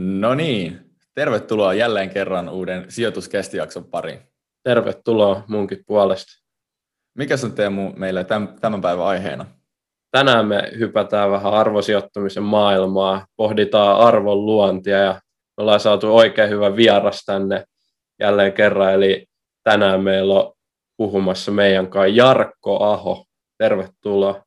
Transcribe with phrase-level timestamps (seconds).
[0.00, 0.80] No niin,
[1.14, 4.20] tervetuloa jälleen kerran uuden sijoituskästijakson pariin.
[4.62, 6.44] Tervetuloa munkin puolesta.
[7.14, 8.24] Mikä on Teemu meille
[8.60, 9.46] tämän päivän aiheena?
[10.10, 16.76] Tänään me hypätään vähän arvosijoittamisen maailmaa, pohditaan arvon luontia ja me ollaan saatu oikein hyvä
[16.76, 17.64] vieras tänne
[18.20, 18.94] jälleen kerran.
[18.94, 19.26] Eli
[19.62, 20.52] tänään meillä on
[20.96, 23.26] puhumassa meidän kanssa Jarkko Aho.
[23.58, 24.44] Tervetuloa.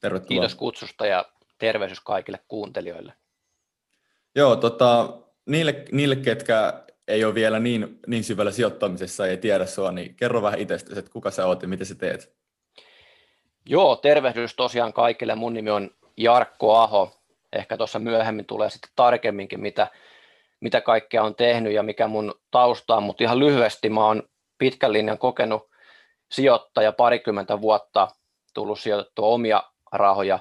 [0.00, 0.28] Tervetuloa.
[0.28, 1.24] Kiitos kutsusta ja
[1.58, 3.12] tervehdys kaikille kuuntelijoille.
[4.34, 9.92] Joo, tota, niille, niille, ketkä ei ole vielä niin, niin syvällä sijoittamisessa ja tiedä sua,
[9.92, 12.34] niin kerro vähän itsestäsi, että kuka sä oot ja mitä sä teet?
[13.66, 15.34] Joo, tervehdys tosiaan kaikille.
[15.34, 17.20] Mun nimi on Jarkko Aho.
[17.52, 19.86] Ehkä tuossa myöhemmin tulee sitten tarkemminkin, mitä,
[20.60, 24.22] mitä kaikkea on tehnyt ja mikä mun tausta on, mutta ihan lyhyesti mä oon
[24.58, 25.70] pitkän linjan kokenut
[26.30, 28.08] sijoittaja parikymmentä vuotta,
[28.54, 30.38] tullut sijoitettua omia rahoja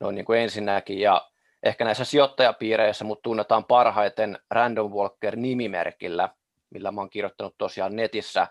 [0.00, 1.30] noin niin kuin ensinnäkin ja
[1.64, 6.28] ehkä näissä sijoittajapiireissä mut tunnetaan parhaiten Random Walker nimimerkillä,
[6.70, 8.46] millä mä oon kirjoittanut tosiaan netissä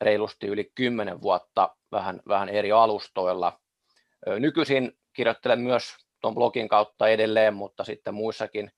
[0.00, 3.60] reilusti yli 10 vuotta vähän, vähän eri alustoilla.
[4.38, 8.72] Nykyisin kirjoittelen myös tuon blogin kautta edelleen, mutta sitten muissakin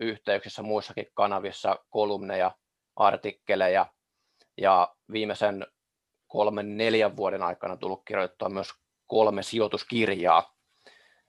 [0.00, 2.50] yhteyksissä, muissakin kanavissa kolumneja,
[2.96, 3.86] artikkeleja
[4.58, 5.66] ja viimeisen
[6.26, 8.68] kolmen, neljän vuoden aikana tullut kirjoittaa myös
[9.06, 10.51] kolme sijoituskirjaa,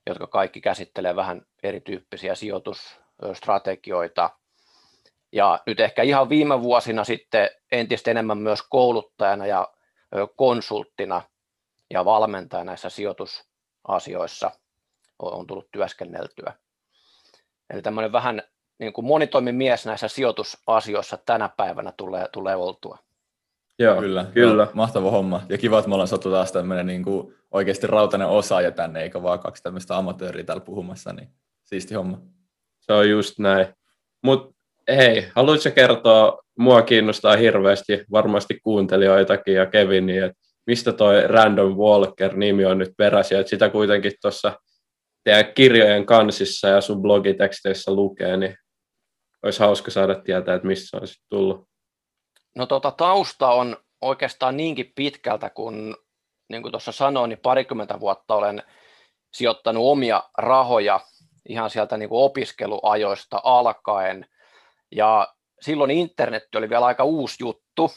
[0.08, 4.30] jotka kaikki käsittelee vähän erityyppisiä sijoitusstrategioita.
[5.32, 9.74] Ja nyt ehkä ihan viime vuosina sitten entistä enemmän myös kouluttajana ja
[10.36, 11.22] konsulttina
[11.90, 14.52] ja valmentajana näissä sijoitusasioissa
[15.20, 16.54] on tullut työskenneltyä.
[17.70, 18.42] Eli tämmöinen vähän
[18.80, 22.98] niin kuin monitoimimies näissä sijoitusasioissa tänä päivänä tulee, tulee oltua.
[23.84, 24.26] Joo, kyllä.
[24.34, 24.68] kyllä.
[24.74, 25.42] Mahtava homma.
[25.50, 29.24] Ja kiva, että me ollaan saatu taas tämmöinen niin kuin oikeasti rautainen osaaja tänne, eikä
[29.24, 31.30] vaan kaksi tämmöistä amatööriä täällä puhumassa, niin
[31.64, 32.22] siisti homma.
[32.80, 33.68] Se on just näin.
[34.24, 34.56] Mutta
[34.88, 42.66] hei, haluatko kertoa, mua kiinnostaa hirveästi, varmasti kuuntelijoitakin ja Kevinia, että mistä toi Random Walker-nimi
[42.66, 44.60] on nyt peräisin, että sitä kuitenkin tuossa
[45.24, 48.56] teidän kirjojen kansissa ja sun blogiteksteissä lukee, niin
[49.44, 51.73] olisi hauska saada tietää, että missä on sitten tullut.
[52.56, 55.98] No tota, tausta on oikeastaan niinkin pitkältä, kun
[56.50, 58.64] niin kuin tuossa sanoin, niin parikymmentä vuotta olen
[59.34, 61.00] sijoittanut omia rahoja
[61.50, 64.26] ihan sieltä niin kuin opiskeluajoista alkaen.
[64.92, 67.92] Ja silloin internet oli vielä aika uusi juttu,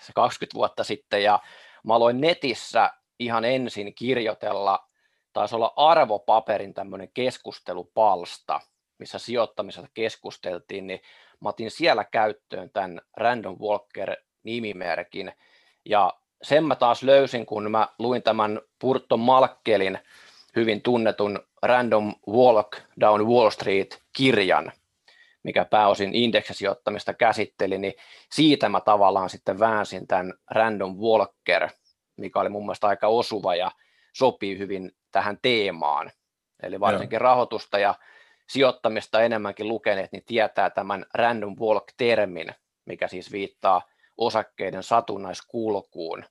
[0.00, 1.38] se 20 vuotta sitten, ja
[1.84, 4.88] mä aloin netissä ihan ensin kirjoitella,
[5.32, 8.60] taisi olla arvopaperin tämmöinen keskustelupalsta,
[8.98, 11.00] missä sijoittamisesta keskusteltiin, niin
[11.42, 15.32] mä otin siellä käyttöön tämän Random Walker-nimimerkin,
[15.84, 19.98] ja sen mä taas löysin, kun mä luin tämän Purto Malkkelin
[20.56, 24.72] hyvin tunnetun Random Walk Down Wall Street-kirjan,
[25.42, 27.94] mikä pääosin indeksisijoittamista käsitteli, niin
[28.32, 31.68] siitä mä tavallaan sitten väänsin tämän Random Walker,
[32.16, 33.70] mikä oli mun mielestä aika osuva ja
[34.12, 36.10] sopii hyvin tähän teemaan.
[36.62, 37.22] Eli varsinkin Joo.
[37.22, 37.94] rahoitusta ja
[38.48, 42.48] sijoittamista enemmänkin lukeneet, niin tietää tämän Random Walk-termin,
[42.84, 43.82] mikä siis viittaa
[44.18, 46.24] osakkeiden satunnaiskulkuun,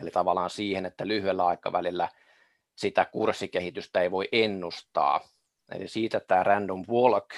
[0.00, 2.08] eli tavallaan siihen, että lyhyellä aikavälillä
[2.76, 5.20] sitä kurssikehitystä ei voi ennustaa.
[5.74, 7.34] Eli siitä tämä random walk,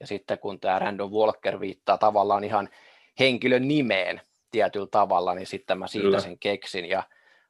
[0.00, 2.68] ja sitten kun tämä random walker viittaa tavallaan ihan
[3.18, 6.20] henkilön nimeen tietyllä tavalla, niin sitten mä siitä Kyllä.
[6.20, 7.02] sen keksin, ja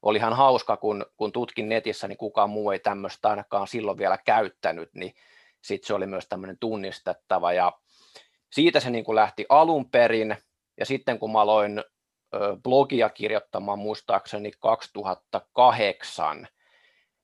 [0.02, 4.18] oli ihan hauska, kun, kun tutkin netissä, niin kukaan muu ei tämmöistä ainakaan silloin vielä
[4.18, 5.14] käyttänyt, niin
[5.62, 7.72] sitten se oli myös tämmöinen tunnistettava, ja
[8.52, 10.36] siitä se niin kuin lähti alun perin,
[10.78, 11.84] ja sitten kun mä aloin
[12.62, 16.48] blogia kirjoittamaan muistaakseni 2008,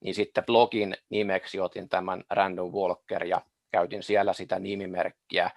[0.00, 5.50] niin sitten blogin nimeksi otin tämän Random Walker ja käytin siellä sitä nimimerkkiä.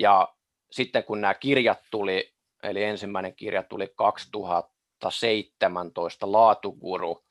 [0.00, 0.34] Ja
[0.70, 7.24] sitten kun nämä kirjat tuli, eli ensimmäinen kirja tuli 2017 Laatuguru,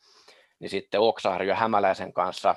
[0.60, 2.56] niin sitten Oksaharjo Hämäläisen kanssa,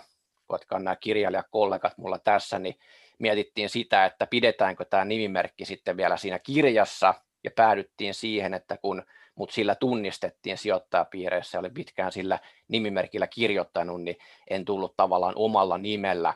[0.54, 2.74] jotka on nämä kirjailijakollegat mulla tässä, niin
[3.18, 7.14] mietittiin sitä, että pidetäänkö tämä nimimerkki sitten vielä siinä kirjassa,
[7.44, 9.02] ja päädyttiin siihen, että kun
[9.34, 14.16] mut sillä tunnistettiin sijoittajapiireissä ja oli pitkään sillä nimimerkillä kirjoittanut, niin
[14.50, 16.34] en tullut tavallaan omalla nimellä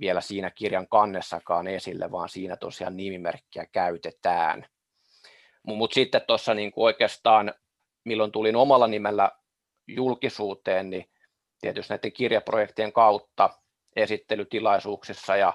[0.00, 4.66] vielä siinä kirjan kannessakaan esille, vaan siinä tosiaan nimimerkkiä käytetään.
[5.62, 7.54] Mutta sitten tuossa niin oikeastaan,
[8.04, 9.30] milloin tulin omalla nimellä
[9.86, 11.10] julkisuuteen, niin
[11.64, 13.50] tietysti näiden kirjaprojektien kautta
[13.96, 15.52] esittelytilaisuuksissa ja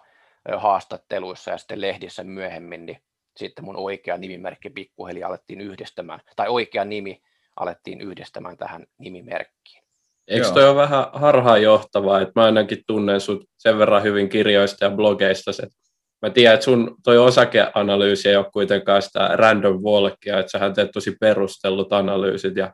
[0.57, 3.01] haastatteluissa ja sitten lehdissä myöhemmin, niin
[3.37, 7.21] sitten mun oikea nimimerkki pikkuhiljaa alettiin yhdistämään, tai oikea nimi
[7.59, 9.83] alettiin yhdistämään tähän nimimerkkiin.
[10.27, 14.91] Eikö toi ole vähän harhaanjohtavaa, että mä ainakin tunnen sut sen verran hyvin kirjoista ja
[14.91, 15.77] blogeista, että
[16.21, 20.91] mä tiedän, että sun toi osakeanalyysi ei ole kuitenkaan sitä random walkia, että sähän teet
[20.91, 22.73] tosi perustellut analyysit ja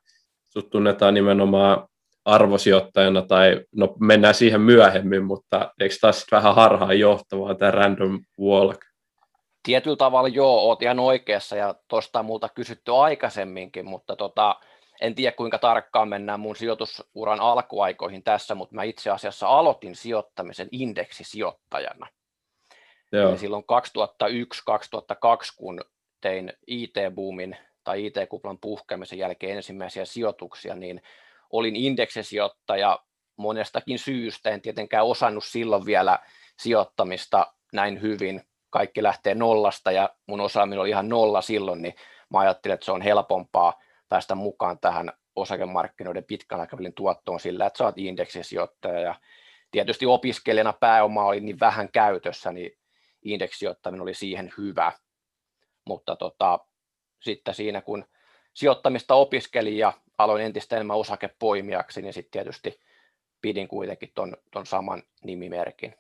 [0.50, 1.88] sut tunnetaan nimenomaan
[2.26, 8.86] arvosijoittajana tai no mennään siihen myöhemmin, mutta eikö taas vähän harhaan johtavaa tämä random walk?
[9.64, 14.56] Tietyllä tavalla joo, oot ihan oikeassa ja tuosta on multa kysytty aikaisemminkin, mutta tota,
[15.02, 20.68] en tiedä kuinka tarkkaan mennään mun sijoitusuran alkuaikoihin tässä, mutta mä itse asiassa aloitin sijoittamisen
[20.72, 22.08] indeksisijoittajana.
[23.12, 23.30] Joo.
[23.30, 25.82] Eli silloin 2001-2002, kun
[26.22, 31.02] tein IT-boomin tai IT-kuplan puhkeamisen jälkeen ensimmäisiä sijoituksia, niin
[31.58, 33.00] olin indeksisijoittaja
[33.38, 34.50] monestakin syystä.
[34.50, 36.20] En tietenkään osannut silloin vielä
[36.60, 38.42] sijoittamista näin hyvin.
[38.70, 41.96] Kaikki lähtee nollasta ja mun osaaminen oli ihan nolla silloin, niin
[42.30, 47.78] mä ajattelin, että se on helpompaa päästä mukaan tähän osakemarkkinoiden pitkän aikavälin tuottoon sillä, että
[47.78, 49.16] sä oot indeksisijoittaja ja
[49.72, 52.78] tietysti opiskelijana pääoma oli niin vähän käytössä, niin
[53.22, 54.92] indeksisijoittaminen oli siihen hyvä,
[55.86, 56.60] mutta tota,
[57.22, 58.06] sitten siinä kun
[58.54, 62.80] sijoittamista opiskelin ja aloin entistä enemmän osakepoimijaksi, niin sitten tietysti
[63.42, 65.96] pidin kuitenkin ton, ton saman nimimerkin.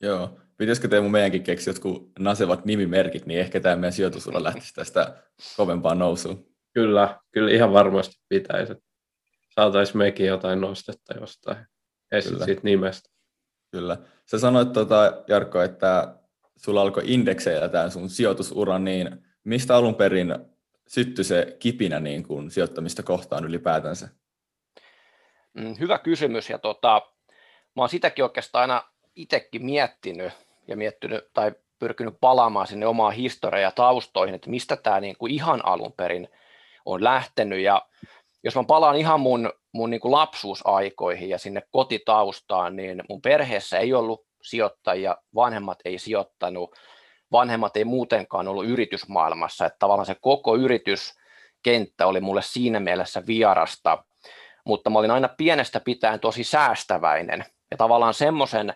[0.00, 5.22] Joo, pitäisikö Teemu meidänkin keksiä jotkut nasevat nimimerkit, niin ehkä tämä meidän sijoitusura lähtisi tästä
[5.56, 6.46] kovempaan nousuun.
[6.74, 8.74] Kyllä, kyllä ihan varmasti pitäisi.
[9.54, 11.56] Saataisiin mekin jotain nostetta jostain
[12.28, 12.44] kyllä.
[12.44, 13.10] siitä nimestä.
[13.70, 13.98] Kyllä.
[14.30, 16.16] Sä sanoit, tuota, Jarkko, että
[16.56, 20.34] sulla alkoi indeksejä tämän sun sijoitusuran, niin mistä alun perin
[20.88, 24.08] syttyi se kipinä niin kuin sijoittamista kohtaan ylipäätänsä?
[25.54, 27.02] Mm, hyvä kysymys ja tota,
[27.76, 28.82] mä oon sitäkin oikeastaan aina
[29.14, 30.32] itsekin miettinyt
[30.68, 35.32] ja miettinyt tai pyrkinyt palaamaan sinne omaan historiaan ja taustoihin, että mistä tämä niin kuin
[35.32, 36.28] ihan alun perin
[36.84, 37.86] on lähtenyt ja
[38.44, 43.78] jos mä palaan ihan mun, mun niin kuin lapsuusaikoihin ja sinne kotitaustaan, niin mun perheessä
[43.78, 46.76] ei ollut sijoittajia, vanhemmat ei sijoittanut,
[47.32, 54.04] vanhemmat ei muutenkaan ollut yritysmaailmassa, että tavallaan se koko yrityskenttä oli mulle siinä mielessä vierasta,
[54.64, 57.44] mutta mä olin aina pienestä pitäen tosi säästäväinen.
[57.70, 58.74] Ja tavallaan semmoisen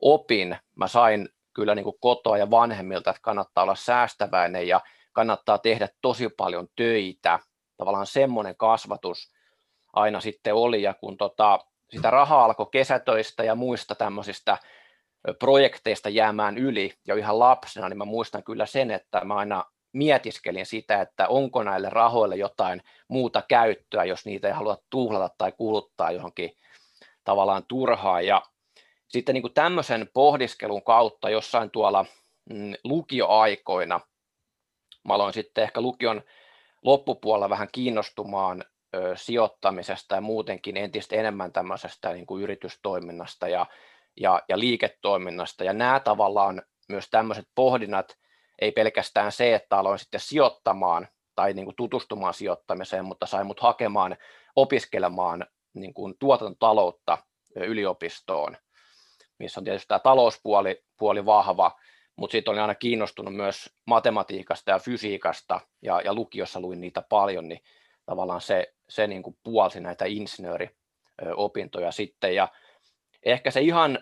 [0.00, 4.80] opin mä sain kyllä niin kuin kotoa ja vanhemmilta, että kannattaa olla säästäväinen ja
[5.12, 7.38] kannattaa tehdä tosi paljon töitä.
[7.76, 9.32] Tavallaan semmoinen kasvatus
[9.92, 11.58] aina sitten oli, ja kun tota,
[11.90, 14.58] sitä rahaa alkoi kesätöistä ja muista tämmöisistä
[15.38, 20.66] projekteista jäämään yli jo ihan lapsena, niin mä muistan kyllä sen, että mä aina mietiskelin
[20.66, 26.10] sitä, että onko näille rahoille jotain muuta käyttöä, jos niitä ei halua tuhlata tai kuluttaa
[26.10, 26.50] johonkin
[27.24, 28.26] tavallaan turhaan.
[28.26, 28.42] Ja
[29.08, 32.04] sitten niin kuin tämmöisen pohdiskelun kautta jossain tuolla
[32.50, 34.00] mm, lukioaikoina,
[35.04, 36.22] mä aloin sitten ehkä lukion
[36.82, 38.64] loppupuolella vähän kiinnostumaan
[39.14, 43.66] sijoittamisesta ja muutenkin entistä enemmän tämmöisestä niin kuin yritystoiminnasta ja
[44.16, 45.64] ja, ja liiketoiminnasta.
[45.64, 48.16] Ja nämä tavallaan myös tämmöiset pohdinnat,
[48.58, 53.60] ei pelkästään se, että aloin sitten sijoittamaan tai niin kuin tutustumaan sijoittamiseen, mutta sai mut
[53.60, 54.16] hakemaan
[54.56, 57.18] opiskelemaan niin kuin tuotantotaloutta
[57.56, 58.56] yliopistoon,
[59.38, 61.78] missä on tietysti tämä talouspuoli puoli vahva,
[62.16, 67.48] mutta sitten olin aina kiinnostunut myös matematiikasta ja fysiikasta, ja, ja lukiossa luin niitä paljon,
[67.48, 67.60] niin
[68.06, 72.48] tavallaan se, se niin kuin puolsi näitä insinööriopintoja sitten, ja
[73.24, 73.98] ehkä se ihan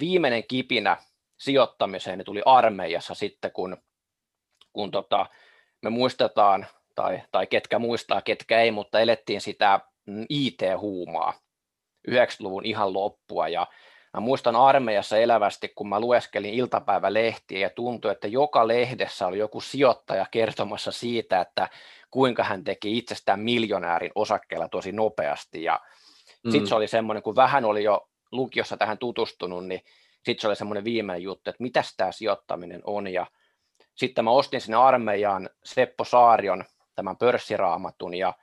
[0.00, 0.96] viimeinen kipinä
[1.38, 3.76] sijoittamiseen niin tuli armeijassa sitten, kun,
[4.72, 5.26] kun tota,
[5.82, 11.32] me muistetaan, tai, tai ketkä muistaa, ketkä ei, mutta elettiin sitä mm, IT-huumaa
[12.08, 13.66] 90-luvun ihan loppua, ja
[14.14, 19.60] Mä muistan armeijassa elävästi, kun mä lueskelin iltapäivälehtiä ja tuntui, että joka lehdessä oli joku
[19.60, 21.68] sijoittaja kertomassa siitä, että
[22.10, 25.62] kuinka hän teki itsestään miljonäärin osakkeella tosi nopeasti.
[25.62, 25.80] Ja
[26.44, 26.50] mm.
[26.50, 29.80] sitten se oli semmoinen, kun vähän oli jo lukiossa tähän tutustunut, niin
[30.24, 33.06] sitten se oli semmoinen viimeinen juttu, että mitä tämä sijoittaminen on.
[33.06, 33.26] Ja
[33.94, 38.34] sitten mä ostin sinne armeijaan Seppo Saarion tämän pörssiraamatun ja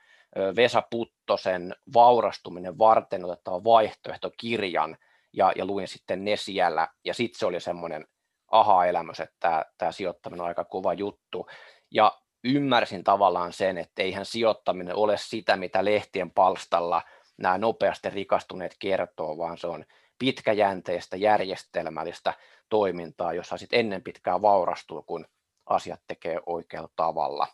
[0.56, 4.96] Vesa Puttosen vaurastuminen varten otettava vaihtoehtokirjan
[5.32, 6.88] ja, ja luin sitten ne siellä.
[7.04, 8.06] Ja sitten se oli semmoinen
[8.50, 11.46] aha-elämys, että tämä, sijoittaminen on aika kova juttu.
[11.90, 17.02] Ja ymmärsin tavallaan sen, että eihän sijoittaminen ole sitä, mitä lehtien palstalla–
[17.38, 19.84] nämä nopeasti rikastuneet kertoo, vaan se on
[20.18, 22.34] pitkäjänteistä, järjestelmällistä
[22.68, 25.26] toimintaa, jossa sitten ennen pitkää vaurastuu, kun
[25.66, 27.46] asiat tekee oikealla tavalla.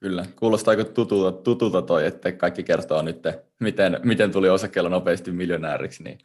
[0.00, 3.22] Kyllä, kuulostaa aika tutulta, tutulta toi, että kaikki kertoo nyt,
[3.60, 6.02] miten, miten tuli osakkeella nopeasti miljonääriksi.
[6.02, 6.18] Niin.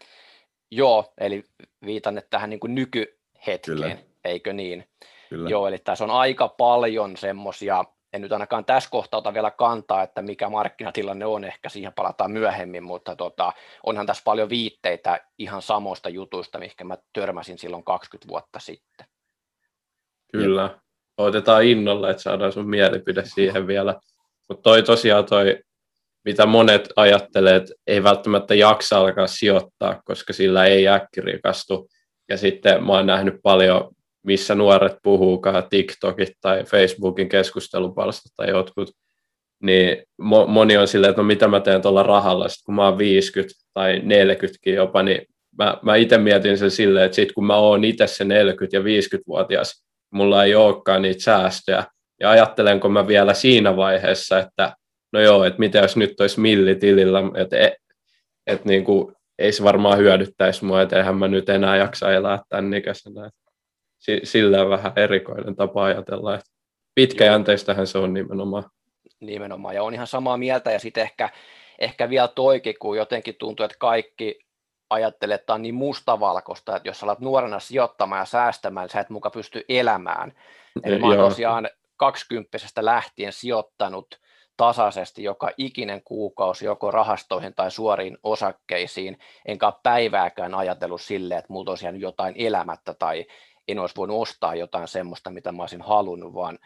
[0.72, 1.44] Joo, eli
[1.86, 3.98] viitan tähän niin kuin nykyhetkeen, Kyllä.
[4.24, 4.88] eikö niin?
[5.30, 5.50] Kyllä.
[5.50, 10.04] Joo, eli tässä on aika paljon semmoisia en nyt ainakaan tässä kohtaa ota vielä kantaa,
[10.04, 13.54] että mikä markkinatilanne on, ehkä siihen palataan myöhemmin, mutta tota,
[13.84, 19.08] onhan tässä paljon viitteitä ihan samoista jutuista, mihin mä törmäsin silloin 20 vuotta sitten.
[20.32, 20.80] Kyllä.
[21.18, 24.00] Otetaan innolla, että saadaan sun mielipide siihen vielä.
[24.50, 25.64] Mutta toi tosiaan toi,
[26.26, 31.90] mitä monet ajattelee, että ei välttämättä jaksa alkaa sijoittaa, koska sillä ei äkkirikastu.
[32.30, 38.92] Ja sitten mä oon nähnyt paljon, missä nuoret puhuukaan, TikTokit tai Facebookin keskustelupalstat tai jotkut,
[39.64, 40.04] niin
[40.48, 43.54] moni on silleen, että no mitä mä teen tuolla rahalla, sitten kun mä oon 50
[43.74, 45.22] tai 40 jopa, niin
[45.58, 48.28] mä, mä itse mietin sen silleen, että sitten kun mä oon itse se 40-
[48.72, 51.84] ja 50-vuotias, mulla ei olekaan niitä säästöjä,
[52.20, 54.74] ja ajattelenko mä vielä siinä vaiheessa, että
[55.14, 57.74] no joo, että mitä jos nyt olisi millitilillä, että et,
[58.48, 62.40] et niin kuin, ei se varmaan hyödyttäisi mua, että eihän mä nyt enää jaksa elää
[62.50, 63.30] tämän ikäisenä.
[64.24, 66.52] Sillä on vähän erikoinen tapa ajatella, että
[66.96, 68.64] pitkäjänteistähän se on nimenomaan.
[69.20, 71.30] Nimenomaan, ja on ihan samaa mieltä, ja sitten ehkä,
[71.80, 74.40] ehkä vielä toikin, kun jotenkin tuntuu, että kaikki
[74.90, 79.00] ajattelee, että tämä on niin mustavalkoista, että jos alat nuorena sijoittamaan ja säästämään, niin sä
[79.00, 80.34] et muka pysty elämään.
[80.84, 84.20] Eli mä oon tosiaan kaksikymppisestä lähtien sijoittanut
[84.58, 91.54] tasaisesti joka ikinen kuukausi joko rahastoihin tai suoriin osakkeisiin, enkä ole päivääkään ajatellut silleen, että
[91.54, 93.26] mulla tosiaan jotain elämättä tai
[93.68, 96.60] en olisi voinut ostaa jotain semmoista, mitä mä olisin halunnut, vaan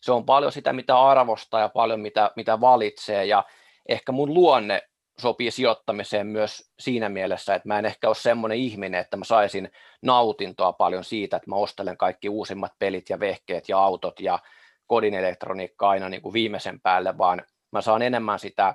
[0.00, 3.24] se on paljon sitä, mitä arvostaa ja paljon mitä, mitä valitsee.
[3.24, 3.44] Ja
[3.88, 4.82] ehkä mun luonne
[5.20, 9.72] sopii sijoittamiseen myös siinä mielessä, että mä en ehkä ole semmoinen ihminen, että mä saisin
[10.02, 14.38] nautintoa paljon siitä, että mä ostelen kaikki uusimmat pelit ja vehkeet ja autot ja
[14.86, 17.42] kodin elektroniikka aina niin kuin viimeisen päälle, vaan
[17.72, 18.74] mä saan enemmän sitä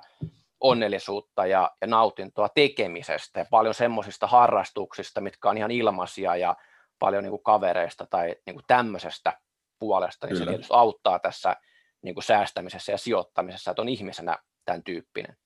[0.60, 3.40] onnellisuutta ja, ja nautintoa tekemisestä.
[3.40, 6.56] Ja paljon semmoisista harrastuksista, mitkä on ihan ilmaisia ja
[6.98, 9.40] paljon niin kuin kavereista tai niin kuin tämmöisestä
[9.78, 10.44] puolesta, niin Kyllä.
[10.44, 11.56] se tietysti auttaa tässä
[12.02, 15.36] niin kuin säästämisessä ja sijoittamisessa, että on ihmisenä tämän tyyppinen.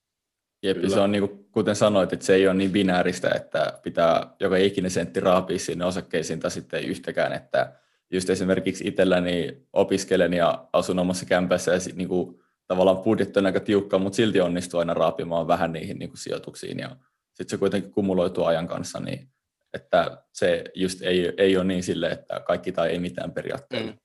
[0.62, 4.35] Jep, se on niin kuin, kuten sanoit, että se ei ole niin binääristä, että pitää
[4.40, 7.73] joka ikinen sentti raapia sinne osakkeisiin tai sitten ei yhtäkään, että
[8.11, 13.61] just esimerkiksi itselläni opiskelen ja asun omassa kämpässä ja niin kuin, tavallaan budjetti on aika
[13.61, 16.97] tiukka, mutta silti onnistuu aina raapimaan vähän niihin niin kuin, sijoituksiin ja
[17.35, 19.28] sitten se kuitenkin kumuloituu ajan kanssa, niin
[19.75, 23.93] että se just ei, ei ole niin sille, että kaikki tai ei mitään periaatteella.
[23.93, 23.99] Mm.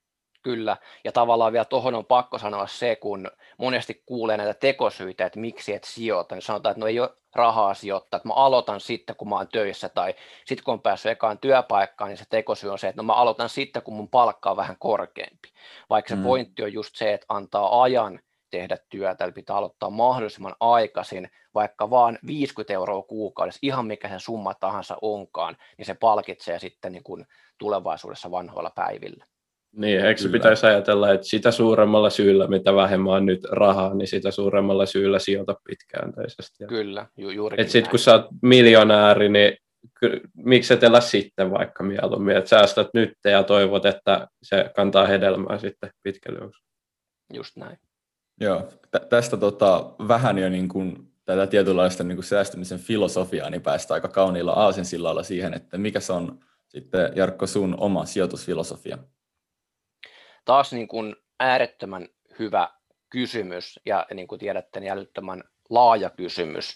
[0.44, 5.40] Kyllä, ja tavallaan vielä tuohon on pakko sanoa se, kun monesti kuulee näitä tekosyitä, että
[5.40, 9.16] miksi et sijoita, niin sanotaan, että no ei ole rahaa sijoittaa, että mä aloitan sitten,
[9.16, 12.80] kun mä oon töissä, tai sitten kun on päässyt ekaan työpaikkaan, niin se tekosyy on
[12.80, 15.50] se, että no mä aloitan sitten, kun mun palkka on vähän korkeampi.
[15.90, 16.24] Vaikka se mm.
[16.24, 18.20] pointti on just se, että antaa ajan
[18.56, 24.20] tehdä työtä, eli pitää aloittaa mahdollisimman aikaisin, vaikka vaan 50 euroa kuukaudessa, ihan mikä sen
[24.20, 27.26] summa tahansa onkaan, niin se palkitsee sitten niin kuin
[27.58, 29.26] tulevaisuudessa vanhoilla päivillä.
[29.76, 34.08] Niin, eikö se pitäisi ajatella, että sitä suuremmalla syyllä, mitä vähemmän on nyt rahaa, niin
[34.08, 36.66] sitä suuremmalla syyllä sijoita pitkäänteisesti.
[36.68, 37.62] Kyllä, ju- juuri.
[37.62, 39.58] Että sitten kun sä oot miljonääri, niin
[40.36, 45.58] miksi et elä sitten vaikka mieluummin, että säästät nyt ja toivot, että se kantaa hedelmää
[45.58, 46.52] sitten pitkälle.
[47.34, 47.78] Just näin.
[48.40, 53.62] Joo, tä- tästä tota, vähän jo niin kuin, tätä tietynlaista niin kuin säästämisen filosofiaa, niin
[53.62, 58.98] päästään aika kauniilla aasinsillalla siihen, että mikä se on sitten Jarkko sun oma sijoitusfilosofia?
[60.46, 62.08] taas niin kuin äärettömän
[62.40, 62.70] hyvä
[63.10, 66.76] kysymys ja niin kuin tiedätte, niin älyttömän laaja kysymys.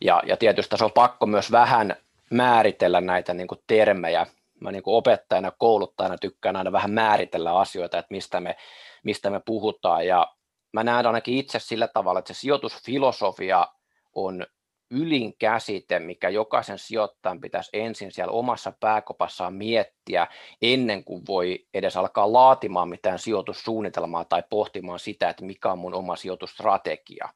[0.00, 1.96] Ja, ja tietysti tässä on pakko myös vähän
[2.30, 4.26] määritellä näitä niin kuin termejä.
[4.60, 8.56] Mä niin kuin opettajana, kouluttajana tykkään aina vähän määritellä asioita, että mistä me,
[9.04, 10.06] mistä me puhutaan.
[10.06, 10.34] Ja
[10.72, 13.66] mä näen ainakin itse sillä tavalla, että se sijoitusfilosofia
[14.14, 14.46] on
[14.90, 20.26] ylin käsite, mikä jokaisen sijoittajan pitäisi ensin siellä omassa pääkopassaan miettiä
[20.62, 25.94] ennen kuin voi edes alkaa laatimaan mitään sijoitussuunnitelmaa tai pohtimaan sitä, että mikä on mun
[25.94, 27.28] oma sijoitusstrategia.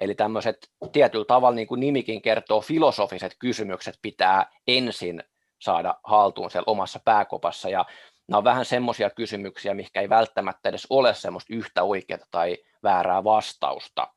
[0.00, 5.22] Eli tämmöiset tietyllä tavalla, niin kuin nimikin kertoo, filosofiset kysymykset pitää ensin
[5.60, 7.68] saada haltuun siellä omassa pääkopassa.
[7.68, 7.84] Ja
[8.28, 13.24] nämä on vähän semmoisia kysymyksiä, mikä ei välttämättä edes ole semmoista yhtä oikeaa tai väärää
[13.24, 14.08] vastausta.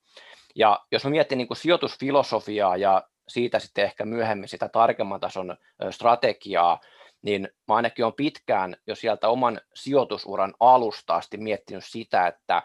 [0.55, 5.57] Ja jos mä mietin niin kuin sijoitusfilosofiaa ja siitä sitten ehkä myöhemmin sitä tarkemman tason
[5.91, 6.79] strategiaa,
[7.21, 12.63] niin mä ainakin olen pitkään jo sieltä oman sijoitusuran alusta asti miettinyt sitä, että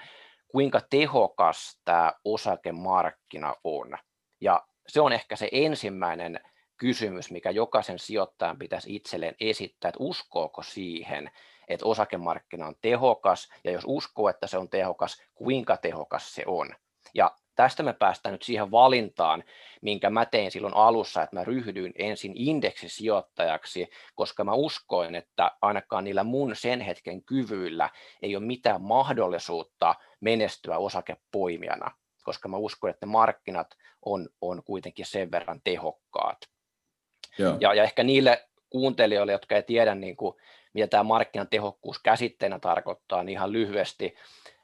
[0.49, 3.99] kuinka tehokas tämä osakemarkkina on.
[4.41, 6.41] Ja se on ehkä se ensimmäinen
[6.83, 11.31] kysymys, mikä jokaisen sijoittajan pitäisi itselleen esittää, että uskooko siihen,
[11.69, 16.75] että osakemarkkina on tehokas, ja jos uskoo, että se on tehokas, kuinka tehokas se on.
[17.15, 19.45] Ja tästä me päästään nyt siihen valintaan,
[19.83, 26.05] minkä mä tein silloin alussa, että mä ryhdyin ensin indeksisijoittajaksi, koska mä uskoin, että ainakaan
[26.05, 27.91] niillä mun sen hetken kyvyillä
[28.23, 31.91] ei ole mitään mahdollisuutta menestyä osakepoimijana,
[32.25, 33.75] koska mä uskon, että markkinat
[34.05, 36.52] on, on kuitenkin sen verran tehokkaat.
[37.61, 40.37] Ja, ja ehkä niille kuuntelijoille, jotka ei tiedä, niin kuin,
[40.73, 44.15] mitä tämä markkinatehokkuus käsitteenä tarkoittaa, niin ihan lyhyesti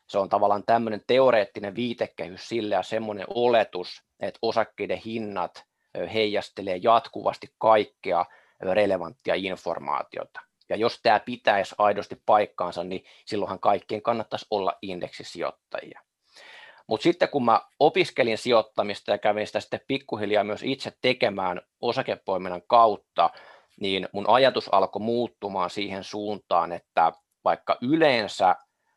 [0.09, 5.65] se on tavallaan tämmöinen teoreettinen viitekehys sille ja semmoinen oletus, että osakkeiden hinnat
[6.15, 8.25] heijastelee jatkuvasti kaikkea
[8.61, 10.41] relevanttia informaatiota.
[10.69, 16.01] Ja jos tämä pitäisi aidosti paikkaansa, niin silloinhan kaikkien kannattaisi olla indeksisijoittajia.
[16.89, 22.63] Mutta sitten kun mä opiskelin sijoittamista ja kävin sitä sitten pikkuhiljaa myös itse tekemään osakepoiminnan
[22.67, 23.31] kautta,
[23.81, 27.13] niin mun ajatus alkoi muuttumaan siihen suuntaan, että
[27.45, 28.57] vaikka yleensä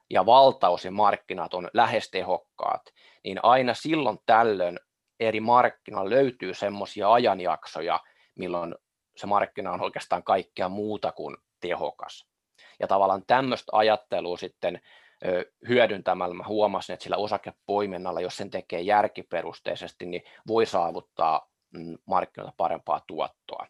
[0.10, 2.82] ja valtaosin markkinat on lähes tehokkaat,
[3.24, 4.80] niin aina silloin tällöin
[5.20, 8.00] eri markkinoilla löytyy semmoisia ajanjaksoja,
[8.36, 8.76] milloin
[9.18, 12.28] se markkina on oikeastaan kaikkea muuta kuin tehokas.
[12.80, 14.82] Ja tavallaan tämmöistä ajattelua sitten
[15.68, 22.54] hyödyntämällä mä huomasin, että sillä osakepoiminnalla, jos sen tekee järkiperusteisesti, niin voi saavuttaa mm, markkinoilta
[22.58, 23.68] parempaa tuottoa.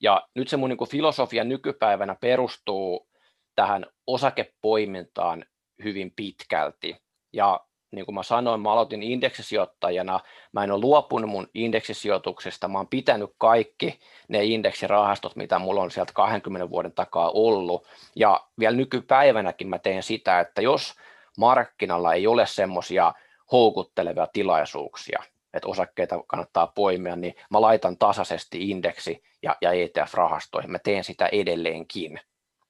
[0.00, 3.08] Ja nyt se mun niin filosofia nykypäivänä perustuu
[3.54, 5.44] tähän osakepoimintaan
[5.84, 6.96] hyvin pitkälti.
[7.32, 10.20] Ja niin kuin mä sanoin, mä aloitin indeksisijoittajana,
[10.52, 15.90] mä en ole luopunut mun indeksisijoituksesta, mä oon pitänyt kaikki ne indeksirahastot, mitä mulla on
[15.90, 17.86] sieltä 20 vuoden takaa ollut,
[18.16, 20.94] ja vielä nykypäivänäkin mä teen sitä, että jos
[21.38, 23.12] markkinalla ei ole semmoisia
[23.52, 25.22] houkuttelevia tilaisuuksia,
[25.54, 31.26] että osakkeita kannattaa poimia, niin mä laitan tasaisesti indeksi ja, ja ETF-rahastoihin, mä teen sitä
[31.26, 32.20] edelleenkin.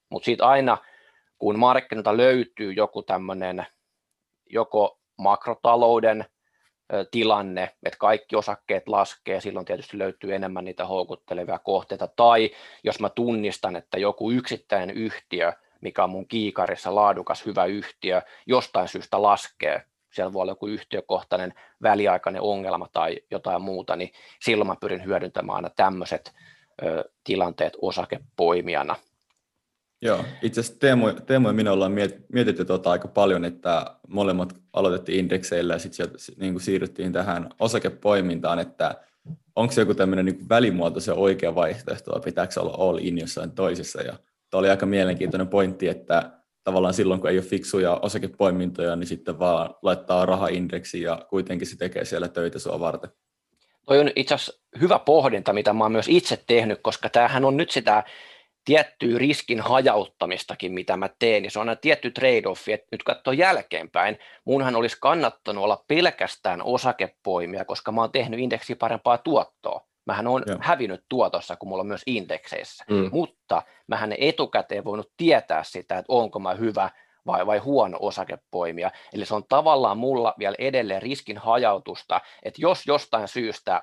[0.09, 0.79] Mutta sitten aina,
[1.39, 3.67] kun markkinoilta löytyy joku tämmöinen
[4.51, 6.25] joko makrotalouden
[7.11, 12.51] tilanne, että kaikki osakkeet laskee, silloin tietysti löytyy enemmän niitä houkuttelevia kohteita, tai
[12.85, 18.89] jos mä tunnistan, että joku yksittäinen yhtiö, mikä on mun kiikarissa laadukas, hyvä yhtiö, jostain
[18.89, 19.83] syystä laskee,
[20.13, 25.57] siellä voi olla joku yhtiökohtainen väliaikainen ongelma tai jotain muuta, niin silloin mä pyrin hyödyntämään
[25.57, 26.35] aina tämmöiset
[27.25, 28.97] tilanteet osakepoimijana.
[30.03, 31.93] Joo, itse asiassa Teemu, Teemu ja minä ollaan
[32.33, 38.95] mietitty tuota aika paljon, että molemmat aloitettiin indekseillä ja sitten niin siirryttiin tähän osakepoimintaan, että
[39.57, 43.51] onko se joku tämmöinen niin välimuoto se oikea vaihtoehto vai pitääkö olla all in jossain
[43.51, 44.03] toisessa.
[44.03, 44.13] Ja
[44.51, 46.31] tämä oli aika mielenkiintoinen pointti, että
[46.65, 51.77] tavallaan silloin kun ei ole fiksuja osakepoimintoja, niin sitten vaan laittaa rahaindeksi ja kuitenkin se
[51.79, 53.11] tekee siellä töitä sua varten.
[53.87, 57.57] Toi on itse asiassa hyvä pohdinta, mitä mä oon myös itse tehnyt, koska tämähän on
[57.57, 58.05] nyt sitä
[58.67, 63.33] tiettyä riskin hajauttamistakin, mitä mä teen, niin se on aina tietty trade-offi, että nyt katsoo
[63.33, 69.87] jälkeenpäin, munhan olisi kannattanut olla pelkästään osakepoimia, koska mä oon tehnyt indeksi parempaa tuottoa.
[70.07, 70.59] Mähän on Joo.
[70.61, 73.09] hävinnyt tuotossa, kun mulla on myös indekseissä, mm.
[73.13, 76.91] mutta mähän etukäteen voinut tietää sitä, että onko mä hyvä
[77.27, 78.91] vai, vai huono osakepoimia.
[79.13, 83.83] Eli se on tavallaan mulla vielä edelleen riskin hajautusta, että jos jostain syystä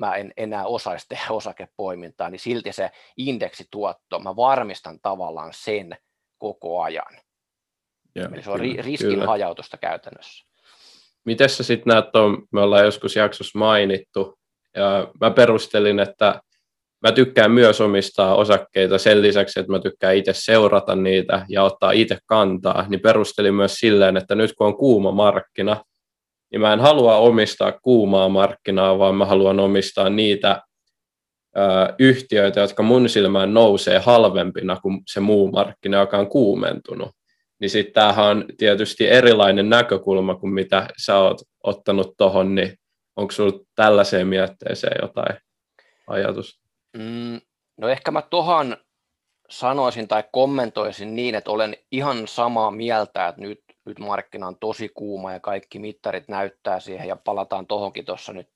[0.00, 5.96] mä en enää osaisi tehdä osakepoimintaa, niin silti se indeksituotto, mä varmistan tavallaan sen
[6.38, 7.18] koko ajan.
[8.14, 9.26] Ja, Eli se on kyllä, riskin kyllä.
[9.26, 10.46] hajautusta käytännössä.
[11.24, 14.38] Miten sä sitten näet tuon, me ollaan joskus jaksossa mainittu,
[14.76, 16.40] ja mä perustelin, että
[17.02, 21.90] mä tykkään myös omistaa osakkeita sen lisäksi, että mä tykkään itse seurata niitä ja ottaa
[21.90, 25.84] itse kantaa, niin perustelin myös silleen, että nyt kun on kuuma markkina,
[26.50, 30.62] niin mä en halua omistaa kuumaa markkinaa, vaan mä haluan omistaa niitä
[31.56, 31.60] ö,
[31.98, 37.10] yhtiöitä, jotka mun silmään nousee halvempina kuin se muu markkina, joka on kuumentunut.
[37.60, 42.78] Niin sitten tämähän on tietysti erilainen näkökulma kuin mitä sä oot ottanut tuohon, niin
[43.16, 45.36] onko sinulla tällaiseen mietteeseen jotain
[46.06, 46.60] ajatusta?
[46.96, 47.40] Mm,
[47.76, 48.76] no ehkä mä tuohon
[49.50, 54.88] sanoisin tai kommentoisin niin, että olen ihan samaa mieltä, että nyt nyt markkina on tosi
[54.88, 58.50] kuuma ja kaikki mittarit näyttää siihen ja palataan tuohonkin tuossa nyt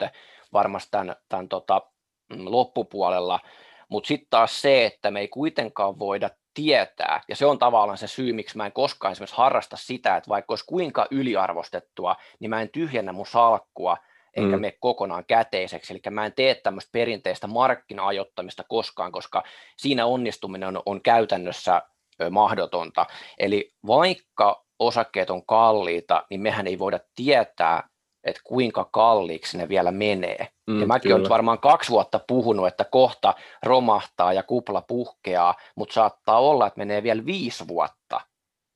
[0.52, 1.82] varmasti tämän, tämän tota,
[2.30, 3.40] mm, loppupuolella,
[3.88, 8.06] mutta sitten taas se, että me ei kuitenkaan voida tietää, ja se on tavallaan se
[8.06, 12.62] syy, miksi mä en koskaan esimerkiksi harrasta sitä, että vaikka olisi kuinka yliarvostettua, niin mä
[12.62, 13.96] en tyhjennä mun salkkua,
[14.36, 14.60] eikä mm.
[14.60, 15.92] mene kokonaan käteiseksi.
[15.92, 19.42] Eli mä en tee tämmöistä perinteistä markkina-ajottamista koskaan, koska
[19.76, 21.82] siinä onnistuminen on, on käytännössä
[22.30, 23.06] mahdotonta.
[23.38, 27.88] Eli vaikka osakkeet on kalliita, niin mehän ei voida tietää,
[28.24, 30.48] että kuinka kalliiksi ne vielä menee.
[30.66, 35.92] Mm, ja mäkin olen varmaan kaksi vuotta puhunut, että kohta romahtaa ja kupla puhkeaa, mutta
[35.92, 38.20] saattaa olla, että menee vielä viisi vuotta.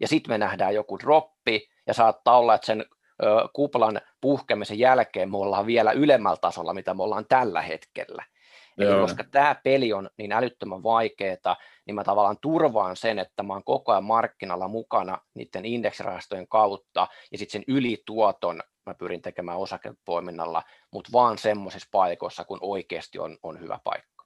[0.00, 2.84] Ja sitten me nähdään joku droppi, ja saattaa olla, että sen
[3.22, 8.24] ö, kuplan puhkemisen jälkeen me ollaan vielä ylemmällä tasolla, mitä me ollaan tällä hetkellä.
[8.78, 13.52] Eli koska tämä peli on niin älyttömän vaikeaa, niin mä tavallaan turvaan sen, että mä
[13.52, 19.58] oon koko ajan markkinalla mukana niiden indeksirahastojen kautta, ja sitten sen ylituoton mä pyrin tekemään
[19.58, 20.62] osakepoiminnalla,
[20.92, 24.24] mutta vaan semmoisissa paikoissa, kun oikeasti on, on hyvä paikka.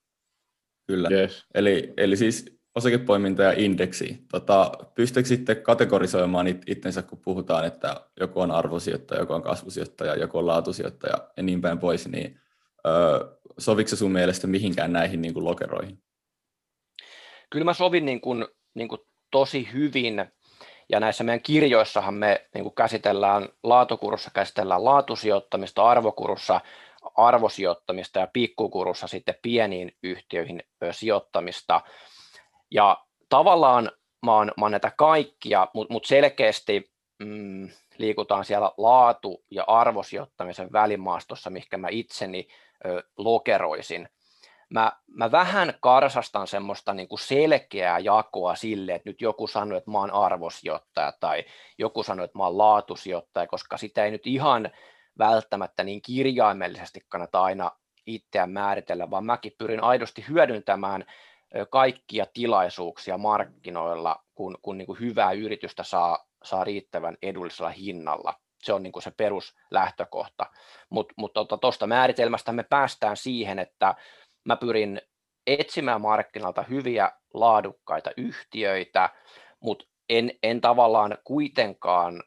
[0.86, 1.08] Kyllä.
[1.12, 1.44] Yes.
[1.54, 4.18] Eli, eli siis osakepoiminta ja indeksi.
[4.32, 10.16] Tota, pystyykö sitten kategorisoimaan it- itsensä, kun puhutaan, että joku on arvosijoittaja, joku on kasvusijoittaja,
[10.16, 12.40] joku on laatusijoittaja ja niin päin pois, niin
[13.58, 15.98] soviko sun mielestä mihinkään näihin niin kuin lokeroihin?
[17.50, 20.32] Kyllä mä sovin niin kuin, niin kuin tosi hyvin,
[20.88, 26.60] ja näissä meidän kirjoissahan me niin kuin käsitellään laatukurussa, käsitellään laatusijoittamista, arvokurussa
[27.14, 31.80] arvosijoittamista ja pikkukurussa sitten pieniin yhtiöihin sijoittamista.
[32.70, 33.90] Ja tavallaan
[34.26, 36.92] mä oon, mä oon näitä kaikkia, mutta mut selkeästi
[37.24, 37.68] mm,
[37.98, 42.48] liikutaan siellä laatu- ja arvosijoittamisen välimaastossa, mikä mä itseni
[43.16, 44.08] lokeroisin.
[44.70, 49.90] Mä, mä vähän karsastan semmoista niin kuin selkeää jakoa sille, että nyt joku sanoo, että
[49.90, 51.44] mä oon arvosijoittaja tai
[51.78, 54.70] joku sanoo, että mä oon laatusijoittaja, koska sitä ei nyt ihan
[55.18, 57.70] välttämättä niin kirjaimellisesti kannata aina
[58.06, 61.04] itseään määritellä, vaan mäkin pyrin aidosti hyödyntämään
[61.70, 68.34] kaikkia tilaisuuksia markkinoilla, kun, kun niin kuin hyvää yritystä saa, saa riittävän edullisella hinnalla.
[68.62, 70.46] Se on niin kuin se peruslähtökohta.
[70.90, 73.94] Mutta mut tuosta tota, määritelmästä me päästään siihen, että
[74.44, 75.00] mä pyrin
[75.46, 79.10] etsimään markkinoilta hyviä laadukkaita yhtiöitä,
[79.60, 82.22] mutta en, en tavallaan kuitenkaan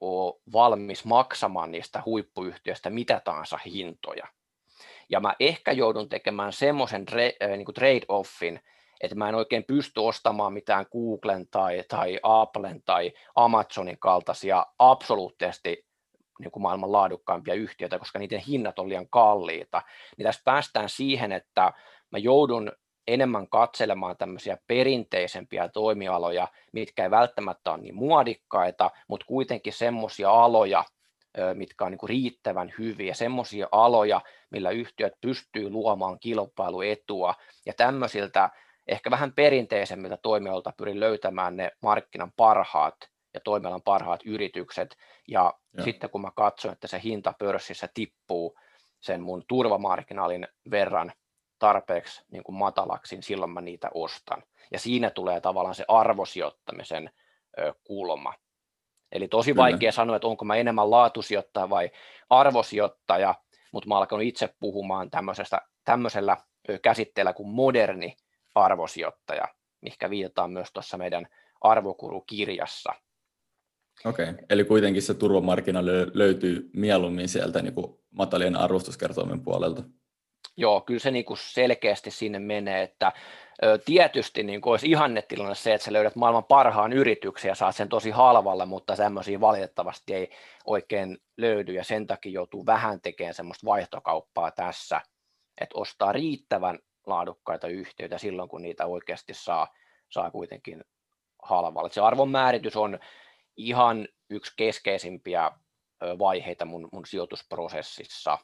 [0.00, 4.26] ole valmis maksamaan niistä huippuyhtiöistä mitä tahansa hintoja.
[5.08, 7.06] Ja mä ehkä joudun tekemään semmoisen
[7.56, 8.60] niin trade-offin,
[9.00, 15.86] että mä en oikein pysty ostamaan mitään Googlen tai, tai Applen tai Amazonin kaltaisia absoluuttisesti
[16.40, 19.82] niin kuin maailman laadukkaimpia yhtiöitä, koska niiden hinnat on liian kalliita.
[20.16, 21.72] Niin tässä päästään siihen, että
[22.10, 22.72] mä joudun
[23.08, 30.84] enemmän katselemaan tämmöisiä perinteisempiä toimialoja, mitkä ei välttämättä ole niin muodikkaita, mutta kuitenkin semmoisia aloja,
[31.54, 37.34] mitkä on niin riittävän hyviä, semmoisia aloja, millä yhtiöt pystyy luomaan kilpailuetua,
[37.66, 38.50] ja tämmöisiltä
[38.90, 42.96] ehkä vähän perinteisemmiltä toimialoilta pyrin löytämään ne markkinan parhaat
[43.34, 44.96] ja toimialan parhaat yritykset,
[45.28, 45.82] ja, ja.
[45.82, 48.58] sitten kun mä katson, että se hinta pörssissä tippuu
[49.00, 51.12] sen mun turvamarkkinaalin verran
[51.58, 54.42] tarpeeksi niin kuin matalaksi, niin silloin mä niitä ostan.
[54.72, 57.10] Ja siinä tulee tavallaan se arvosijoittamisen
[57.58, 58.34] ö, kulma.
[59.12, 59.62] Eli tosi Kyllä.
[59.62, 61.90] vaikea sanoa, että onko mä enemmän laatusijoittaja vai
[62.30, 63.34] arvosijoittaja,
[63.72, 66.36] mutta mä alkanut itse puhumaan tämmöisestä, tämmöisellä
[66.82, 68.16] käsitteellä kuin moderni
[68.54, 69.48] arvosijoittaja,
[69.80, 71.26] mikä viitataan myös tuossa meidän
[71.60, 72.92] arvokurukirjassa.
[74.04, 74.44] Okei, okay.
[74.50, 75.84] eli kuitenkin se turvamarkkina
[76.14, 79.82] löytyy mieluummin sieltä niin kuin matalien arvostuskertoimen puolelta.
[80.56, 83.12] Joo, kyllä se niin kuin selkeästi sinne menee, että
[83.84, 87.88] tietysti niin kuin olisi ihannetilanne se, että sä löydät maailman parhaan yrityksen ja saat sen
[87.88, 90.30] tosi halvalla, mutta semmoisia valitettavasti ei
[90.64, 95.00] oikein löydy ja sen takia joutuu vähän tekemään semmoista vaihtokauppaa tässä,
[95.60, 96.78] että ostaa riittävän
[97.10, 99.74] laadukkaita yhtiöitä silloin, kun niitä oikeasti saa,
[100.10, 100.84] saa kuitenkin
[101.42, 101.88] halvalla.
[101.88, 102.98] Se arvon määritys on
[103.56, 105.50] ihan yksi keskeisimpiä
[106.18, 108.38] vaiheita mun, mun sijoitusprosessissa,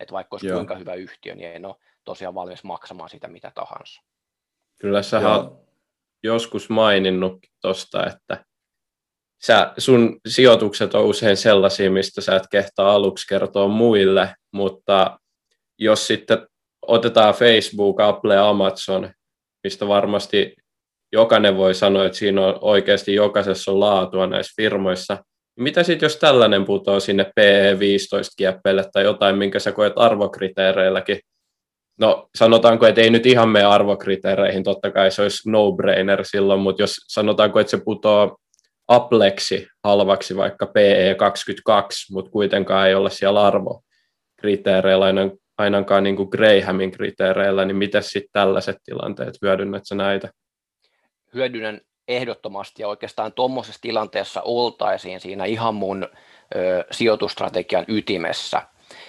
[0.00, 0.56] että vaikka olisi Joo.
[0.56, 4.02] kuinka hyvä yhtiö, niin en ole tosiaan valmis maksamaan sitä mitä tahansa.
[4.80, 5.70] Kyllä sä oot
[6.22, 8.44] joskus maininnut tuosta, että
[9.42, 15.20] sä, sun sijoitukset on usein sellaisia, mistä sä et kehtaa aluksi kertoa muille, mutta
[15.78, 16.48] jos sitten
[16.90, 19.10] otetaan Facebook, Apple ja Amazon,
[19.64, 20.54] mistä varmasti
[21.12, 25.24] jokainen voi sanoa, että siinä on oikeasti jokaisessa on laatua näissä firmoissa,
[25.58, 31.20] mitä sitten, jos tällainen putoaa sinne PE15-kieppeille tai jotain, minkä sä koet arvokriteereilläkin?
[32.00, 36.82] No sanotaanko, että ei nyt ihan mene arvokriteereihin, totta kai se olisi no-brainer silloin, mutta
[36.82, 38.36] jos sanotaanko, että se putoaa
[38.88, 45.06] Appleksi halvaksi vaikka PE22, mutta kuitenkaan ei ole siellä arvokriteereillä
[45.60, 50.28] ainakaan niin kuin Grahamin kriteereillä, niin miten sitten tällaiset tilanteet, hyödynnät sä näitä?
[51.34, 56.08] Hyödynnän ehdottomasti ja oikeastaan tuommoisessa tilanteessa oltaisiin siinä ihan mun
[56.56, 58.62] ö, sijoitustrategian ytimessä.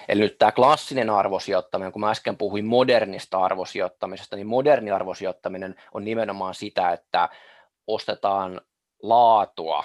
[0.08, 6.06] Eli nyt tämä klassinen arvosijoittaminen, kun mä äsken puhuin modernista arvosijoittamisesta, niin moderni arvosijoittaminen on
[6.06, 7.30] nimenomaan sitä, että
[7.88, 8.62] ostetaan
[9.04, 9.84] laatua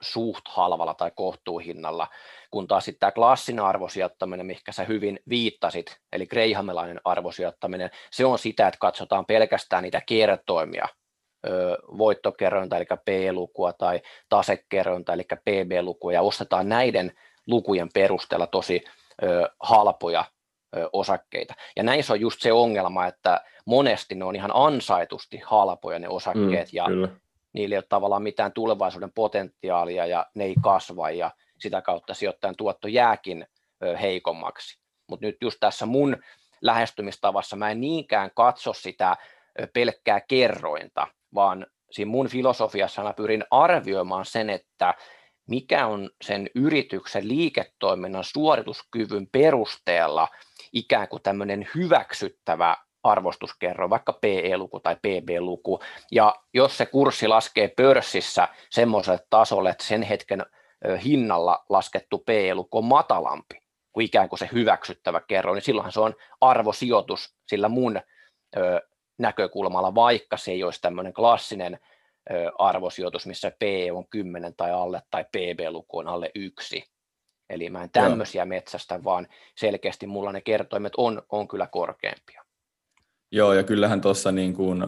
[0.00, 2.08] suht halvalla tai kohtuuhinnalla,
[2.50, 8.38] kun taas sitten tämä klassinen arvosijoittaminen, mikä sä hyvin viittasit, eli Grahamelainen arvosijoittaminen, se on
[8.38, 10.88] sitä, että katsotaan pelkästään niitä kertoimia,
[11.98, 17.12] voittokerrointa, eli P-lukua, tai tasekerrointa, eli PB-lukua, ja ostetaan näiden
[17.46, 18.84] lukujen perusteella tosi
[19.60, 20.24] halpoja
[20.92, 21.54] osakkeita.
[21.76, 26.72] Ja näissä on just se ongelma, että monesti ne on ihan ansaitusti halpoja ne osakkeet,
[26.72, 27.08] mm, ja kyllä.
[27.52, 32.56] Niillä ei ole tavallaan mitään tulevaisuuden potentiaalia, ja ne ei kasva, ja sitä kautta sijoittajan
[32.56, 33.46] tuotto jääkin
[34.00, 34.80] heikommaksi.
[35.08, 36.16] Mutta nyt just tässä mun
[36.62, 39.16] lähestymistavassa mä en niinkään katso sitä
[39.74, 44.94] pelkkää kerrointa, vaan siinä mun filosofiassa mä pyrin arvioimaan sen, että
[45.48, 50.28] mikä on sen yrityksen liiketoiminnan suorituskyvyn perusteella
[50.72, 58.48] ikään kuin tämmöinen hyväksyttävä arvostuskerro, vaikka PE-luku tai PB-luku, ja jos se kurssi laskee pörssissä
[58.70, 60.46] semmoiselle tasolle, että sen hetken
[61.04, 63.60] hinnalla laskettu PE-luku on matalampi
[63.92, 68.00] kuin ikään kuin se hyväksyttävä kerro, niin silloinhan se on arvosijoitus sillä mun
[69.18, 71.78] näkökulmalla, vaikka se ei olisi tämmöinen klassinen
[72.58, 76.84] arvosijoitus, missä PE on 10 tai alle tai PB-luku on alle yksi.
[77.50, 78.46] Eli mä en tämmöisiä Joo.
[78.46, 82.44] metsästä, vaan selkeästi mulla ne kertoimet on, on kyllä korkeampia.
[83.32, 84.86] Joo, ja kyllähän tuossa niin kuin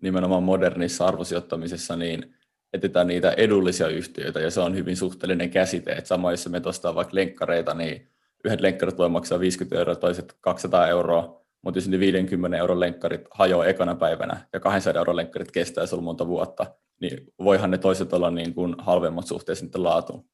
[0.00, 2.34] nimenomaan modernissa arvosijoittamisessa niin
[2.72, 6.94] etsitään niitä edullisia yhtiöitä, ja se on hyvin suhteellinen käsite, että sama jos me tuosta
[6.94, 8.08] vaikka lenkkareita, niin
[8.44, 13.20] yhdet lenkkarit voi maksaa 50 euroa, toiset 200 euroa, mutta jos ne 50 euron lenkkarit
[13.30, 16.66] hajoaa ekana päivänä ja 200 euron lenkkarit kestää sulla monta vuotta,
[17.00, 20.24] niin voihan ne toiset olla niin kuin halvemmat suhteessa niiden laatuun.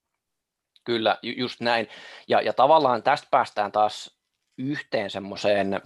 [0.85, 1.89] Kyllä, just näin.
[2.29, 4.19] Ja, ja tavallaan tästä päästään taas
[4.59, 5.81] yhteen semmoiseen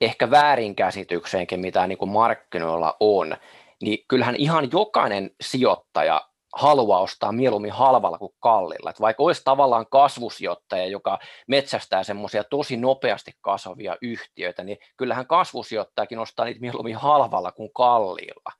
[0.00, 3.36] ehkä väärinkäsitykseenkin, mitä niin kuin markkinoilla on,
[3.82, 8.90] niin kyllähän ihan jokainen sijoittaja haluaa ostaa mieluummin halvalla kuin kallilla.
[8.90, 16.18] Että vaikka olisi tavallaan kasvusijoittaja, joka metsästää semmoisia tosi nopeasti kasvavia yhtiöitä, niin kyllähän kasvusijoittajakin
[16.18, 18.52] ostaa niitä mieluummin halvalla kuin kalliilla.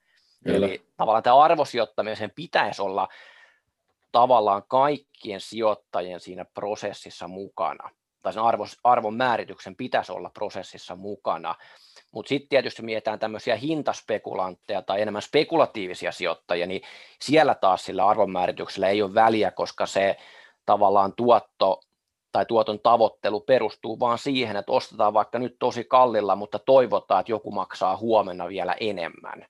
[0.44, 0.66] Kyllä.
[0.66, 3.08] Eli tavallaan tämä arvosijoittamisen pitäisi olla
[4.12, 7.90] tavallaan kaikkien sijoittajien siinä prosessissa mukana,
[8.26, 8.42] tai sen
[8.84, 11.54] arvon määrityksen pitäisi olla prosessissa mukana.
[12.12, 16.82] Mutta sitten tietysti mietitään tämmöisiä hintaspekulantteja tai enemmän spekulatiivisia sijoittajia, niin
[17.20, 20.16] siellä taas sillä arvonmäärityksellä ei ole väliä, koska se
[20.66, 21.80] tavallaan tuotto
[22.32, 27.32] tai tuoton tavoittelu perustuu vaan siihen, että ostetaan vaikka nyt tosi kallilla, mutta toivotaan, että
[27.32, 29.46] joku maksaa huomenna vielä enemmän.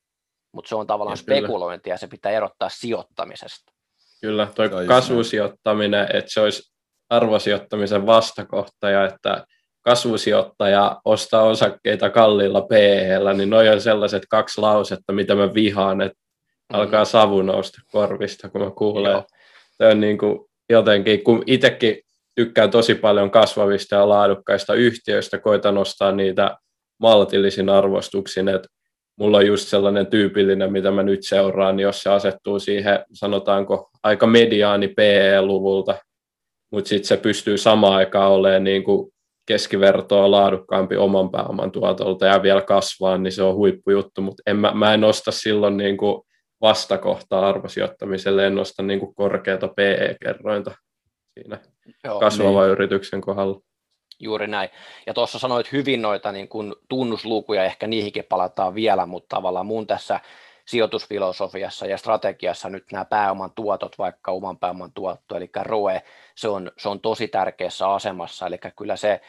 [0.53, 3.73] Mutta se on tavallaan ja spekulointia ja se pitää erottaa sijoittamisesta.
[4.21, 6.76] Kyllä, tuo kasvusijoittaminen, että se olisi
[7.11, 9.45] arvosijoittamisen vastakohta ja että
[9.83, 16.19] kasvusijoittaja ostaa osakkeita kalliilla PE, niin noin on sellaiset kaksi lausetta, mitä mä vihaan, että
[16.73, 16.79] mm.
[16.79, 19.23] alkaa savu nousta korvista, kun mä kuulen.
[19.71, 20.39] Se on niin kuin
[20.71, 21.99] jotenkin, kun itsekin
[22.35, 26.57] tykkään tosi paljon kasvavista ja laadukkaista yhtiöistä, koitan nostaa niitä
[26.99, 28.69] maltillisin arvostuksin, että
[29.19, 33.91] mulla on just sellainen tyypillinen, mitä mä nyt seuraan, niin jos se asettuu siihen, sanotaanko,
[34.03, 35.95] aika mediaani PE-luvulta,
[36.73, 39.13] mutta sitten se pystyy samaan aikaan olemaan niin kuin
[39.47, 44.73] keskivertoa laadukkaampi oman pääoman tuotolta ja vielä kasvaa, niin se on huippujuttu, mutta en, mä,
[44.75, 46.23] mä en nosta silloin niin kuin
[46.61, 50.75] vastakohtaa arvosijoittamiselle, en nosta niin kuin korkeata PE-kerrointa
[51.35, 51.59] siinä
[52.05, 52.73] Joo, kasvavan niin.
[52.73, 53.61] yrityksen kohdalla.
[54.21, 54.69] Juuri näin.
[55.07, 59.87] Ja tuossa sanoit hyvin noita niin kuin tunnuslukuja, ehkä niihinkin palataan vielä, mutta tavallaan mun
[59.87, 60.21] tässä
[60.67, 66.03] sijoitusfilosofiassa ja strategiassa nyt nämä pääoman tuotot, vaikka oman pääoman tuotto, eli ROE,
[66.37, 69.21] se on, se on tosi tärkeässä asemassa, eli kyllä se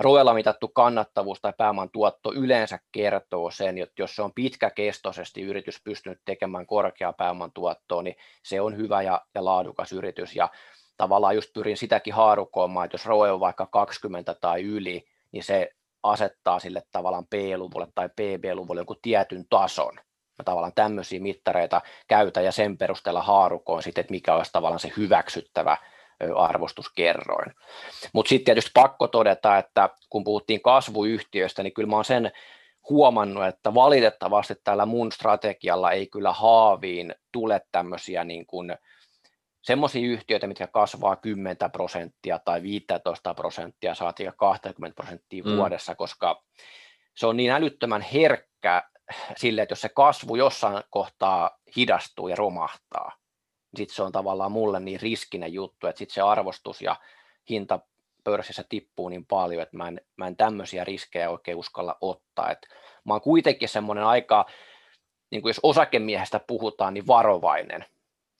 [0.00, 5.80] ROElla mitattu kannattavuus tai pääoman tuotto yleensä kertoo sen, että jos se on pitkäkestoisesti yritys
[5.84, 10.48] pystynyt tekemään korkeaa pääoman tuottoa, niin se on hyvä ja, ja laadukas yritys, ja
[10.96, 15.70] tavallaan just pyrin sitäkin haarukoimaan, että jos ROE on vaikka 20 tai yli, niin se
[16.02, 19.94] asettaa sille tavallaan P-luvulle tai PB-luvulle joku tietyn tason.
[20.38, 24.92] Mä tavallaan tämmöisiä mittareita käytän ja sen perusteella haarukoin sitten, että mikä olisi tavallaan se
[24.96, 25.76] hyväksyttävä
[26.36, 27.54] arvostuskerroin.
[28.12, 32.32] Mutta sitten tietysti pakko todeta, että kun puhuttiin kasvuyhtiöistä, niin kyllä mä oon sen
[32.88, 38.76] huomannut, että valitettavasti tällä mun strategialla ei kyllä haaviin tule tämmöisiä niin kuin
[39.62, 45.56] semmoisia yhtiöitä, mitkä kasvaa 10 prosenttia tai 15 prosenttia, saatiin 20 prosenttia mm.
[45.56, 46.42] vuodessa, koska
[47.16, 48.82] se on niin älyttömän herkkä
[49.36, 53.12] sille, että jos se kasvu jossain kohtaa hidastuu ja romahtaa,
[53.78, 56.96] sitten se on tavallaan mulle niin riskinen juttu, että sitten se arvostus ja
[57.50, 57.80] hinta
[58.24, 62.50] pörssissä tippuu niin paljon, että mä en, mä en tämmöisiä riskejä oikein uskalla ottaa.
[62.50, 62.66] Et
[63.04, 64.46] mä oon kuitenkin semmoinen aika,
[65.30, 67.84] niin kuin jos osakemiehestä puhutaan, niin varovainen.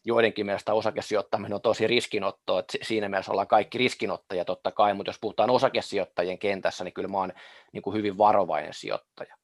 [0.05, 5.11] Joidenkin mielestä osakesijoittaminen on tosi riskinotto, että siinä mielessä ollaan kaikki riskinottajia totta kai, mutta
[5.11, 7.33] jos puhutaan osakesijoittajien kentässä, niin kyllä mä oon
[7.73, 9.37] niin kuin hyvin varovainen sijoittaja.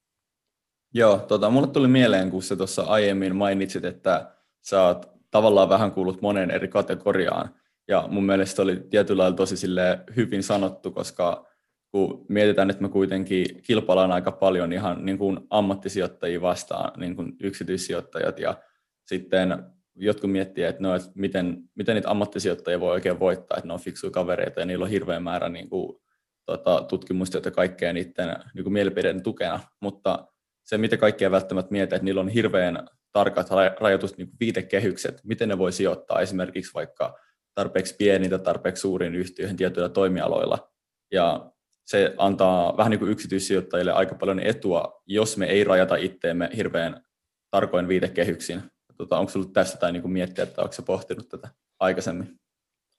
[0.95, 5.93] Joo, tota, mulle tuli mieleen, kun sä tuossa aiemmin mainitsit, että sä oot tavallaan vähän
[5.93, 7.51] kuullut monen eri kategoriaan.
[7.89, 9.67] Ja mun mielestä oli tietyllä lailla tosi
[10.17, 11.47] hyvin sanottu, koska
[11.91, 17.33] kun mietitään, että me kuitenkin kilpaillaan aika paljon ihan niin kuin ammattisijoittajia vastaan, niin kuin
[17.41, 18.55] yksityissijoittajat, ja
[19.07, 19.65] sitten
[19.97, 23.81] jotkut miettii, että, no, että miten, miten niitä ammattisijoittajia voi oikein voittaa, että ne on
[23.81, 25.97] fiksuja kavereita ja niillä on hirveä määrä niin kuin,
[26.47, 30.29] tota, tutkimusta ja kaikkea niiden niin kuin mielipideiden tukena, mutta
[30.65, 33.49] se, mitä kaikkia välttämättä miettii, että niillä on hirveän tarkat
[33.81, 37.19] rajoitus niin viitekehykset, miten ne voi sijoittaa esimerkiksi vaikka
[37.55, 40.73] tarpeeksi pieniin tai tarpeeksi suuriin yhtiöihin tietyillä toimialoilla.
[41.13, 41.51] Ja
[41.87, 47.05] se antaa vähän niin kuin yksityissijoittajille aika paljon etua, jos me ei rajata itteemme hirveän
[47.51, 48.63] tarkoin viitekehyksiin.
[48.97, 51.49] Tota, onko sinulla tästä tai niin kuin miettiä, että onko pohtinut tätä
[51.81, 52.41] aikaisemmin?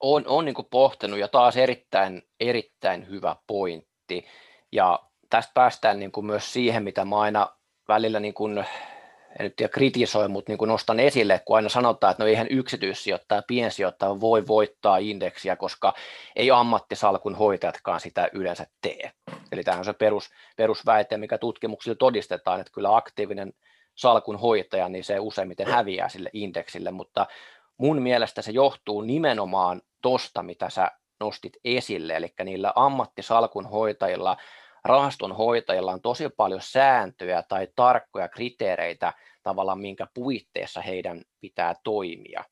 [0.00, 4.24] On, on niin kuin pohtinut ja taas erittäin, erittäin hyvä pointti.
[4.72, 5.00] Ja
[5.30, 7.48] tästä päästään niin kuin myös siihen, mitä mä aina
[7.88, 8.64] välillä niin kuin
[9.38, 12.46] en nyt tiedä kritisoi, mutta niin kuin nostan esille, kun aina sanotaan, että no eihän
[12.50, 15.94] yksityissijoittaja, piensijoittaja voi voittaa indeksiä, koska
[16.36, 19.12] ei ammattisalkun hoitajatkaan sitä yleensä tee.
[19.52, 23.52] Eli tämä on se perus, perusväite, mikä tutkimuksilla todistetaan, että kyllä aktiivinen
[23.94, 27.26] salkun hoitaja, niin se useimmiten häviää sille indeksille, mutta
[27.78, 34.36] mun mielestä se johtuu nimenomaan tosta, mitä sä nostit esille, eli niillä ammattisalkun hoitajilla
[34.86, 42.44] rahaston hoitajilla on tosi paljon sääntöjä tai tarkkoja kriteereitä tavallaan, minkä puitteissa heidän pitää toimia.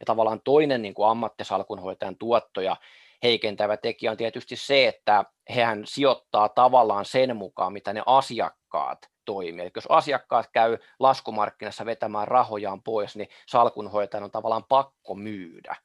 [0.00, 2.76] Ja tavallaan toinen niin kuin ammattisalkunhoitajan tuottoja
[3.22, 9.62] heikentävä tekijä on tietysti se, että hän sijoittaa tavallaan sen mukaan, mitä ne asiakkaat toimii.
[9.62, 15.76] Eli jos asiakkaat käy laskumarkkinassa vetämään rahojaan pois, niin salkunhoitajan on tavallaan pakko myydä.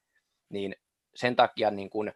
[0.49, 0.75] Niin
[1.15, 2.13] sen takia niin kuin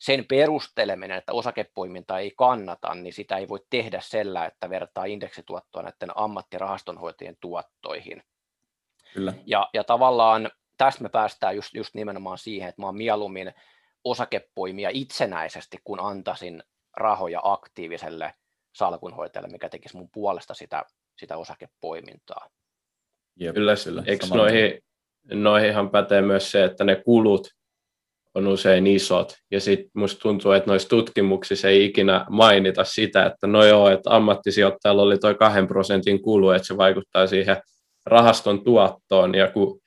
[0.00, 5.82] sen perusteleminen, että osakepoiminta ei kannata, niin sitä ei voi tehdä sellä, että vertaa indeksituottoa
[5.82, 8.22] näiden ammattirahastonhoitajien tuottoihin.
[9.14, 9.34] Kyllä.
[9.46, 13.52] Ja, ja tavallaan tästä me päästään just, just nimenomaan siihen, että mä oon mieluummin
[14.04, 16.62] osakepoimia itsenäisesti, kun antaisin
[16.96, 18.34] rahoja aktiiviselle
[18.72, 20.84] salkunhoitajalle, mikä tekisi mun puolesta sitä,
[21.18, 22.50] sitä osakepoimintaa.
[23.36, 24.02] Jep, kyllä, kyllä.
[24.06, 24.82] Eikö noihin,
[25.32, 27.48] noihinhan pätee myös se, että ne kulut,
[28.34, 29.34] on usein isot.
[29.50, 34.16] Ja sitten musta tuntuu, että noissa tutkimuksissa ei ikinä mainita sitä, että no joo, että
[34.16, 37.56] ammattisijoittajalla oli toi kahden prosentin kulu, että se vaikuttaa siihen
[38.06, 39.34] rahaston tuottoon.
[39.34, 39.80] Ja kun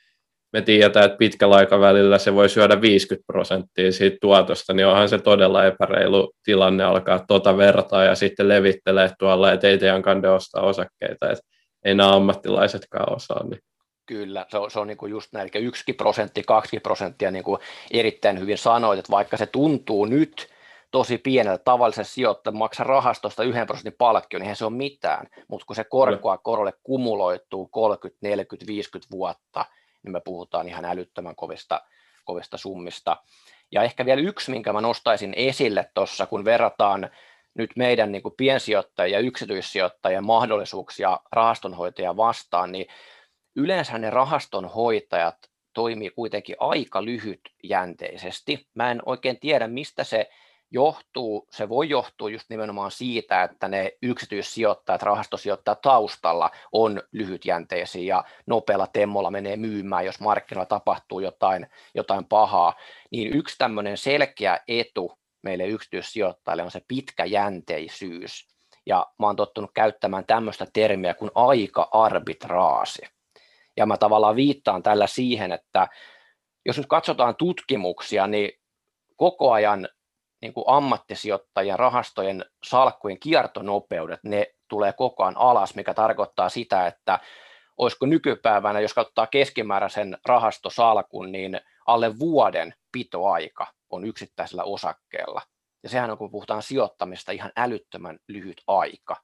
[0.53, 5.19] me tiedetään, että pitkällä aikavälillä se voi syödä 50 prosenttia siitä tuotosta, niin onhan se
[5.19, 10.63] todella epäreilu tilanne alkaa tuota vertaa ja sitten levittelee tuolla, että ei teidän kande ostaa
[10.63, 11.43] osakkeita, että
[11.85, 13.43] ei nämä ammattilaisetkaan osaa.
[13.43, 13.59] Niin
[14.05, 17.43] Kyllä, se on, se on niin kuin just näin, eli yksi prosentti, kaksi prosenttia niin
[17.43, 17.61] kuin
[17.91, 20.49] erittäin hyvin sanoit, että vaikka se tuntuu nyt
[20.91, 25.65] tosi pieneltä tavallisen sijoittajan maksaa rahastosta yhden prosentin palkkio, niin eihän se ole mitään, mutta
[25.65, 29.65] kun se korkoa korolle kumuloituu 30, 40, 50 vuotta,
[30.03, 31.81] niin me puhutaan ihan älyttömän kovista,
[32.25, 33.17] kovista summista.
[33.71, 37.09] Ja ehkä vielä yksi, minkä mä nostaisin esille tuossa, kun verrataan
[37.53, 42.87] nyt meidän niin kuin piensijoittajien ja yksityissijoittajien mahdollisuuksia rahastonhoitajia vastaan, niin
[43.55, 45.37] yleensä ne rahaston hoitajat
[45.73, 48.67] toimii kuitenkin aika lyhytjänteisesti.
[48.75, 50.29] Mä en oikein tiedä, mistä se
[50.71, 51.47] johtuu.
[51.51, 58.87] Se voi johtua just nimenomaan siitä, että ne yksityissijoittajat, rahastosijoittajat taustalla on lyhytjänteisiä ja nopealla
[58.87, 62.73] temmolla menee myymään, jos markkinoilla tapahtuu jotain, jotain pahaa.
[63.11, 68.47] Niin yksi tämmöinen selkeä etu meille yksityissijoittajille on se pitkäjänteisyys.
[68.85, 73.01] Ja mä oon tottunut käyttämään tämmöistä termiä kuin aika-arbitraasi.
[73.77, 75.87] Ja mä tavallaan viittaan tällä siihen, että
[76.65, 78.51] jos nyt katsotaan tutkimuksia, niin
[79.15, 79.89] koko ajan
[80.41, 87.19] niin kuin ammattisijoittajien rahastojen salkkujen kiertonopeudet, ne tulee koko ajan alas, mikä tarkoittaa sitä, että
[87.77, 95.41] olisiko nykypäivänä, jos katsotaan keskimääräisen rahastosalkun, niin alle vuoden pitoaika on yksittäisellä osakkeella.
[95.83, 99.15] Ja sehän on, kun puhutaan sijoittamista, ihan älyttömän lyhyt aika.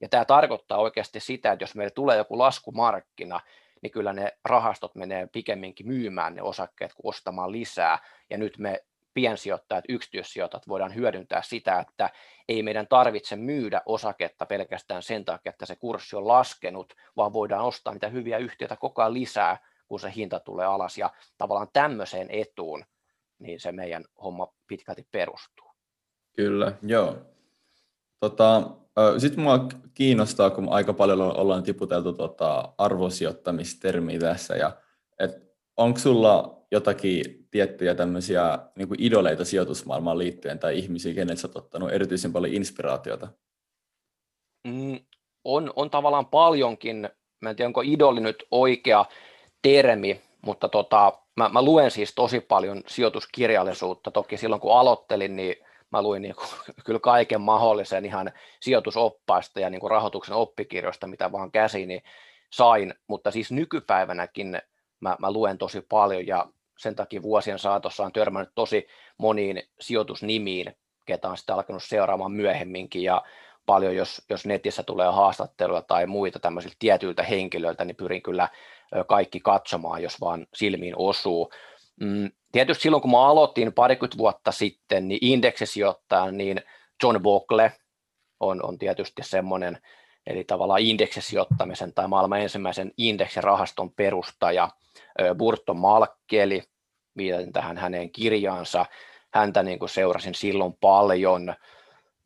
[0.00, 3.40] Ja tämä tarkoittaa oikeasti sitä, että jos meille tulee joku laskumarkkina,
[3.82, 7.98] niin kyllä ne rahastot menee pikemminkin myymään ne osakkeet kuin ostamaan lisää.
[8.30, 12.10] Ja nyt me piensijoittajat, yksityissijoittajat voidaan hyödyntää sitä, että
[12.48, 17.64] ei meidän tarvitse myydä osaketta pelkästään sen takia, että se kurssi on laskenut, vaan voidaan
[17.64, 19.58] ostaa niitä hyviä yhtiöitä koko ajan lisää,
[19.88, 20.98] kun se hinta tulee alas.
[20.98, 22.84] Ja tavallaan tämmöiseen etuun
[23.40, 25.70] niin se meidän homma pitkälti perustuu.
[26.36, 27.16] Kyllä, joo.
[28.20, 28.70] Tota,
[29.18, 34.72] sitten mua kiinnostaa, kun aika paljon ollaan tiputeltu tota arvosijoittamistermiä tässä, ja
[35.76, 41.92] onko sulla jotakin tiettyjä tämmöisiä niin idoleita sijoitusmaailmaan liittyen tai ihmisiä, kenet sä oot ottanut
[41.92, 43.28] erityisen paljon inspiraatiota?
[44.66, 44.98] Mm,
[45.44, 47.08] on, on tavallaan paljonkin,
[47.40, 49.04] mä en tiedä onko idoli nyt oikea
[49.62, 54.10] termi, mutta tota, mä, mä luen siis tosi paljon sijoituskirjallisuutta.
[54.10, 55.56] Toki silloin kun aloittelin, niin
[55.92, 56.48] mä luin niin kuin,
[56.86, 62.02] kyllä kaiken mahdollisen ihan sijoitusoppaista ja niin kuin rahoituksen oppikirjoista, mitä vaan käsiini
[62.52, 64.62] sain, mutta siis nykypäivänäkin
[65.00, 66.46] mä, mä luen tosi paljon ja
[66.78, 68.86] sen takia vuosien saatossa on törmännyt tosi
[69.18, 70.76] moniin sijoitusnimiin,
[71.06, 73.22] ketä on sitten alkanut seuraamaan myöhemminkin ja
[73.66, 78.48] paljon, jos, jos netissä tulee haastatteluja tai muita tämmöisiltä tietyiltä henkilöiltä, niin pyrin kyllä
[79.08, 81.52] kaikki katsomaan, jos vaan silmiin osuu.
[82.00, 86.62] Mm, tietysti silloin, kun mä aloitin parikymmentä vuotta sitten, niin indeksisijoittaja, niin
[87.02, 87.72] John Bogle
[88.40, 89.78] on, on tietysti semmoinen,
[90.26, 94.68] eli tavallaan indeksisijoittamisen tai maailman ensimmäisen indeksirahaston perustaja,
[95.38, 96.62] Burton Malkeli,
[97.16, 98.86] viitatin tähän hänen kirjaansa,
[99.34, 101.54] häntä niin kuin seurasin silloin paljon,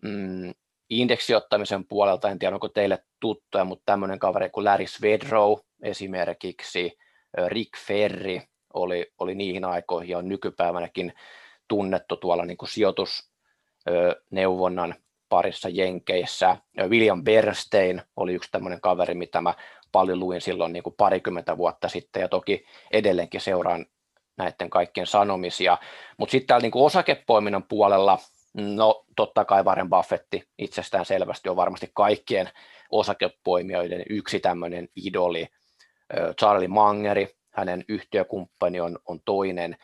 [0.03, 0.55] mm,
[0.91, 6.99] indeksiottamisen puolelta, en tiedä onko teille tuttuja, mutta tämmöinen kaveri kuin Larry Svedrow esimerkiksi,
[7.49, 8.43] Rick Ferri
[8.75, 11.13] oli, oli niihin aikoihin ja on nykypäivänäkin
[11.69, 14.95] tunnettu tuolla niin kuin sijoitusneuvonnan
[15.29, 16.57] parissa Jenkeissä.
[16.89, 19.55] William Bernstein oli yksi tämmöinen kaveri, mitä mä
[19.93, 23.87] paljon luin silloin niin kuin parikymmentä vuotta sitten ja toki edelleenkin seuraan
[24.37, 25.79] näiden kaikkien sanomisia.
[26.19, 28.19] Mutta sitten täällä niin kuin osakepoiminnan puolella–
[28.55, 32.51] No totta kai Warren Buffetti itsestään selvästi on varmasti kaikkien
[32.91, 35.49] osakepoimijoiden yksi tämmöinen idoli.
[36.41, 39.77] Charlie Mangeri, hänen yhtiökumppani on, on toinen.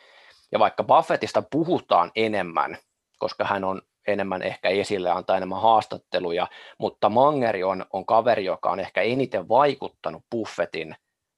[0.51, 2.77] Ja vaikka Buffettista puhutaan enemmän,
[3.17, 6.47] koska hän on enemmän ehkä esille, antaa enemmän haastatteluja,
[6.77, 10.95] mutta Mangeri on, on kaveri, joka on ehkä eniten vaikuttanut Buffettin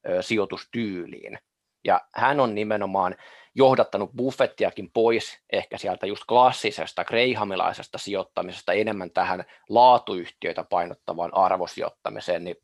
[0.09, 1.39] ö, sijoitustyyliin.
[1.85, 3.15] Ja hän on nimenomaan
[3.55, 12.55] johdattanut Buffettiakin pois ehkä sieltä just klassisesta greihamilaisesta sijoittamisesta enemmän tähän laatuyhtiöitä painottavaan arvosijoittamiseen, niin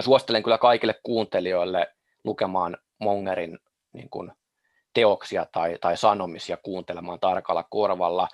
[0.00, 1.94] suosittelen kyllä kaikille kuuntelijoille
[2.28, 3.58] lukemaan Mongerin
[3.92, 4.32] niin kuin
[4.94, 8.28] teoksia tai, tai sanomisia kuuntelemaan tarkalla korvalla.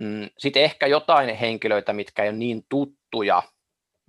[0.00, 3.42] Mm, Sitten ehkä jotain henkilöitä, mitkä ei ole niin tuttuja,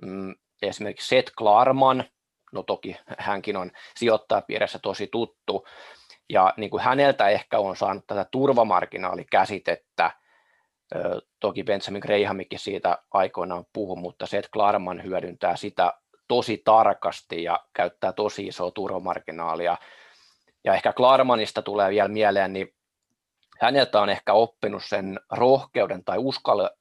[0.02, 2.04] mm, esimerkiksi Seth Klarman,
[2.52, 5.66] no toki hänkin on sijoittajapiirissä tosi tuttu,
[6.30, 10.12] ja niin kuin häneltä ehkä on saanut tätä turvamarginaalikäsitettä,
[11.40, 15.94] toki Benjamin Grahamikin siitä aikoinaan puhu, mutta Seth Klarman hyödyntää sitä
[16.30, 19.78] tosi tarkasti ja käyttää tosi isoa turvamarginaalia.
[20.64, 22.76] Ja ehkä Klarmanista tulee vielä mieleen, niin
[23.60, 26.18] häneltä on ehkä oppinut sen rohkeuden tai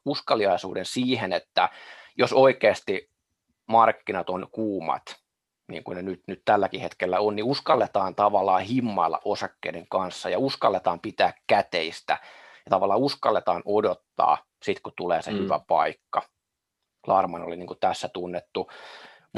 [0.05, 1.69] uskaliaisuuden siihen, että
[2.17, 3.11] jos oikeasti
[3.67, 5.03] markkinat on kuumat,
[5.69, 10.39] niin kuin ne nyt, nyt tälläkin hetkellä on, niin uskalletaan tavallaan himmailla osakkeiden kanssa ja
[10.39, 12.13] uskalletaan pitää käteistä
[12.67, 15.39] ja tavallaan uskalletaan odottaa sitten, kun tulee se mm.
[15.39, 16.23] hyvä paikka.
[17.05, 18.71] Klarman oli niin kuin tässä tunnettu.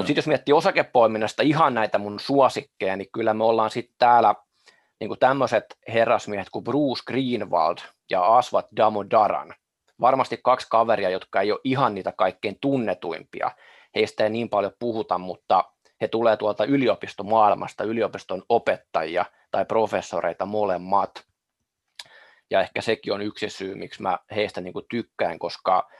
[0.01, 4.35] Mutta sitten jos miettii osakepoiminnasta ihan näitä mun suosikkeja, niin kyllä me ollaan sitten täällä
[5.01, 7.79] niin tämmöiset herrasmiehet kuin Bruce Greenwald
[8.11, 9.55] ja Asvat Damodaran.
[10.01, 13.51] Varmasti kaksi kaveria, jotka ei ole ihan niitä kaikkein tunnetuimpia.
[13.95, 15.65] Heistä ei niin paljon puhuta, mutta
[16.01, 21.25] he tulee tuolta yliopistomaailmasta, yliopiston opettajia tai professoreita molemmat.
[22.51, 25.91] Ja ehkä sekin on yksi syy, miksi mä heistä niin tykkään, koska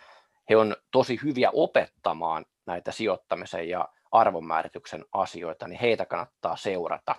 [0.51, 7.15] he on tosi hyviä opettamaan näitä sijoittamisen ja arvonmäärityksen asioita, niin heitä kannattaa seurata.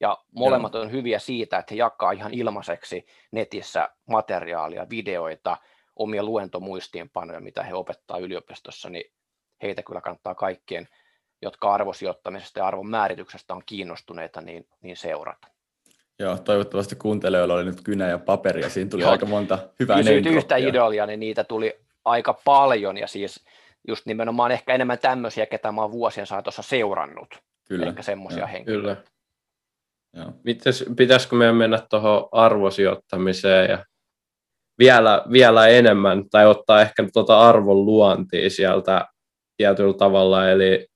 [0.00, 5.56] Ja molemmat on hyviä siitä, että he jakaa ihan ilmaiseksi netissä materiaalia, videoita,
[5.96, 9.12] omia luentomuistiinpanoja, mitä he opettaa yliopistossa, niin
[9.62, 10.88] heitä kyllä kannattaa kaikkien
[11.42, 15.48] jotka arvosijoittamisesta ja arvon määrityksestä on kiinnostuneita, niin, niin seurata.
[16.18, 18.70] Joo, toivottavasti kuuntelijoilla oli nyt kynä ja paperia.
[18.70, 19.10] Siinä tuli Joo.
[19.10, 23.44] aika monta hyvää Kysyit yhtä idolia, niin niitä tuli aika paljon ja siis
[23.88, 27.28] just nimenomaan ehkä enemmän tämmöisiä, ketä mä oon vuosien saatossa seurannut.
[27.68, 27.86] Kyllä.
[27.86, 29.02] Ehkä semmoisia henkilöitä.
[29.02, 29.12] Kyllä.
[30.16, 30.32] Joo.
[30.44, 33.84] Mites, pitäisikö meidän mennä tuohon arvosijoittamiseen ja
[34.78, 39.06] vielä, vielä enemmän, tai ottaa ehkä tuota arvon luontia sieltä
[39.56, 40.86] tietyllä tavalla, eli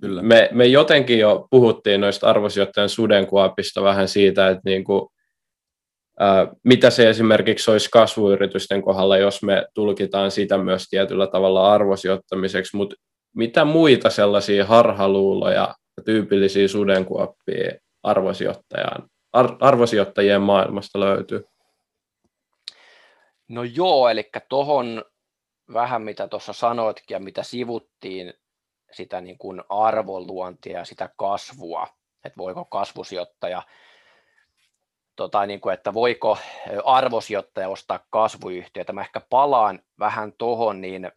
[0.00, 0.22] Kyllä.
[0.22, 5.08] Me, me jotenkin jo puhuttiin noista arvosijoittajan sudenkuopista vähän siitä, että niin kuin,
[6.64, 12.96] mitä se esimerkiksi olisi kasvuyritysten kohdalla, jos me tulkitaan sitä myös tietyllä tavalla arvosijoittamiseksi, mutta
[13.36, 21.44] mitä muita sellaisia harhaluuloja ja tyypillisiä sudenkuoppia arvosijoittajan, ar, arvosijoittajien maailmasta löytyy?
[23.48, 25.04] No joo, eli tuohon
[25.72, 28.34] vähän mitä tuossa sanoitkin ja mitä sivuttiin,
[28.92, 31.86] sitä niin kuin arvonluontia ja sitä kasvua,
[32.24, 33.62] että voiko kasvusijoittaja,
[35.20, 36.38] tota, niin kuin, että voiko
[36.84, 38.92] arvosijoittaja ostaa kasvuyhtiötä.
[38.92, 41.12] Mä ehkä palaan vähän tuohon, niin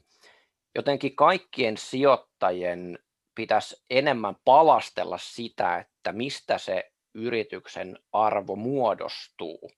[0.75, 2.99] jotenkin kaikkien sijoittajien
[3.35, 9.71] pitäisi enemmän palastella sitä, että mistä se yrityksen arvo muodostuu.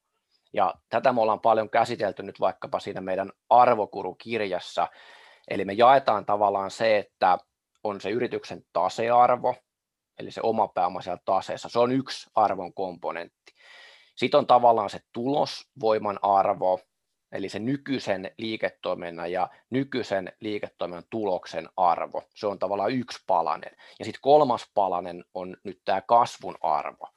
[0.53, 4.87] Ja tätä me ollaan paljon käsitelty nyt vaikkapa siinä meidän arvokurukirjassa.
[5.47, 7.37] Eli me jaetaan tavallaan se, että
[7.83, 9.55] on se yrityksen tasearvo,
[10.19, 11.69] eli se oma pääoma siellä taseessa.
[11.69, 13.44] Se on yksi arvon komponentti.
[14.15, 16.79] Sitten on tavallaan se tulosvoiman arvo,
[17.31, 22.23] eli se nykyisen liiketoiminnan ja nykyisen liiketoiminnan tuloksen arvo.
[22.35, 23.71] Se on tavallaan yksi palanen.
[23.99, 27.07] Ja sitten kolmas palanen on nyt tämä kasvun arvo.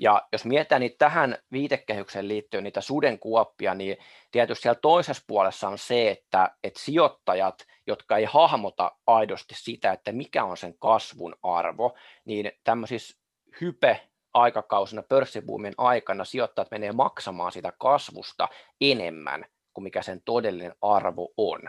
[0.00, 3.96] Ja jos mietitään niin tähän viitekehykseen liittyen niitä sudenkuoppia, niin
[4.30, 10.12] tietysti siellä toisessa puolessa on se, että, että sijoittajat, jotka ei hahmota aidosti sitä, että
[10.12, 13.18] mikä on sen kasvun arvo, niin tämmöisissä
[13.60, 14.08] hype
[14.40, 18.48] aikakausina pörssibuumin aikana sijoittajat menee maksamaan sitä kasvusta
[18.80, 21.60] enemmän kuin mikä sen todellinen arvo on.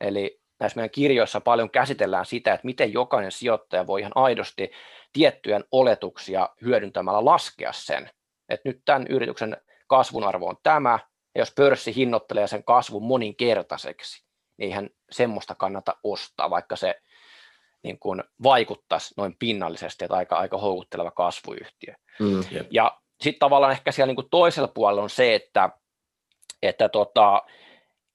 [0.00, 4.70] Eli näissä meidän kirjoissa paljon käsitellään sitä, että miten jokainen sijoittaja voi ihan aidosti
[5.12, 8.10] tiettyjen oletuksia hyödyntämällä laskea sen,
[8.48, 9.56] että nyt tämän yrityksen
[9.86, 10.98] kasvun arvo on tämä,
[11.34, 14.26] ja jos pörssi hinnoittelee sen kasvun moninkertaiseksi,
[14.56, 17.00] niin eihän semmoista kannata ostaa, vaikka se
[17.82, 21.94] niin kuin vaikuttaisi noin pinnallisesti, että aika, aika houkutteleva kasvuyhtiö.
[22.20, 25.70] Mm, ja sitten tavallaan ehkä siellä niin kuin toisella puolella on se, että,
[26.62, 27.42] että tota,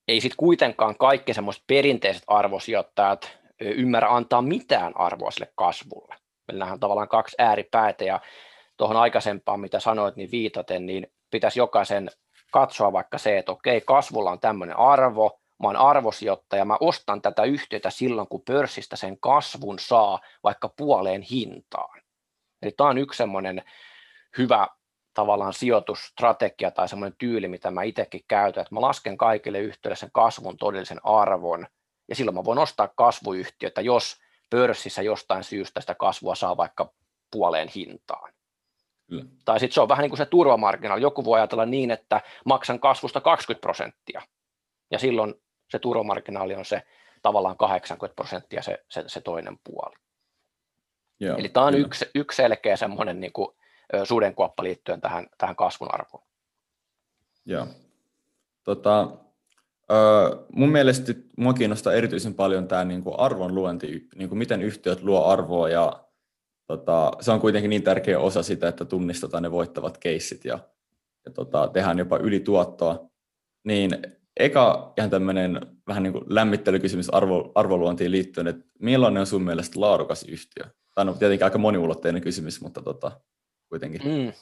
[0.07, 6.15] ei sitten kuitenkaan kaikki semmoiset perinteiset arvosijoittajat ymmärrä antaa mitään arvoa sille kasvulle.
[6.47, 8.19] Meillä on tavallaan kaksi ääripäätä ja
[8.77, 12.09] tuohon aikaisempaan, mitä sanoit, niin viitaten, niin pitäisi jokaisen
[12.51, 17.43] katsoa vaikka se, että okei, kasvulla on tämmöinen arvo, mä oon arvosijoittaja, mä ostan tätä
[17.43, 22.01] yhtiötä silloin, kun pörssistä sen kasvun saa vaikka puoleen hintaan.
[22.61, 23.63] Eli tämä on yksi semmoinen
[24.37, 24.67] hyvä
[25.13, 30.09] tavallaan sijoitusstrategia tai semmoinen tyyli, mitä mä itsekin käytän, että mä lasken kaikille yhtiöille sen
[30.13, 31.67] kasvun todellisen arvon,
[32.09, 34.17] ja silloin mä voin ostaa kasvuyhtiötä, jos
[34.49, 36.93] pörssissä jostain syystä sitä kasvua saa vaikka
[37.31, 38.33] puoleen hintaan.
[39.09, 39.25] Kyllä.
[39.45, 41.01] Tai sitten se on vähän niin kuin se turvamarkkinaali.
[41.01, 44.21] Joku voi ajatella niin, että maksan kasvusta 20 prosenttia,
[44.91, 45.33] ja silloin
[45.71, 46.81] se turvamarkkinaali on se
[47.21, 49.95] tavallaan 80 prosenttia se, se, se toinen puoli.
[51.19, 53.47] Joo, Eli tämä on yksi, yksi selkeä semmoinen niin kuin,
[54.03, 56.23] sudenkuoppa liittyen tähän, tähän kasvun arvoon.
[57.45, 57.67] Joo.
[58.63, 59.07] Tota,
[60.53, 65.25] mun mielestä mua kiinnostaa erityisen paljon tämä niin kuin arvonluonti, niin kuin miten yhtiöt luo
[65.25, 66.03] arvoa ja
[66.67, 70.59] tota, se on kuitenkin niin tärkeä osa sitä, että tunnistetaan ne voittavat keissit ja,
[71.25, 73.09] ja tota, tehdään jopa ylituottoa.
[73.63, 73.91] Niin
[74.39, 79.81] eka ihan tämmöinen vähän niin kuin lämmittelykysymys arvo, arvoluontiin liittyen, että millainen on sun mielestä
[79.81, 80.65] laadukas yhtiö?
[80.95, 83.11] Tämä on tietenkin aika moniulotteinen kysymys, mutta tota,
[83.69, 84.01] kuitenkin.
[84.03, 84.33] Mm.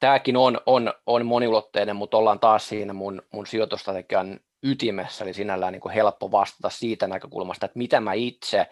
[0.00, 5.72] Tämäkin on, on, on moniulotteinen, mutta ollaan taas siinä mun, mun sijoitustrategian ytimessä, eli sinällään
[5.72, 8.66] niin kuin helppo vastata siitä näkökulmasta, että mitä mä itse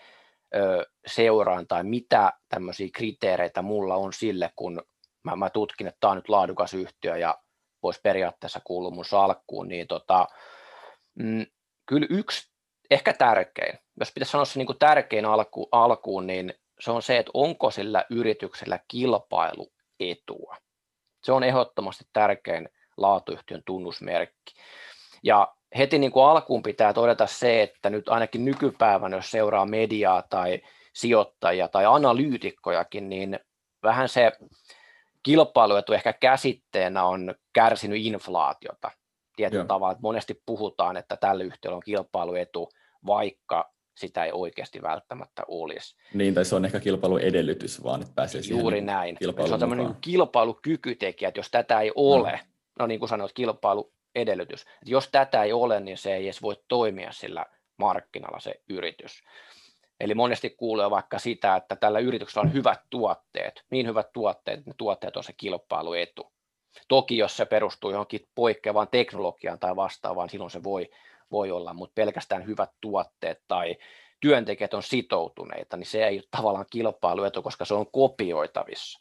[0.54, 4.82] ö, seuraan tai mitä tämmöisiä kriteereitä mulla on sille, kun
[5.22, 7.38] mä, mä tutkin, että tämä on nyt laadukas yhtiö ja
[7.82, 10.26] voisi periaatteessa kuulua mun salkkuun, niin tota,
[11.14, 11.46] mm,
[11.86, 12.50] kyllä yksi,
[12.90, 17.18] ehkä tärkein, jos pitäisi sanoa se niin kuin tärkein alku, alkuun, niin se on se,
[17.18, 20.56] että onko sillä yrityksellä kilpailuetua.
[21.24, 24.54] Se on ehdottomasti tärkein laatuyhtiön tunnusmerkki.
[25.22, 30.22] Ja heti niin kuin alkuun pitää todeta se, että nyt ainakin nykypäivänä, jos seuraa mediaa
[30.22, 30.60] tai
[30.92, 33.40] sijoittajia tai analyytikkojakin, niin
[33.82, 34.32] vähän se
[35.22, 38.90] kilpailuetu ehkä käsitteenä on kärsinyt inflaatiota
[39.40, 39.68] tietyllä Joo.
[39.68, 42.68] tavalla, että monesti puhutaan, että tällä yhtiöllä on kilpailuetu,
[43.06, 45.96] vaikka sitä ei oikeasti välttämättä olisi.
[46.14, 49.16] Niin, tai se on ehkä kilpailuedellytys vaan, että pääsee Juuri siihen näin.
[49.46, 52.38] Se on tämmöinen kilpailukykytekijä, että jos tätä ei ole, no,
[52.78, 56.56] no niin kuin sanoit, kilpailuedellytys, että jos tätä ei ole, niin se ei edes voi
[56.68, 59.22] toimia sillä markkinalla se yritys.
[60.00, 64.70] Eli monesti kuulee vaikka sitä, että tällä yrityksellä on hyvät tuotteet, niin hyvät tuotteet, että
[64.70, 66.32] ne tuotteet on se kilpailuetu.
[66.88, 70.90] Toki jos se perustuu johonkin poikkeavaan teknologiaan tai vastaavaan, silloin se voi,
[71.30, 73.76] voi olla, mutta pelkästään hyvät tuotteet tai
[74.20, 79.00] työntekijät on sitoutuneita, niin se ei ole tavallaan kilpailuetu, koska se on kopioitavissa.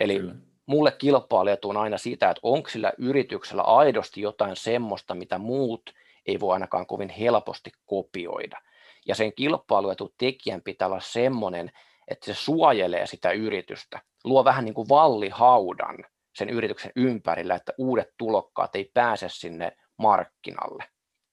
[0.00, 0.34] Eli Kyllä.
[0.66, 5.94] mulle kilpailuetu on aina sitä, että onko sillä yrityksellä aidosti jotain semmoista, mitä muut
[6.26, 8.60] ei voi ainakaan kovin helposti kopioida.
[9.06, 11.70] Ja sen kilpailuetu tekijän pitää olla semmoinen,
[12.08, 15.96] että se suojelee sitä yritystä, luo vähän niin kuin vallihaudan
[16.36, 20.84] sen yrityksen ympärillä, että uudet tulokkaat ei pääse sinne markkinalle.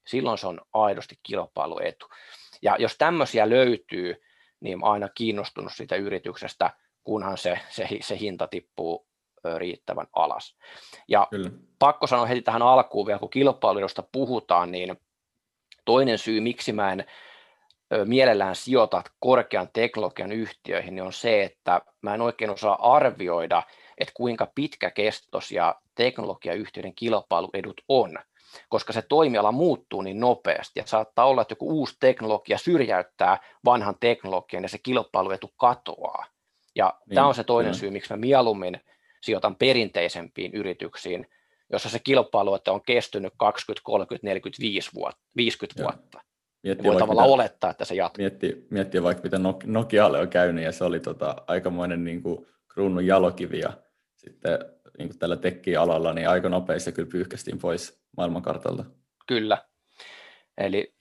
[0.07, 2.05] Silloin se on aidosti kilpailuetu.
[2.61, 4.21] Ja jos tämmöisiä löytyy,
[4.59, 6.69] niin aina kiinnostunut siitä yrityksestä,
[7.03, 9.07] kunhan se, se, se hinta tippuu
[9.57, 10.57] riittävän alas.
[11.07, 11.51] Ja Kyllä.
[11.79, 14.97] pakko sanoa heti tähän alkuun vielä, kun kilpailusta puhutaan, niin
[15.85, 17.05] toinen syy, miksi mä en
[18.05, 23.63] mielellään sijoita korkean teknologian yhtiöihin, niin on se, että mä en oikein osaa arvioida,
[23.97, 28.17] että kuinka pitkäkestoisia teknologiayhtiöiden kilpailuedut on,
[28.69, 33.95] koska se toimiala muuttuu niin nopeasti ja saattaa olla, että joku uusi teknologia syrjäyttää vanhan
[33.99, 36.25] teknologian ja se kilpailuetu katoaa.
[36.75, 37.79] Ja niin, tämä on se toinen kyllä.
[37.79, 38.81] syy, miksi mä mieluummin
[39.21, 41.27] sijoitan perinteisempiin yrityksiin,
[41.71, 45.91] jossa se kilpailu että on kestynyt 20, 30, 45 vuotta, 50 Joo.
[45.91, 46.21] vuotta.
[46.63, 48.21] Miettii voi tavallaan mitä, olettaa, että se jatkuu.
[48.21, 53.07] Miettii, miettii vaikka, mitä Nokialle on käynyt, ja se oli tota, aikamoinen niin kuin, kruunun
[53.07, 53.73] jalokivi, ja
[54.15, 54.59] sitten
[54.97, 58.85] niin kuin tällä tekki-alalla, niin aika nopeasti kyllä pyyhkästiin pois maailmankartalta.
[59.27, 59.65] Kyllä.
[60.57, 60.93] Eli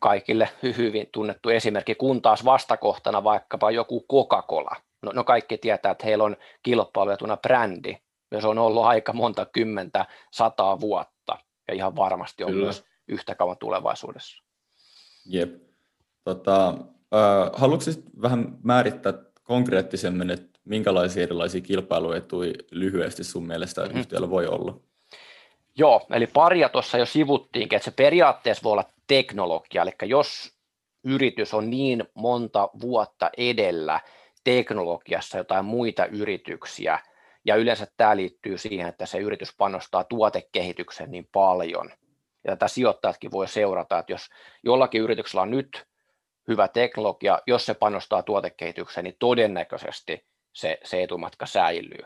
[0.00, 4.76] kaikille hyvin tunnettu esimerkki, kun taas vastakohtana vaikkapa joku Coca-Cola.
[5.02, 7.96] No, no kaikki tietää, että heillä on kilpailuetuna brändi,
[8.30, 12.64] ja se on ollut aika monta kymmentä, sataa vuotta, ja ihan varmasti on Kyllä.
[12.64, 14.44] myös yhtä kauan tulevaisuudessa.
[15.26, 15.62] Jep.
[16.24, 17.90] Tota, äh, haluatko
[18.22, 19.12] vähän määrittää
[19.42, 24.00] konkreettisemmin, että minkälaisia erilaisia kilpailuetuja lyhyesti sun mielestä mm-hmm.
[24.00, 24.74] yhtiöllä voi olla?
[25.76, 30.52] Joo, eli paria tuossa jo sivuttiinkin, että se periaatteessa voi olla teknologia, eli jos
[31.04, 34.00] yritys on niin monta vuotta edellä
[34.44, 36.98] teknologiassa jotain muita yrityksiä,
[37.44, 41.90] ja yleensä tämä liittyy siihen, että se yritys panostaa tuotekehitykseen niin paljon,
[42.44, 44.28] ja tätä sijoittajatkin voi seurata, että jos
[44.62, 45.86] jollakin yrityksellä on nyt
[46.48, 50.24] hyvä teknologia, jos se panostaa tuotekehitykseen, niin todennäköisesti
[50.58, 52.04] se, se etumatka säilyy.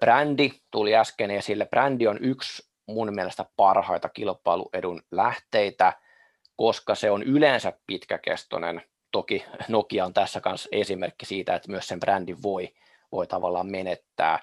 [0.00, 1.66] Brändi tuli äsken esille.
[1.66, 5.92] Brändi on yksi mun mielestä parhaita kilpailuedun lähteitä,
[6.56, 8.82] koska se on yleensä pitkäkestoinen.
[9.12, 12.68] Toki Nokia on tässä kanssa esimerkki siitä, että myös sen brändin voi,
[13.12, 14.38] voi tavallaan menettää.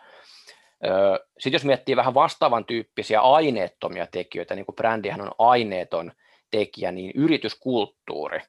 [1.39, 6.11] Sitten jos miettii vähän vastaavan tyyppisiä aineettomia tekijöitä, niin kuin brändihän on aineeton
[6.51, 8.39] tekijä, niin yrityskulttuuri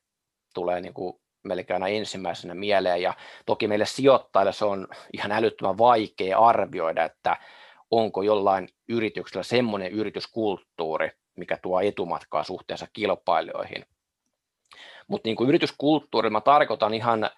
[0.54, 3.14] tulee niin kuin melkein aina ensimmäisenä mieleen, ja
[3.46, 7.36] toki meille sijoittajille se on ihan älyttömän vaikea arvioida, että
[7.90, 13.84] onko jollain yrityksellä semmoinen yrityskulttuuri, mikä tuo etumatkaa suhteessa kilpailijoihin.
[15.08, 17.30] Mutta niin yrityskulttuuri, mä tarkoitan ihan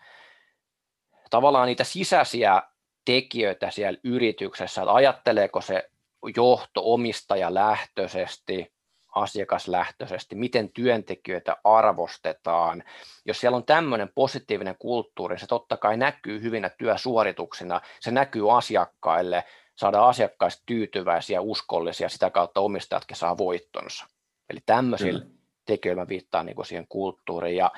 [1.30, 2.62] tavallaan niitä sisäisiä
[3.04, 5.90] tekijöitä siellä yrityksessä, että ajatteleeko se
[6.36, 8.72] johto omistajalähtöisesti,
[9.14, 12.84] asiakaslähtöisesti, miten työntekijöitä arvostetaan.
[13.24, 19.44] Jos siellä on tämmöinen positiivinen kulttuuri, se totta kai näkyy hyvinä työsuorituksina, se näkyy asiakkaille,
[19.76, 24.06] saada asiakkaista tyytyväisiä, uskollisia, sitä kautta omistajatkin saa voittonsa.
[24.50, 25.30] Eli tämmöisillä mm.
[25.66, 27.56] tekijöillä viittaan niin siihen kulttuuriin.
[27.56, 27.70] Ja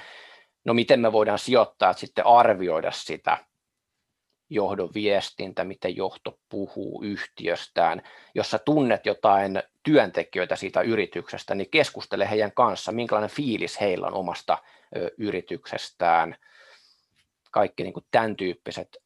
[0.65, 3.39] no miten me voidaan sijoittaa sitten arvioida sitä,
[4.55, 8.03] johdon viestintä, miten johto puhuu yhtiöstään.
[8.35, 14.15] Jos sä tunnet jotain työntekijöitä siitä yrityksestä, niin keskustele heidän kanssa, minkälainen fiilis heillä on
[14.15, 14.59] omasta
[14.97, 16.37] ö, yrityksestään.
[17.51, 18.97] Kaikki niin kuin tämän tyyppiset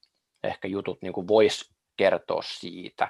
[0.44, 3.09] ehkä jutut niin kuin vois kertoa siitä.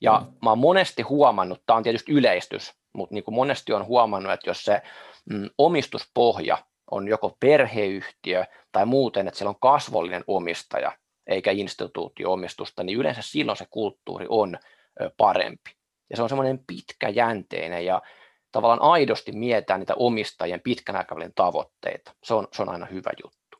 [0.00, 0.36] Ja mm.
[0.42, 4.50] mä oon monesti huomannut, tämä on tietysti yleistys, mutta niin kuin monesti on huomannut, että
[4.50, 4.82] jos se
[5.30, 6.58] mm, omistuspohja
[6.90, 10.92] on joko perheyhtiö tai muuten, että siellä on kasvollinen omistaja,
[11.28, 14.58] eikä instituutioomistusta, niin yleensä silloin se kulttuuri on
[15.16, 15.70] parempi.
[16.10, 18.02] Ja se on semmoinen pitkäjänteinen ja
[18.52, 22.14] tavallaan aidosti mietää niitä omistajien pitkän aikavälin tavoitteita.
[22.24, 23.58] Se on, se on aina hyvä juttu.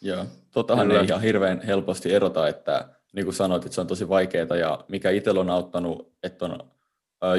[0.00, 4.08] Joo, totahan ei ihan hirveän helposti erota, että niin kuin sanoit, että se on tosi
[4.08, 6.70] vaikeaa ja mikä itsellä on auttanut, että on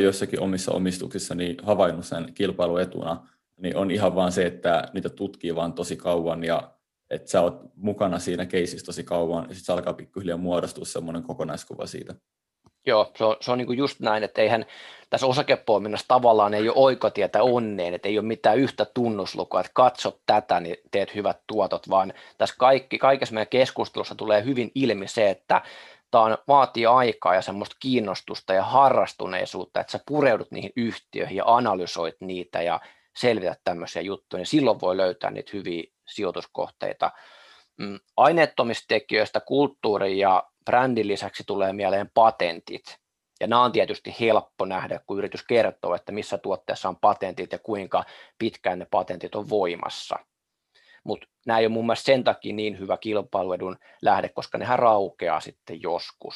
[0.01, 5.55] joissakin omissa omistuksissa niin havainnut sen kilpailuetuna, niin on ihan vaan se, että niitä tutkii
[5.55, 6.71] vaan tosi kauan ja
[7.11, 11.23] että sä oot mukana siinä keisissä tosi kauan, ja sitten se alkaa pikkuhiljaa muodostua semmoinen
[11.23, 12.15] kokonaiskuva siitä.
[12.85, 14.65] Joo, se on, se on niin just näin, että eihän
[15.09, 20.21] tässä osakepoiminnassa tavallaan ei ole oikotietä onneen, että ei ole mitään yhtä tunnuslukua, että katsot
[20.25, 25.29] tätä, niin teet hyvät tuotot, vaan tässä kaikki, kaikessa meidän keskustelussa tulee hyvin ilmi se,
[25.29, 25.61] että
[26.11, 32.15] tämä vaatii aikaa ja semmoista kiinnostusta ja harrastuneisuutta, että sä pureudut niihin yhtiöihin ja analysoit
[32.19, 32.79] niitä ja
[33.15, 37.11] selvität tämmöisiä juttuja, niin silloin voi löytää niitä hyviä sijoituskohteita.
[37.77, 43.01] Mm, aineettomista tekijöistä kulttuurin ja brändin lisäksi tulee mieleen patentit.
[43.39, 47.59] Ja nämä on tietysti helppo nähdä, kun yritys kertoo, että missä tuotteessa on patentit ja
[47.59, 48.03] kuinka
[48.37, 50.15] pitkään ne patentit on voimassa.
[51.03, 55.39] Mutta nämä ei ole mun mielestä sen takia niin hyvä kilpailuedun lähde, koska nehän raukeaa
[55.39, 56.35] sitten joskus.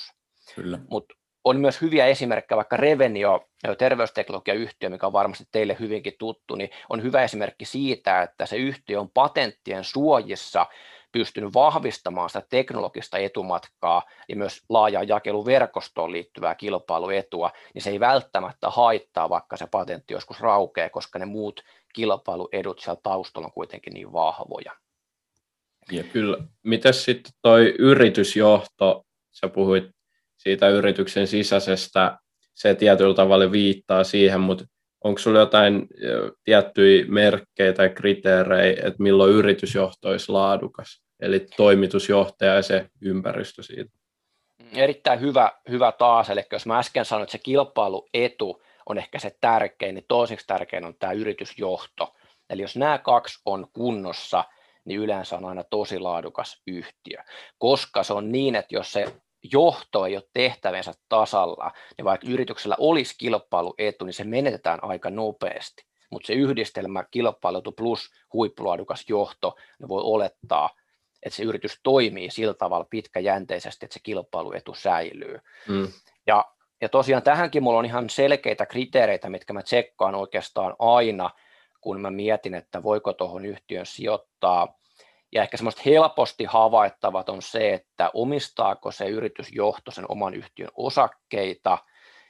[0.90, 1.16] Mutta
[1.46, 7.04] on myös hyviä esimerkkejä, vaikka Revenio, terveysteknologiayhtiö, mikä on varmasti teille hyvinkin tuttu, niin on
[7.04, 10.66] hyvä esimerkki siitä, että se yhtiö on patenttien suojissa
[11.12, 18.70] pystynyt vahvistamaan sitä teknologista etumatkaa ja myös laajaa jakeluverkostoon liittyvää kilpailuetua, niin se ei välttämättä
[18.70, 21.62] haittaa, vaikka se patentti joskus raukeaa, koska ne muut
[21.94, 24.72] kilpailuedut siellä taustalla on kuitenkin niin vahvoja.
[25.92, 26.38] Ja kyllä.
[26.64, 29.95] Mitäs sitten toi yritysjohto, sä puhuit
[30.50, 32.18] siitä yrityksen sisäisestä,
[32.54, 34.66] se tietyllä tavalla viittaa siihen, mutta
[35.04, 35.88] onko sinulla jotain
[36.44, 43.92] tiettyjä merkkejä tai kriteerejä, että milloin yritysjohto olisi laadukas, eli toimitusjohtaja ja se ympäristö siitä?
[44.76, 49.38] Erittäin hyvä, hyvä taas, eli jos mä äsken sanoin, että se kilpailuetu on ehkä se
[49.42, 52.14] tärkein, niin toiseksi tärkein on tämä yritysjohto.
[52.50, 54.44] Eli jos nämä kaksi on kunnossa,
[54.86, 57.24] niin yleensä on aina tosi laadukas yhtiö,
[57.58, 59.06] koska se on niin, että jos se
[59.52, 65.86] johto ei ole tehtävänsä tasalla, niin vaikka yrityksellä olisi kilpailuetu, niin se menetetään aika nopeasti.
[66.12, 70.70] Mutta se yhdistelmä kilpailuetu plus huippulaadukas johto, ne voi olettaa,
[71.24, 75.40] että se yritys toimii sillä tavalla pitkäjänteisesti, että se kilpailuetu säilyy.
[75.68, 75.88] Mm.
[76.28, 76.46] Ja,
[76.82, 81.30] ja tosiaan tähänkin mulla on ihan selkeitä kriteereitä, mitkä mä tsekkaan oikeastaan aina,
[81.82, 84.78] kun mä mietin, että voiko tuohon yhtiön sijoittaa.
[85.32, 91.78] Ja ehkä semmoista helposti havaittavat on se, että omistaako se yritysjohto sen oman yhtiön osakkeita.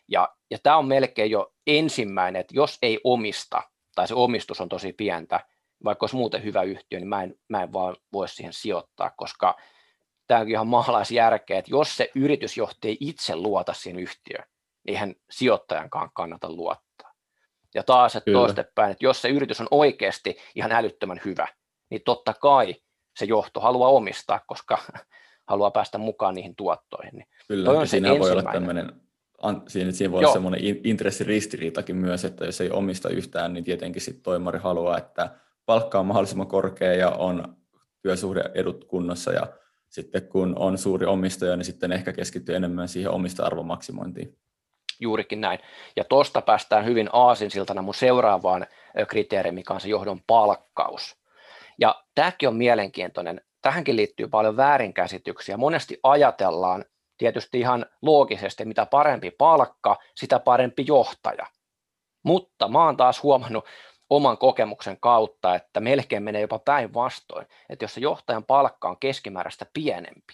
[0.08, 3.62] Ja, ja tämä on melkein jo ensimmäinen, että jos ei omista,
[3.96, 5.40] tai se omistus on tosi pientä,
[5.84, 9.56] vaikka olisi muuten hyvä yhtiö, niin mä en, mä en vaan voi siihen sijoittaa, koska
[10.28, 14.46] tämä on ihan maalaisjärkeä, että jos se yritysjohtaja ei itse luota siihen yhtiöön,
[14.84, 17.12] niin eihän sijoittajankaan kannata luottaa.
[17.76, 21.48] Ja taas, että toistepäin, että jos se yritys on oikeasti ihan älyttömän hyvä,
[21.90, 22.76] niin totta kai
[23.18, 24.78] se johto haluaa omistaa, koska
[25.50, 27.14] haluaa päästä mukaan niihin tuottoihin.
[27.14, 28.92] Niin Kyllä, on siinä voi olla tämmöinen,
[29.68, 30.30] siinä, siinä voi Joo.
[30.30, 35.30] olla semmoinen intressiristiriitakin myös, että jos ei omista yhtään, niin tietenkin sitten toimari haluaa, että
[35.66, 37.58] palkka on mahdollisimman korkea ja on
[38.02, 39.48] työsuhdeedut kunnossa ja
[39.90, 44.38] sitten kun on suuri omistaja, niin sitten ehkä keskittyy enemmän siihen omista arvomaksimointiin.
[45.00, 45.60] Juurikin näin.
[45.96, 48.68] Ja tuosta päästään hyvin aasinsiltana mun seuraavaan
[49.08, 51.16] kriteeriin, mikä on se johdon palkkaus.
[51.80, 53.42] Ja tämäkin on mielenkiintoinen.
[53.62, 55.58] Tähänkin liittyy paljon väärinkäsityksiä.
[55.58, 56.86] Monesti ajatellaan
[57.18, 61.46] tietysti ihan loogisesti, mitä parempi palkka, sitä parempi johtaja.
[62.24, 63.66] Mutta mä oon taas huomannut
[64.10, 69.66] oman kokemuksen kautta, että melkein menee jopa päinvastoin, että jos se johtajan palkka on keskimääräistä
[69.74, 70.34] pienempi,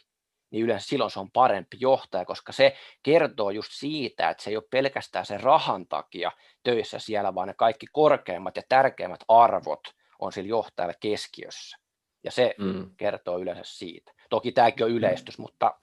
[0.51, 4.57] niin yleensä silloin se on parempi johtaja, koska se kertoo just siitä, että se ei
[4.57, 6.31] ole pelkästään sen rahan takia
[6.63, 9.81] töissä siellä, vaan ne kaikki korkeimmat ja tärkeimmät arvot
[10.21, 11.77] on sillä johtajalla keskiössä.
[12.23, 12.89] Ja se mm.
[12.97, 14.11] kertoo yleensä siitä.
[14.29, 15.41] Toki tämäkin on yleistys, mm.
[15.41, 15.79] mutta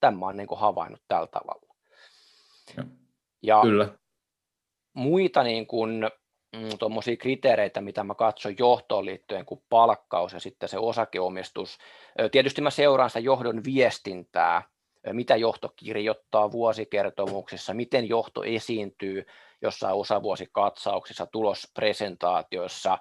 [0.00, 1.74] tämä on niin kuin havainnut tällä tavalla.
[2.76, 2.84] Ja,
[3.42, 3.88] ja Kyllä.
[4.92, 6.10] muita niin kuin
[6.56, 11.78] mm, tuommoisia kriteereitä, mitä mä katson johtoon liittyen, kuin palkkaus ja sitten se osakeomistus.
[12.32, 14.62] Tietysti mä seuraan sitä johdon viestintää,
[15.12, 19.26] mitä johto kirjoittaa vuosikertomuksissa, miten johto esiintyy
[19.62, 22.98] jossain osavuosikatsauksissa, tulospresentaatioissa,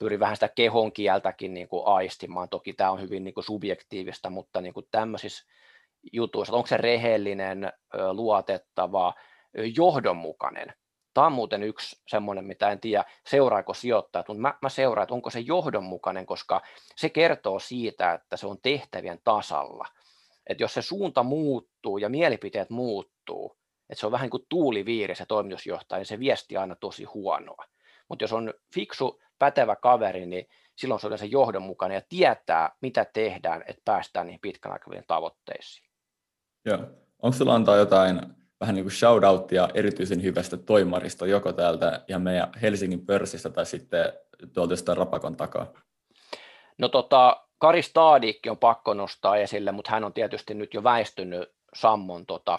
[0.00, 2.48] pyrin vähän sitä kehon kieltäkin niin kuin aistimaan.
[2.48, 5.44] Toki tämä on hyvin niin kuin subjektiivista, mutta niin kuin tämmöisissä
[6.12, 7.72] jutuissa, onko se rehellinen,
[8.12, 9.14] luotettava,
[9.76, 10.74] johdonmukainen.
[11.14, 15.14] Tämä on muuten yksi semmoinen, mitä en tiedä, seuraako sijoittajat, mutta mä, mä seuraan, että
[15.14, 16.60] onko se johdonmukainen, koska
[16.96, 19.88] se kertoo siitä, että se on tehtävien tasalla.
[20.46, 23.56] Että jos se suunta muuttuu ja mielipiteet muuttuu,
[23.90, 27.64] että se on vähän niin kuin tuuliviiri se toimitusjohtaja, niin se viesti aina tosi huonoa.
[28.10, 33.04] Mutta jos on fiksu, pätevä kaveri, niin silloin se on se johdonmukainen ja tietää, mitä
[33.04, 35.90] tehdään, että päästään niihin pitkän aikavälin tavoitteisiin.
[36.64, 36.78] Joo.
[37.22, 38.20] Onko sulla antaa jotain
[38.60, 44.12] vähän niin kuin shoutouttia erityisen hyvästä toimarista, joko täältä ihan meidän Helsingin pörssistä tai sitten
[44.54, 45.72] tuolta jostain Rapakon takaa?
[46.78, 51.52] No tota, Kari Staadikki on pakko nostaa esille, mutta hän on tietysti nyt jo väistynyt
[51.74, 52.58] Sammon tota,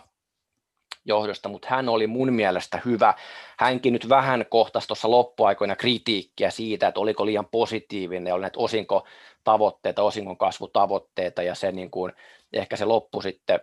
[1.05, 3.13] johdosta, mutta hän oli mun mielestä hyvä.
[3.59, 10.03] Hänkin nyt vähän kohtasi tuossa loppuaikoina kritiikkiä siitä, että oliko liian positiivinen, oli näitä osinkotavoitteita,
[10.03, 12.13] osinkon kasvutavoitteita ja se niin kuin,
[12.53, 13.59] ehkä se loppu sitten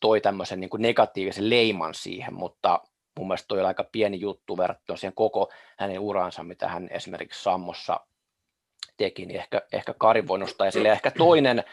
[0.00, 2.80] toi tämmöisen niin kuin negatiivisen leiman siihen, mutta
[3.18, 7.42] mun mielestä toi oli aika pieni juttu verrattuna siihen koko hänen uransa, mitä hän esimerkiksi
[7.42, 8.00] Sammossa
[8.96, 10.88] teki, niin ehkä, ehkä Kari voi nostaa esille.
[10.88, 11.64] Ehkä toinen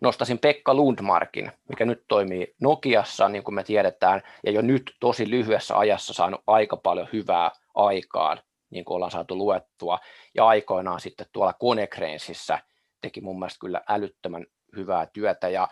[0.00, 5.30] nostaisin Pekka Lundmarkin, mikä nyt toimii Nokiassa, niin kuin me tiedetään, ja jo nyt tosi
[5.30, 8.40] lyhyessä ajassa saanut aika paljon hyvää aikaan,
[8.70, 9.98] niin kuin ollaan saatu luettua,
[10.34, 12.58] ja aikoinaan sitten tuolla Konekrensissä
[13.00, 15.68] teki mun mielestä kyllä älyttömän hyvää työtä, ja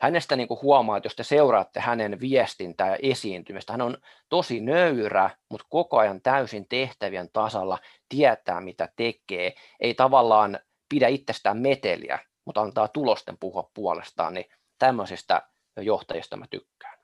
[0.00, 3.98] hänestä niin kuin huomaa, että jos te seuraatte hänen viestintää ja esiintymistä, hän on
[4.28, 10.58] tosi nöyrä, mutta koko ajan täysin tehtävien tasalla, tietää mitä tekee, ei tavallaan
[10.88, 14.46] pidä itsestään meteliä, mutta antaa tulosten puhua puolestaan, niin
[14.78, 15.42] tämmöisistä
[15.76, 16.98] johtajista mä tykkään.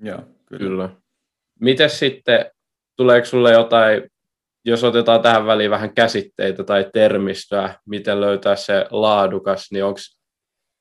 [0.00, 0.58] Joo, kyllä.
[0.58, 0.90] kyllä.
[1.60, 2.50] Miten sitten,
[2.96, 4.10] tuleeko sulle jotain,
[4.64, 10.00] jos otetaan tähän väliin vähän käsitteitä tai termistöä, miten löytää se laadukas, niin onko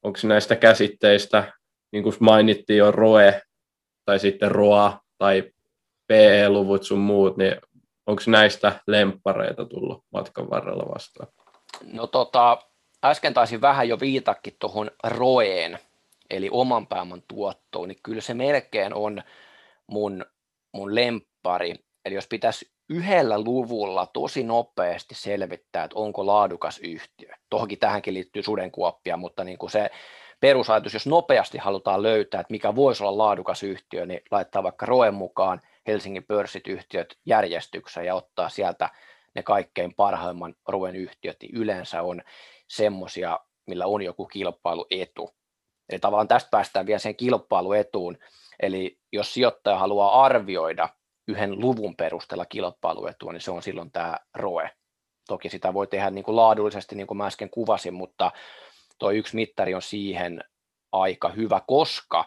[0.04, 1.54] onko näistä käsitteistä,
[1.92, 3.42] niin kuin mainittiin jo ROE
[4.06, 5.52] tai sitten ROA tai
[6.08, 7.56] PE-luvut sun muut, niin
[8.06, 11.28] onko näistä lemppareita tullut matkan varrella vastaan?
[11.84, 12.58] No tota,
[13.06, 15.80] äsken taisin vähän jo viitakin tuohon ROEen,
[16.30, 19.24] eli oman pääoman tuottoon, niin kyllä se melkein on
[19.88, 20.26] mun,
[20.72, 21.76] mun lemppari.
[22.06, 27.34] Eli jos pitäisi yhdellä luvulla tosi nopeasti selvittää, että onko laadukas yhtiö.
[27.50, 29.90] Tohonkin tähänkin liittyy sudenkuoppia, mutta niin kuin se
[30.40, 35.14] perusajatus, jos nopeasti halutaan löytää, että mikä voisi olla laadukas yhtiö, niin laittaa vaikka Roen
[35.14, 38.90] mukaan Helsingin pörssit yhtiöt järjestykseen ja ottaa sieltä
[39.36, 42.22] ne kaikkein parhaimman Roen yhtiöt, niin yleensä on
[42.68, 45.30] semmoisia, millä on joku kilpailuetu.
[45.90, 48.18] Eli tavallaan tästä päästään vielä sen kilpailuetuun,
[48.60, 50.90] eli jos sijoittaja haluaa arvioida
[51.28, 54.70] yhden luvun perusteella kilpailuetua, niin se on silloin tämä ROE.
[55.28, 58.32] Toki sitä voi tehdä niin kuin laadullisesti, niin kuin mä äsken kuvasin, mutta
[59.00, 60.44] tuo yksi mittari on siihen
[60.92, 62.26] aika hyvä, koska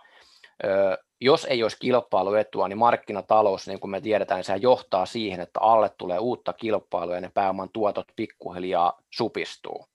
[1.20, 5.60] jos ei olisi kilpailuetua, niin markkinatalous, niin kuin me tiedetään, niin se johtaa siihen, että
[5.60, 9.86] alle tulee uutta kilpailua ja ne pääoman tuotot pikkuhiljaa supistuu.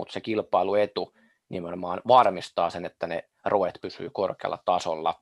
[0.00, 1.16] Mutta se kilpailuetu
[1.48, 5.14] nimenomaan varmistaa sen, että ne roet pysyy korkealla tasolla.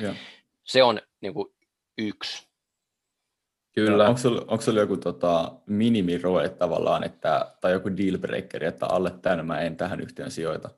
[0.00, 0.14] Ja.
[0.64, 1.54] Se on niin kuin
[1.98, 2.48] yksi.
[3.74, 4.08] Kyllä.
[4.08, 9.46] Onko sulla, onko sulla joku tota, minimiroe tavallaan, että, tai joku dealbreakeri, että alle tämän
[9.46, 10.70] mä en tähän yhtiön sijoita?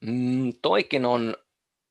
[0.00, 1.36] Mm, toikin on,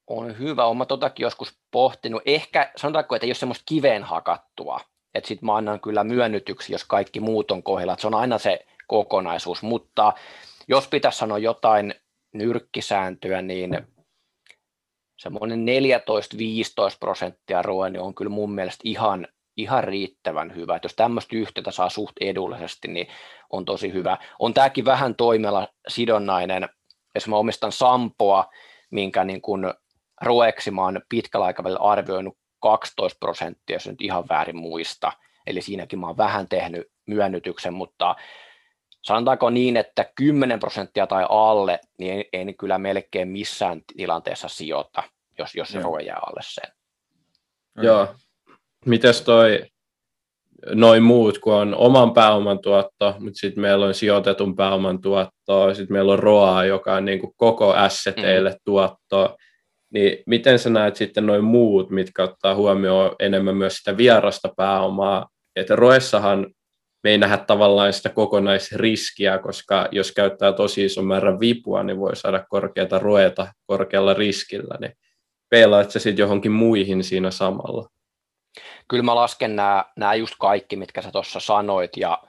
[0.07, 0.65] on hyvä.
[0.65, 2.21] Olen totakin joskus pohtinut.
[2.25, 4.79] Ehkä sanotaanko, että ei ole semmoista kiveen hakattua.
[5.13, 7.93] Että sitten mä annan kyllä myönnytyksi, jos kaikki muut on kohdilla.
[7.93, 9.63] Että se on aina se kokonaisuus.
[9.63, 10.13] Mutta
[10.67, 11.93] jos pitäisi sanoa jotain
[12.33, 13.87] nyrkkisääntöä, niin
[15.19, 15.65] semmoinen
[16.93, 19.27] 14-15 prosenttia ROE niin on kyllä mun mielestä ihan,
[19.57, 20.75] ihan riittävän hyvä.
[20.75, 23.07] Että jos tämmöistä yhtiötä saa suht edullisesti, niin
[23.49, 24.17] on tosi hyvä.
[24.39, 26.69] On tämäkin vähän toimella sidonnainen.
[27.15, 28.49] Jos mä omistan Sampoa,
[28.91, 29.73] minkä niin kuin
[30.21, 35.11] roeksi mä oon pitkällä aikavälillä arvioinut 12 prosenttia, jos nyt ihan väärin muista.
[35.47, 38.15] Eli siinäkin mä oon vähän tehnyt myönnytyksen, mutta
[39.09, 45.03] sanotaanko niin, että 10 prosenttia tai alle, niin en, en kyllä melkein missään tilanteessa sijoita,
[45.37, 46.73] jos, jos se roe jää alle sen.
[47.81, 48.07] Joo.
[48.85, 49.65] Mites toi
[50.73, 55.93] noin muut, kun on oman pääoman tuotto, mutta sitten meillä on sijoitetun pääoman tuotto, sitten
[55.93, 58.57] meillä on ROA, joka on niin kuin koko asseteille mm.
[58.65, 59.35] tuotto,
[59.93, 65.29] niin miten sä näet sitten noin muut, mitkä ottaa huomioon enemmän myös sitä vierasta pääomaa,
[65.55, 66.47] että Roessahan
[67.03, 72.15] me ei nähdä tavallaan sitä kokonaisriskiä, koska jos käyttää tosi ison määrän vipua, niin voi
[72.15, 74.93] saada korkeata roeta korkealla riskillä, niin
[75.49, 77.87] peilaat se sitten johonkin muihin siinä samalla?
[78.87, 82.23] Kyllä mä lasken nämä, nämä just kaikki, mitkä sä tuossa sanoit, ja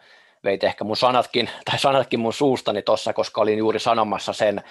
[0.44, 4.62] veit ehkä mun sanatkin, tai sanatkin mun suustani tuossa, koska olin juuri sanomassa sen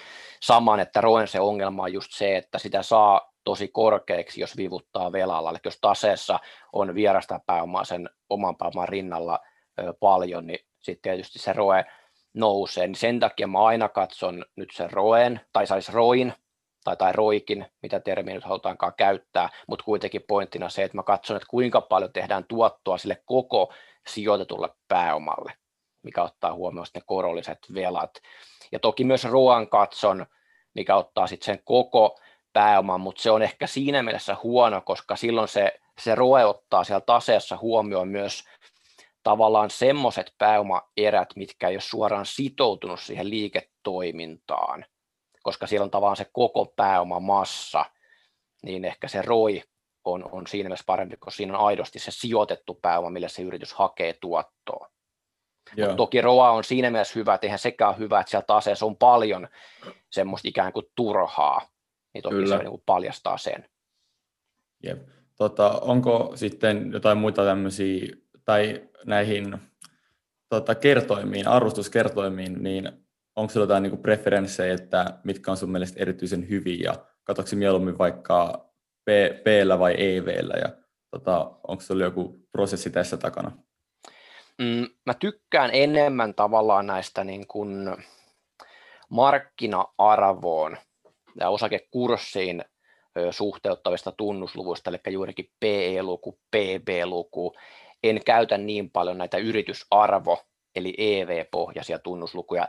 [0.42, 5.12] saman, että roen se ongelma on just se, että sitä saa tosi korkeaksi, jos vivuttaa
[5.12, 5.50] velalla.
[5.50, 6.38] Eli jos taseessa
[6.72, 9.38] on vierasta pääomaa sen oman pääoman rinnalla
[10.00, 11.84] paljon, niin sitten tietysti se ROE
[12.34, 12.86] nousee.
[12.86, 16.32] Niin sen takia mä aina katson nyt sen ROEn, tai sais ROIN,
[16.84, 21.36] tai, tai roikin, mitä termiä nyt halutaankaan käyttää, mutta kuitenkin pointtina se, että mä katson,
[21.36, 23.72] että kuinka paljon tehdään tuottoa sille koko
[24.06, 25.52] sijoitetulle pääomalle,
[26.02, 28.10] mikä ottaa huomioon ne korolliset velat.
[28.72, 30.26] Ja toki myös ROAN katson,
[30.74, 32.18] mikä ottaa sitten sen koko
[32.52, 37.00] pääoman, mutta se on ehkä siinä mielessä huono, koska silloin se, se ROE ottaa siellä
[37.00, 38.44] taseessa huomioon myös
[39.22, 44.84] tavallaan semmoiset pääomaerät, mitkä ei ole suoraan sitoutunut siihen liiketoimintaan,
[45.42, 47.84] koska siellä on tavallaan se koko pääomamassa,
[48.62, 49.62] niin ehkä se ROI
[50.04, 53.72] on, on siinä mielessä parempi, koska siinä on aidosti se sijoitettu pääoma, millä se yritys
[53.72, 54.90] hakee tuottoa.
[55.76, 58.96] Mutta toki ROA on siinä mielessä hyvä, että eihän sekään hyvä, että siellä taseessa on
[58.96, 59.48] paljon
[60.10, 61.68] semmoista ikään kuin turhaa,
[62.14, 62.56] niin toki Kyllä.
[62.56, 63.68] se niin kuin paljastaa sen.
[64.82, 65.08] Jep.
[65.36, 68.06] Tota, onko sitten jotain muita tämmöisiä
[68.50, 69.58] tai näihin
[70.48, 72.92] tota, kertoimiin, arvostuskertoimiin, niin
[73.36, 76.94] onko sinulla jotain niin preferenssejä, että mitkä on sun mielestä erityisen hyviä
[77.24, 78.68] katsoksi mieluummin vaikka
[79.04, 79.08] P,
[79.44, 79.46] p
[79.78, 80.68] vai EV-llä ja
[81.10, 83.52] tota, onko sinulla joku prosessi tässä takana?
[84.58, 87.96] Mm, mä tykkään enemmän tavallaan näistä niin kuin
[89.08, 90.76] markkina-arvoon
[91.40, 92.64] ja osakekurssiin
[93.30, 97.54] suhteuttavista tunnusluvuista, eli juurikin PE-luku, PB-luku,
[98.02, 100.42] en käytä niin paljon näitä yritysarvo,
[100.74, 102.68] eli EV-pohjaisia tunnuslukuja.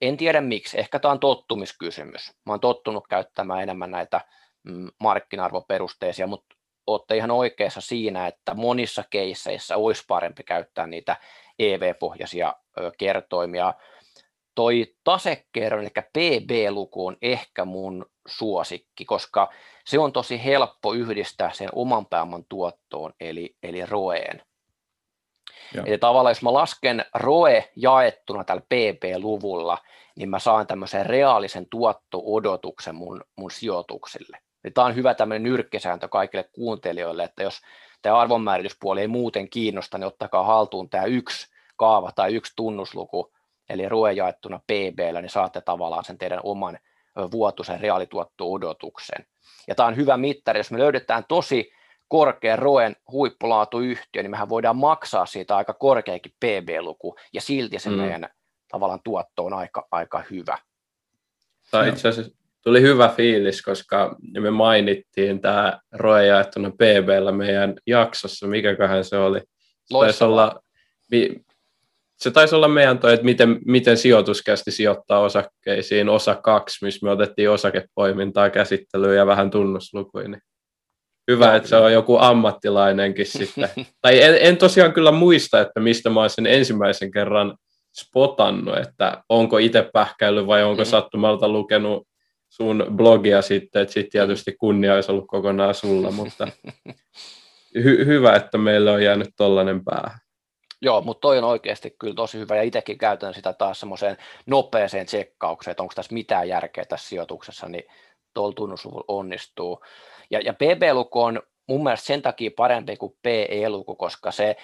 [0.00, 2.32] En tiedä miksi, ehkä tämä on tottumiskysymys.
[2.46, 4.20] Mä oon tottunut käyttämään enemmän näitä
[4.62, 11.16] mm, markkina-arvoperusteisia, mutta olette ihan oikeassa siinä, että monissa keisseissä olisi parempi käyttää niitä
[11.58, 12.54] EV-pohjaisia
[12.98, 13.74] kertoimia.
[14.56, 19.52] Toi tasekerron, eli PB-luku on ehkä mun suosikki, koska
[19.84, 24.42] se on tosi helppo yhdistää sen oman pääoman tuottoon, eli, eli ROEen.
[25.74, 25.84] Joo.
[25.86, 29.78] Eli tavallaan jos mä lasken ROE jaettuna tällä PP-luvulla,
[30.16, 34.38] niin mä saan tämmöisen reaalisen tuotto-odotuksen mun, mun sijoituksille.
[34.64, 37.60] Eli tämä on hyvä tämmöinen nyrkkisääntö kaikille kuuntelijoille, että jos
[38.02, 41.46] tämä arvonmäärityspuoli ei muuten kiinnosta, niin ottakaa haltuun tämä yksi
[41.76, 43.32] kaava tai yksi tunnusluku,
[43.68, 46.78] eli ROE jaettuna PBllä, niin saatte tavallaan sen teidän oman
[47.30, 49.26] vuotuisen reaalituotto-odotuksen.
[49.68, 51.70] Ja tämä on hyvä mittari, jos me löydetään tosi
[52.08, 57.96] korkean ROEn huippulaatuyhtiö, niin mehän voidaan maksaa siitä aika korkeakin PB-luku, ja silti se mm.
[57.96, 58.28] meidän
[58.68, 60.58] tavallaan tuotto on aika, aika hyvä.
[61.70, 68.46] Tai itse asiassa tuli hyvä fiilis, koska me mainittiin tämä ROE jaettuna PBllä meidän jaksossa,
[68.46, 69.40] mikäköhän se oli.
[69.40, 70.60] Se taisi olla,
[72.16, 77.10] se taisi olla meidän toi, että miten, miten sijoituskästi sijoittaa osakkeisiin, osa kaksi, missä me
[77.10, 80.28] otettiin osakepoimintaa käsittelyyn ja vähän tunnuslukuja.
[80.28, 80.42] Niin
[81.30, 83.68] hyvä, että se on joku ammattilainenkin sitten.
[84.02, 87.56] tai en, en tosiaan kyllä muista, että mistä mä olisin ensimmäisen kerran
[88.00, 90.86] spotannut, että onko itse pähkäillyt vai onko mm.
[90.86, 92.08] sattumalta lukenut
[92.48, 96.48] sun blogia sitten, että sitten tietysti kunnia olisi ollut kokonaan sulla, mutta
[97.78, 100.25] hy- hyvä, että meillä on jäänyt tollainen päähän.
[100.82, 104.16] Joo, mutta toi on oikeasti kyllä tosi hyvä ja itsekin käytän sitä taas semmoiseen
[104.46, 107.84] nopeeseen tsekkaukseen, että onko tässä mitään järkeä tässä sijoituksessa, niin
[108.34, 109.84] tuolla tunnusluvulla onnistuu.
[110.30, 114.56] Ja, ja PB-luku on mun mielestä sen takia parempi kuin PE-luku, koska se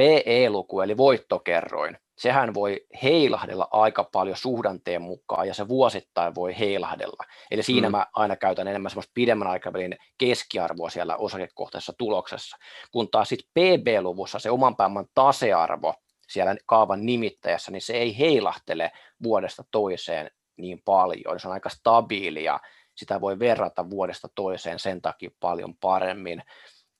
[0.00, 7.24] PE-luku eli voittokerroin, sehän voi heilahdella aika paljon suhdanteen mukaan ja se vuosittain voi heilahdella.
[7.50, 7.90] Eli siinä mm.
[7.90, 12.56] mä aina käytän enemmän semmoista pidemmän aikavälin keskiarvoa siellä osakekohtaisessa tuloksessa,
[12.92, 15.94] kun taas sitten PB-luvussa se oman pääoman tasearvo
[16.28, 18.92] siellä kaavan nimittäjässä, niin se ei heilahtele
[19.22, 22.60] vuodesta toiseen niin paljon, se on aika stabiili ja
[22.96, 26.42] sitä voi verrata vuodesta toiseen sen takia paljon paremmin.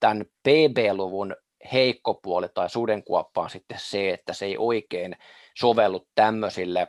[0.01, 1.37] Tämän PB-luvun
[1.73, 5.17] heikko puoli tai sudenkuoppa on sitten se, että se ei oikein
[5.57, 6.89] sovellu tämmöisille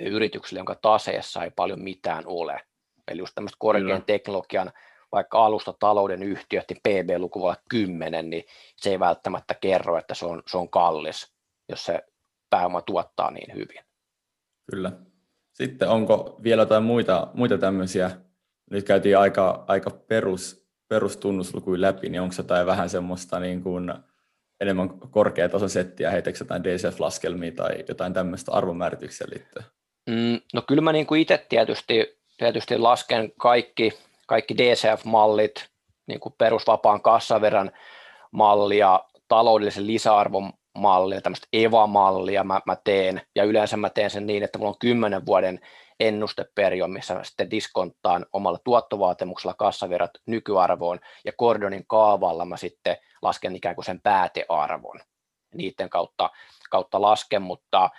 [0.00, 2.60] yrityksille, jonka taseessa ei paljon mitään ole.
[3.08, 4.00] Eli just tämmöistä korkean Kyllä.
[4.00, 4.72] teknologian
[5.12, 8.44] vaikka alusta talouden yhtiöt, niin PB-luku voi olla 10, niin
[8.76, 11.32] se ei välttämättä kerro, että se on, se on kallis,
[11.68, 12.02] jos se
[12.50, 13.80] pääoma tuottaa niin hyvin.
[14.70, 14.92] Kyllä.
[15.52, 18.10] Sitten onko vielä jotain muita, muita tämmöisiä,
[18.70, 20.61] nyt käytiin aika, aika perus,
[20.92, 23.94] perustunnuslukuja läpi, niin onko jotain vähän semmoista niin kuin
[24.60, 29.64] enemmän korkeatason settiä, heitäkö jotain DCF-laskelmia tai jotain tämmöistä arvomäärityksiä liittyen?
[30.10, 33.92] Mm, no kyllä mä niin kuin itse tietysti, tietysti lasken kaikki,
[34.26, 35.68] kaikki DCF-mallit,
[36.06, 37.70] niin kuin perusvapaan kassaverran
[38.32, 44.42] mallia, taloudellisen lisäarvon mallia, tämmöistä EVA-mallia mä, mä teen, ja yleensä mä teen sen niin,
[44.42, 45.60] että mulla on kymmenen vuoden
[46.00, 53.74] ennusteperio, missä sitten diskonttaan omalla tuottovaatimuksella kassavirrat nykyarvoon ja Gordonin kaavalla mä sitten lasken ikään
[53.74, 55.00] kuin sen päätearvon.
[55.54, 56.30] Niiden kautta,
[56.70, 57.90] kautta lasken, mutta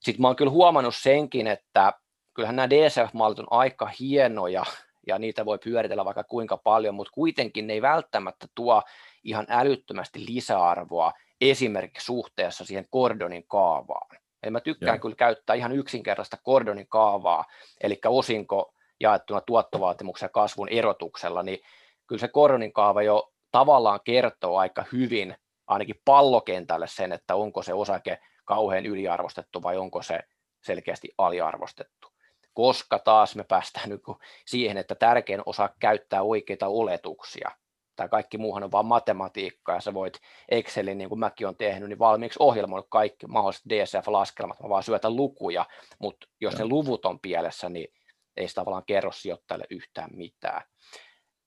[0.00, 1.92] sitten mä oon kyllä huomannut senkin, että
[2.34, 4.64] kyllähän nämä DCF-mallit on aika hienoja
[5.06, 8.82] ja niitä voi pyöritellä vaikka kuinka paljon, mutta kuitenkin ne ei välttämättä tuo
[9.24, 14.21] ihan älyttömästi lisäarvoa esimerkiksi suhteessa siihen Gordonin kaavaan.
[14.42, 15.00] Eli mä tykkään Joo.
[15.00, 17.44] kyllä käyttää ihan yksinkertaista Gordonin kaavaa,
[17.80, 21.58] eli osinko jaettuna tuottovaatimuksen ja kasvun erotuksella, niin
[22.06, 25.36] kyllä se Gordonin kaava jo tavallaan kertoo aika hyvin
[25.66, 30.20] ainakin pallokentälle sen, että onko se osake kauhean yliarvostettu vai onko se
[30.60, 32.08] selkeästi aliarvostettu.
[32.54, 34.02] Koska taas me päästään nyt
[34.46, 37.50] siihen, että tärkein osa käyttää oikeita oletuksia
[37.96, 40.18] tämä kaikki muuhan on vain matematiikkaa, ja sä voit
[40.48, 45.16] Excelin, niin kuin mäkin olen tehnyt, niin valmiiksi ohjelmoinut kaikki mahdolliset DCF-laskelmat, mä vaan syötän
[45.16, 45.66] lukuja,
[45.98, 46.58] mutta jos Joo.
[46.58, 47.88] ne luvut on pielessä, niin
[48.36, 50.62] ei se tavallaan kerro sijoittajalle yhtään mitään.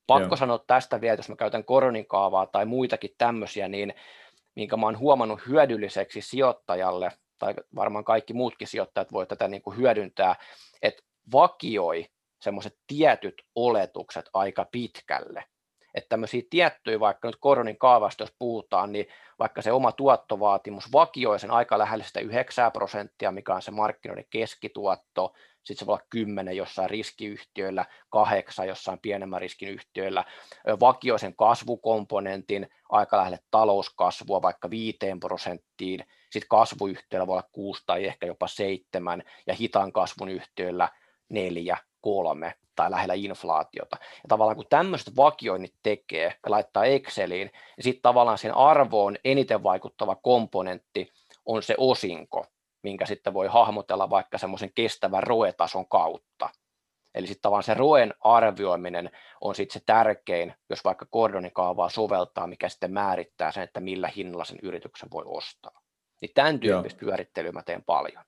[0.07, 0.35] Pakko Joo.
[0.35, 3.93] sanoa tästä vielä, jos mä käytän koronin kaavaa tai muitakin tämmöisiä, niin
[4.55, 9.77] minkä mä oon huomannut hyödylliseksi sijoittajalle, tai varmaan kaikki muutkin sijoittajat voi tätä niin kuin
[9.77, 10.35] hyödyntää,
[10.81, 12.05] että vakioi
[12.41, 15.43] semmoiset tietyt oletukset aika pitkälle
[15.95, 19.07] että tämmöisiä tiettyjä, vaikka nyt koronin kaavasta, jos puhutaan, niin
[19.39, 24.25] vaikka se oma tuottovaatimus vakioi sen aika lähelle sitä 9 prosenttia, mikä on se markkinoiden
[24.29, 25.33] keskituotto,
[25.63, 30.25] sitten se voi olla 10 jossain riskiyhtiöillä, 8 jossain pienemmän riskin yhtiöillä,
[30.79, 35.99] vakioi sen kasvukomponentin aika lähelle talouskasvua vaikka 5 prosenttiin,
[36.31, 40.89] sitten kasvuyhtiöillä voi olla 6 tai ehkä jopa 7, ja hitaan kasvun yhtiöillä
[41.29, 43.97] 4, 3 tai lähellä inflaatiota.
[44.01, 49.63] Ja tavallaan kun tämmöiset vakioinnit tekee ja laittaa Exceliin, niin sitten tavallaan sen arvoon eniten
[49.63, 51.11] vaikuttava komponentti
[51.45, 52.45] on se osinko,
[52.83, 56.49] minkä sitten voi hahmotella vaikka semmoisen kestävän roetason kautta.
[57.15, 62.47] Eli sitten tavallaan se roen arvioiminen on sitten se tärkein, jos vaikka Gordonin kaavaa soveltaa,
[62.47, 65.81] mikä sitten määrittää sen, että millä hinnalla sen yrityksen voi ostaa.
[66.21, 68.23] Niin tämän tyyppistä pyörittelyä mä teen paljon.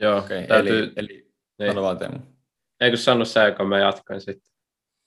[0.00, 0.78] Joo, okay, täytyy...
[0.78, 1.70] eli, eli niin.
[1.70, 2.18] sano vaan Teemu.
[2.82, 4.52] Eikö sano sä, joka mä jatkan sitten?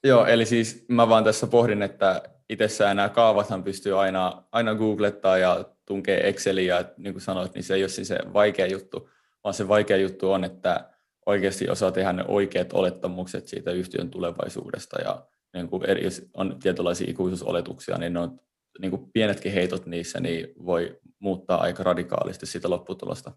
[0.03, 5.37] Joo, eli siis mä vaan tässä pohdin, että itsessään nämä kaavathan pystyy aina, aina googlettaa
[5.37, 9.09] ja tunkee Exceliin ja niin kuin sanoit, niin se ei ole siis se vaikea juttu,
[9.43, 10.89] vaan se vaikea juttu on, että
[11.25, 16.59] oikeasti osaa tehdä ne oikeat olettamukset siitä yhtiön tulevaisuudesta ja niin kuin eri, jos on
[16.59, 18.39] tietynlaisia ikuisuusoletuksia, niin ne on
[18.79, 23.31] niin kuin pienetkin heitot niissä niin voi muuttaa aika radikaalisti sitä lopputulosta.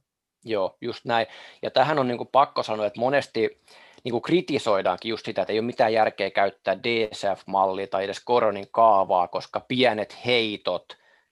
[0.45, 1.27] Joo, just näin.
[1.63, 3.61] Ja tähän on niin kuin pakko sanoa, että monesti
[4.05, 8.67] niin kuin kritisoidaankin just sitä, että ei ole mitään järkeä käyttää DCF-mallia tai edes koronin
[8.71, 10.85] kaavaa, koska pienet heitot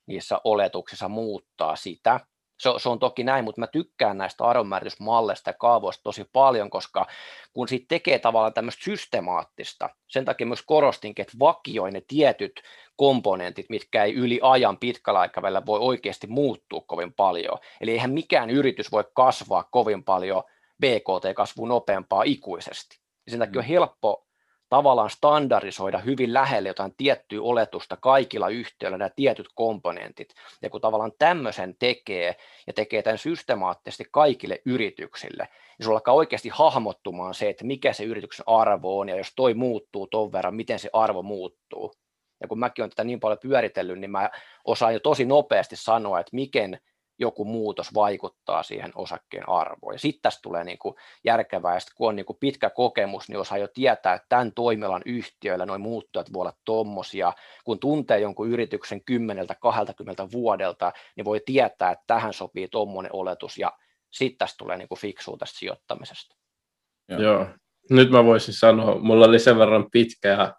[0.07, 2.21] niissä oletuksissa muuttaa sitä
[2.61, 7.07] se, se on toki näin, mutta mä tykkään näistä arvonmääritysmalleista ja kaavoista tosi paljon, koska
[7.53, 12.63] kun siitä tekee tavallaan tämmöistä systemaattista, sen takia myös korostinkin, että vakioi ne tietyt
[12.97, 17.59] komponentit, mitkä ei yli ajan pitkällä aikavälillä voi oikeasti muuttua kovin paljon.
[17.81, 20.43] Eli eihän mikään yritys voi kasvaa kovin paljon
[20.83, 22.99] BKT-kasvu nopeampaa ikuisesti.
[23.29, 23.69] Sen takia on mm.
[23.69, 24.27] helppo
[24.69, 30.35] tavallaan standardisoida hyvin lähelle jotain tiettyä oletusta kaikilla yhtiöillä nämä tietyt komponentit.
[30.63, 35.49] Ja kun tavallaan tämmöisen tekee ja tekee tämän systemaattisesti kaikille yrityksille,
[35.79, 39.55] niin sulla alkaa oikeasti hahmottumaan se, että mikä se yrityksen arvo on ja jos toi
[39.55, 41.95] muuttuu ton verran, miten se arvo muuttuu.
[42.41, 44.31] Ja kun mäkin olen tätä niin paljon pyöritellyt, niin mä
[44.65, 46.81] osaan jo tosi nopeasti sanoa, että miten
[47.19, 49.95] joku muutos vaikuttaa siihen osakkeen arvoon.
[49.95, 50.95] Ja sitten tästä tulee niin kuin
[51.25, 55.03] järkevää, ja kun on niin kuin pitkä kokemus, niin osaa jo tietää, että tämän toimialan
[55.07, 57.33] yhtiöillä noin muuttujat voi olla tommosia.
[57.65, 63.73] Kun tuntee jonkun yrityksen 10-20 vuodelta, niin voi tietää, että tähän sopii tuommoinen oletus, ja
[64.11, 66.37] sitten tästä tulee niin kuin fiksua tästä sijoittamisesta.
[67.09, 67.21] Joo.
[67.21, 67.47] Joo.
[67.91, 70.55] Nyt mä voisin sanoa, mulla oli sen verran pitkä ja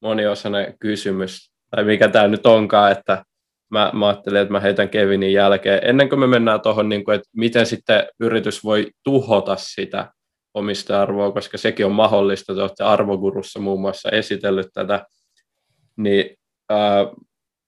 [0.00, 3.24] moniosainen kysymys, tai mikä tämä nyt onkaan, että
[3.72, 5.80] mä, mä ajattelin, että mä heitän Kevinin jälkeen.
[5.82, 10.12] Ennen kuin me mennään tuohon, niin että miten sitten yritys voi tuhota sitä
[10.54, 15.06] omista arvoa, koska sekin on mahdollista, te olette arvogurussa muun muassa esitellyt tätä,
[15.96, 16.36] niin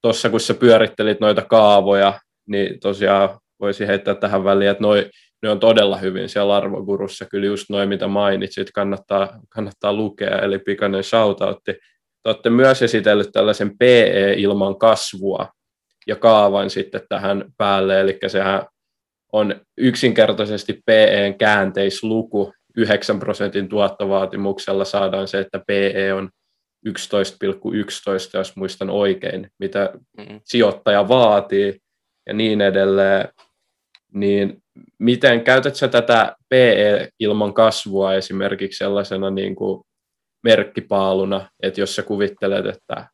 [0.02, 5.11] tuossa kun sä pyörittelit noita kaavoja, niin tosiaan voisi heittää tähän väliin, että noi,
[5.42, 10.59] ne on todella hyvin siellä arvogurussa, kyllä just noin mitä mainitsit, kannattaa, kannattaa lukea, eli
[10.59, 11.72] pikainen shoutoutti.
[12.22, 15.48] Te olette myös esitellyt tällaisen PE ilman kasvua,
[16.07, 18.66] ja kaavan sitten tähän päälle, eli sehän
[19.32, 26.30] on yksinkertaisesti PEn käänteisluku, 9 prosentin tuottovaatimuksella saadaan se, että PE on
[26.88, 26.92] 11,11,
[28.34, 30.40] jos muistan oikein, mitä mm-hmm.
[30.44, 31.80] sijoittaja vaatii
[32.26, 33.28] ja niin edelleen,
[34.14, 34.62] niin
[34.98, 39.84] miten käytät sä tätä PE ilman kasvua esimerkiksi sellaisena niin kuin
[40.42, 43.09] merkkipaaluna, että jos sä kuvittelet, että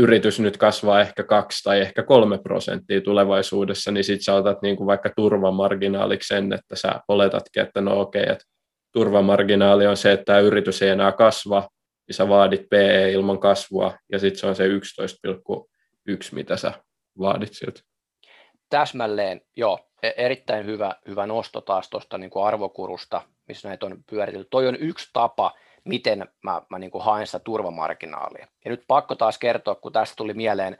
[0.00, 4.76] yritys nyt kasvaa ehkä kaksi tai ehkä kolme prosenttia tulevaisuudessa, niin sitten sä otat niin
[4.76, 8.44] kuin vaikka turvamarginaaliksi sen, että sä oletatkin, että no okei, okay, että
[8.92, 11.68] turvamarginaali on se, että tämä yritys ei enää kasva,
[12.08, 16.72] niin sä vaadit PE ilman kasvua, ja sitten se on se 11,1, mitä sä
[17.18, 17.80] vaadit siltä.
[18.68, 19.78] Täsmälleen, joo.
[20.02, 24.48] E- erittäin hyvä, hyvä nosto taas tuosta niin arvokurusta, missä näitä on pyöritelty.
[24.50, 25.52] Toi on yksi tapa,
[25.84, 28.46] miten mä, mä niin kuin haen sitä turvamarginaalia.
[28.64, 30.78] Ja nyt pakko taas kertoa, kun tästä tuli mieleen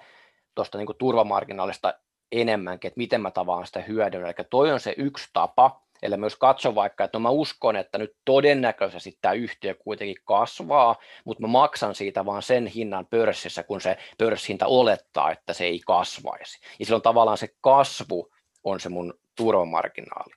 [0.55, 1.95] tuosta niin turvamarginaalista
[2.33, 4.27] enemmänkin, että miten mä tavaan sitä hyödyn.
[4.27, 7.99] Eli toi on se yksi tapa, Eli myös katso vaikka, että no mä uskon, että
[7.99, 13.81] nyt todennäköisesti tämä yhtiö kuitenkin kasvaa, mutta mä maksan siitä vaan sen hinnan pörssissä, kun
[13.81, 16.59] se pörssihinta olettaa, että se ei kasvaisi.
[16.79, 18.33] Ja silloin tavallaan se kasvu
[18.65, 20.35] on se mun turvamarginaali.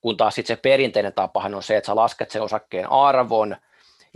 [0.00, 3.56] Kun taas sitten se perinteinen tapahan on se, että sä lasket sen osakkeen arvon,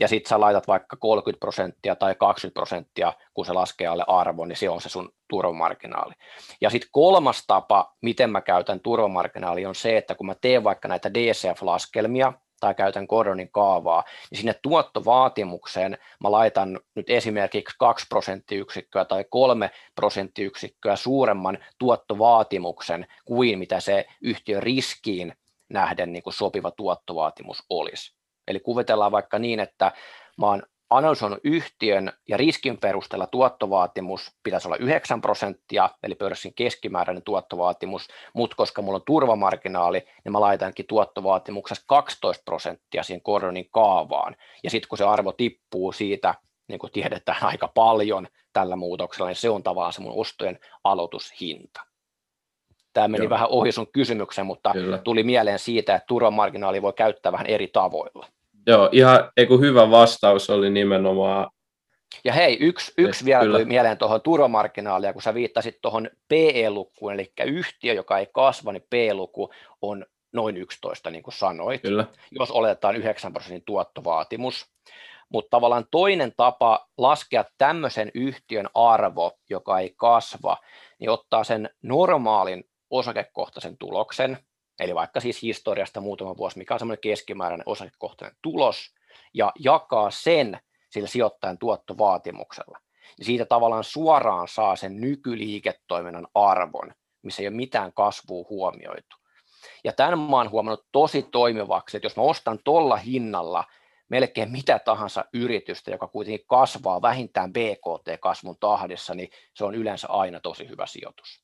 [0.01, 4.49] ja sitten sä laitat vaikka 30 prosenttia tai 20 prosenttia, kun se laskee alle arvon,
[4.49, 6.15] niin se on se sun turvamarginaali.
[6.61, 10.89] Ja sitten kolmas tapa, miten mä käytän turvamarginaali, on se, että kun mä teen vaikka
[10.89, 19.05] näitä DCF-laskelmia, tai käytän Gordonin kaavaa, niin sinne tuottovaatimukseen mä laitan nyt esimerkiksi 2 prosenttiyksikköä
[19.05, 25.33] tai 3 prosenttiyksikköä suuremman tuottovaatimuksen kuin mitä se yhtiön riskiin
[25.69, 28.24] nähden niin kuin sopiva tuottovaatimus olisi.
[28.49, 29.93] Eli kuvitellaan vaikka niin, että
[30.39, 37.23] mä oon analysoinut yhtiön ja riskin perusteella tuottovaatimus pitäisi olla 9 prosenttia, eli pörssin keskimääräinen
[37.23, 44.37] tuottovaatimus, mutta koska mulla on turvamarginaali, niin mä laitankin tuottovaatimuksessa 12 prosenttia siihen Gordonin kaavaan.
[44.63, 46.35] Ja sitten kun se arvo tippuu siitä,
[46.69, 51.81] niin kuin tiedetään aika paljon tällä muutoksella, niin se on tavallaan se mun ostojen aloitushinta.
[52.95, 53.31] Tämä meni Joo.
[53.31, 54.99] vähän ohi sun kysymyksen, mutta Kyllä.
[54.99, 58.27] tuli mieleen siitä, että turvamarginaali voi käyttää vähän eri tavoilla.
[58.67, 61.51] Joo, ihan eiku hyvä vastaus oli nimenomaan
[62.25, 67.33] Ja hei, yksi, yksi vielä tuli mieleen tuohon turvamarginaalia, kun sä viittasit tuohon PE-lukuun, eli
[67.45, 69.51] yhtiö, joka ei kasva, niin PE-luku
[69.83, 72.07] on noin 11, niin kuin sanoit, Kyllä.
[72.31, 74.67] jos oletetaan 9 prosentin tuottovaatimus.
[75.29, 80.57] Mutta tavallaan toinen tapa laskea tämmöisen yhtiön arvo, joka ei kasva,
[80.99, 82.65] niin ottaa sen normaalin
[82.99, 84.39] osakekohtaisen tuloksen,
[84.81, 88.95] eli vaikka siis historiasta muutama vuosi, mikä on semmoinen keskimääräinen osakekohtainen tulos,
[89.35, 90.61] ja jakaa sen
[90.91, 92.79] sillä sijoittajan tuottovaatimuksella.
[93.19, 99.17] Ja siitä tavallaan suoraan saa sen nykyliiketoiminnan arvon, missä ei ole mitään kasvua huomioitu.
[99.85, 103.65] Ja tämän mä oon huomannut tosi toimivaksi, että jos mä ostan tuolla hinnalla
[104.09, 110.41] melkein mitä tahansa yritystä, joka kuitenkin kasvaa vähintään BKT-kasvun tahdissa, niin se on yleensä aina
[110.41, 111.44] tosi hyvä sijoitus.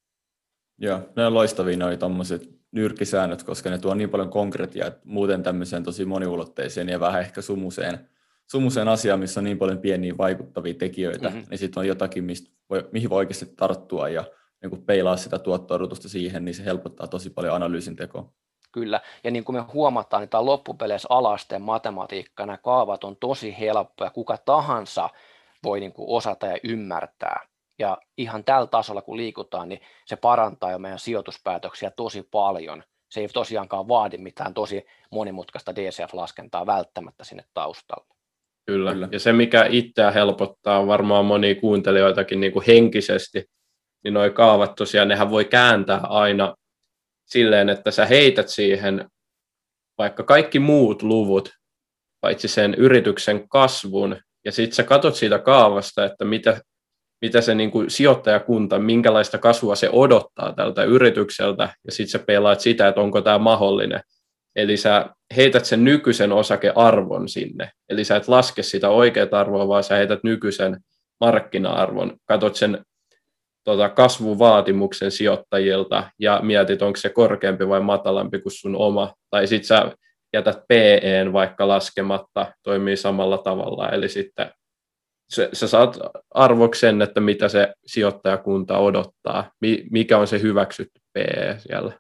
[0.81, 5.43] Joo, ne on loistavia noi tommoset nyrkkisäännöt, koska ne tuo niin paljon konkretiaa, että muuten
[5.43, 8.09] tämmöiseen tosi moniulotteiseen ja vähän ehkä sumuseen,
[8.51, 11.45] sumuseen asiaan, missä on niin paljon pieniä vaikuttavia tekijöitä, mm-hmm.
[11.51, 14.25] niin sitten on jotakin, mistä voi, mihin voi oikeasti tarttua ja
[14.63, 18.33] niin kuin peilaa sitä tuotto siihen, niin se helpottaa tosi paljon analyysin tekoa.
[18.73, 23.57] Kyllä, ja niin kuin me huomataan, niin tämä loppupeleissä alasteen matematiikka, nämä kaavat on tosi
[23.61, 25.09] helppoja, kuka tahansa
[25.65, 27.50] voi niin kuin osata ja ymmärtää.
[27.81, 32.83] Ja ihan tällä tasolla, kun liikutaan, niin se parantaa jo meidän sijoituspäätöksiä tosi paljon.
[33.09, 38.15] Se ei tosiaankaan vaadi mitään tosi monimutkaista DCF-laskentaa välttämättä sinne taustalle.
[38.67, 38.93] Kyllä.
[38.93, 39.09] Kyllä.
[39.13, 43.45] Ja se, mikä itseä helpottaa varmaan moni kuuntelijoitakin niin kuin henkisesti,
[44.05, 46.55] niin nuo kaavat tosiaan, nehän voi kääntää aina
[47.27, 49.11] silleen, että sä heität siihen
[49.99, 51.51] vaikka kaikki muut luvut,
[52.21, 56.61] paitsi sen yrityksen kasvun, ja sitten sä katot siitä kaavasta, että mitä,
[57.21, 62.61] mitä se niin kuin sijoittajakunta, minkälaista kasvua se odottaa tältä yritykseltä, ja sitten sä pelaat
[62.61, 64.01] sitä, että onko tämä mahdollinen.
[64.57, 65.07] Eli sä
[65.37, 67.71] heität sen nykyisen osakearvon sinne.
[67.89, 70.81] Eli sä et laske sitä oikeaa arvoa, vaan sä heität nykyisen
[71.21, 72.17] markkina-arvon.
[72.25, 72.85] Katot sen
[73.65, 79.15] tota, kasvuvaatimuksen sijoittajilta ja mietit, onko se korkeampi vai matalampi kuin sun oma.
[79.31, 79.93] Tai sitten sä
[80.33, 83.89] jätät PEn vaikka laskematta, toimii samalla tavalla.
[83.89, 84.51] Eli sitten
[85.31, 85.99] se, sä saat
[86.31, 89.51] arvoksen, että mitä se sijoittajakunta odottaa,
[89.91, 91.93] mikä on se hyväksytty PE siellä.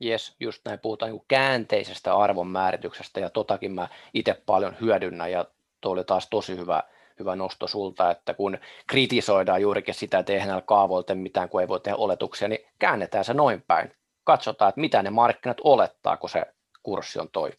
[0.00, 5.44] Jes, just näin puhutaan niin käänteisestä arvonmäärityksestä ja totakin mä itse paljon hyödynnän ja
[5.80, 6.82] tuo oli taas tosi hyvä,
[7.18, 11.68] hyvä nosto sulta, että kun kritisoidaan juurikin sitä, että eihän näillä kaavoilta mitään, kun ei
[11.68, 13.92] voi tehdä oletuksia, niin käännetään se noin päin.
[14.24, 16.42] Katsotaan, että mitä ne markkinat olettaa, kun se
[16.82, 17.52] kurssi on toi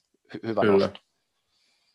[0.44, 0.74] hyvä Kyllä.
[0.74, 1.00] nosto.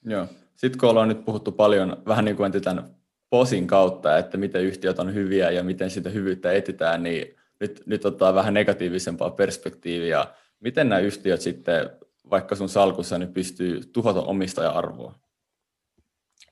[0.08, 0.26] Joo.
[0.56, 2.94] Sitten kun ollaan nyt puhuttu paljon vähän niin kuin tämän
[3.30, 8.04] posin kautta, että miten yhtiöt on hyviä ja miten sitä hyvyyttä etsitään, niin nyt, nyt
[8.04, 10.26] ottaa vähän negatiivisempaa perspektiiviä.
[10.60, 11.90] Miten nämä yhtiöt sitten,
[12.30, 15.14] vaikka sun salkussa, niin pystyy tuhota omistaja-arvoa?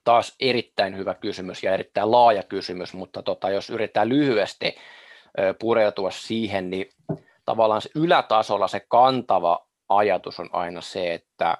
[0.05, 4.75] Taas erittäin hyvä kysymys ja erittäin laaja kysymys, mutta tota, jos yritetään lyhyesti
[5.59, 6.89] pureutua siihen, niin
[7.45, 11.59] tavallaan se ylätasolla se kantava ajatus on aina se, että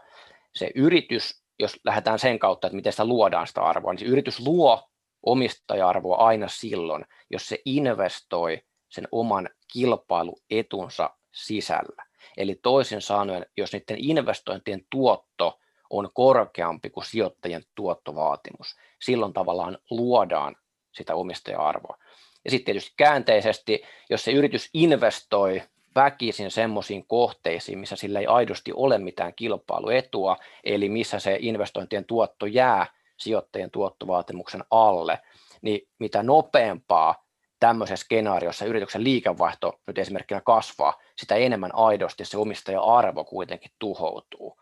[0.55, 4.41] se yritys, jos lähdetään sen kautta, että miten sitä luodaan sitä arvoa, niin se yritys
[4.41, 4.89] luo
[5.23, 12.05] omistaja-arvoa aina silloin, jos se investoi sen oman kilpailuetunsa sisällä.
[12.37, 15.61] Eli toisin sanoen, jos niiden investointien tuotto
[15.91, 20.57] on korkeampi kuin sijoittajien tuottovaatimus, silloin tavallaan luodaan
[20.95, 21.97] sitä omistaja-arvoa.
[22.45, 25.63] Ja sitten tietysti käänteisesti, jos se yritys investoi
[25.97, 32.47] väkisin semmoisiin kohteisiin, missä sillä ei aidosti ole mitään kilpailuetua, eli missä se investointien tuotto
[32.47, 32.87] jää
[33.17, 35.19] sijoittajien tuottovaatimuksen alle,
[35.63, 37.27] niin mitä nopeampaa
[37.61, 44.61] tämmöisessä skenaariossa yrityksen liikevaihto nyt esimerkkinä kasvaa, sitä enemmän aidosti se omistaja-arvo kuitenkin tuhoutuu.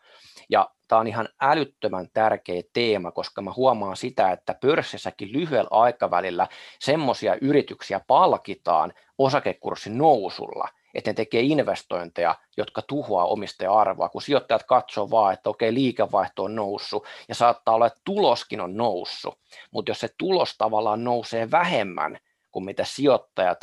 [0.48, 6.48] Ja tämä on ihan älyttömän tärkeä teema, koska mä huomaan sitä, että pörssissäkin lyhyellä aikavälillä
[6.80, 15.10] semmoisia yrityksiä palkitaan osakekurssin nousulla, että ne tekee investointeja, jotka tuhoaa omistaja-arvoa, kun sijoittajat katsoo
[15.10, 19.38] vaan, että okei, liikevaihto on noussut ja saattaa olla, että tuloskin on noussut,
[19.70, 22.18] mutta jos se tulos tavallaan nousee vähemmän
[22.50, 23.58] kuin mitä sijoittajat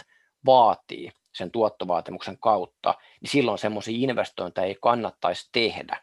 [0.46, 6.02] vaatii sen tuottovaatimuksen kautta, niin silloin semmoisia investointeja ei kannattaisi tehdä.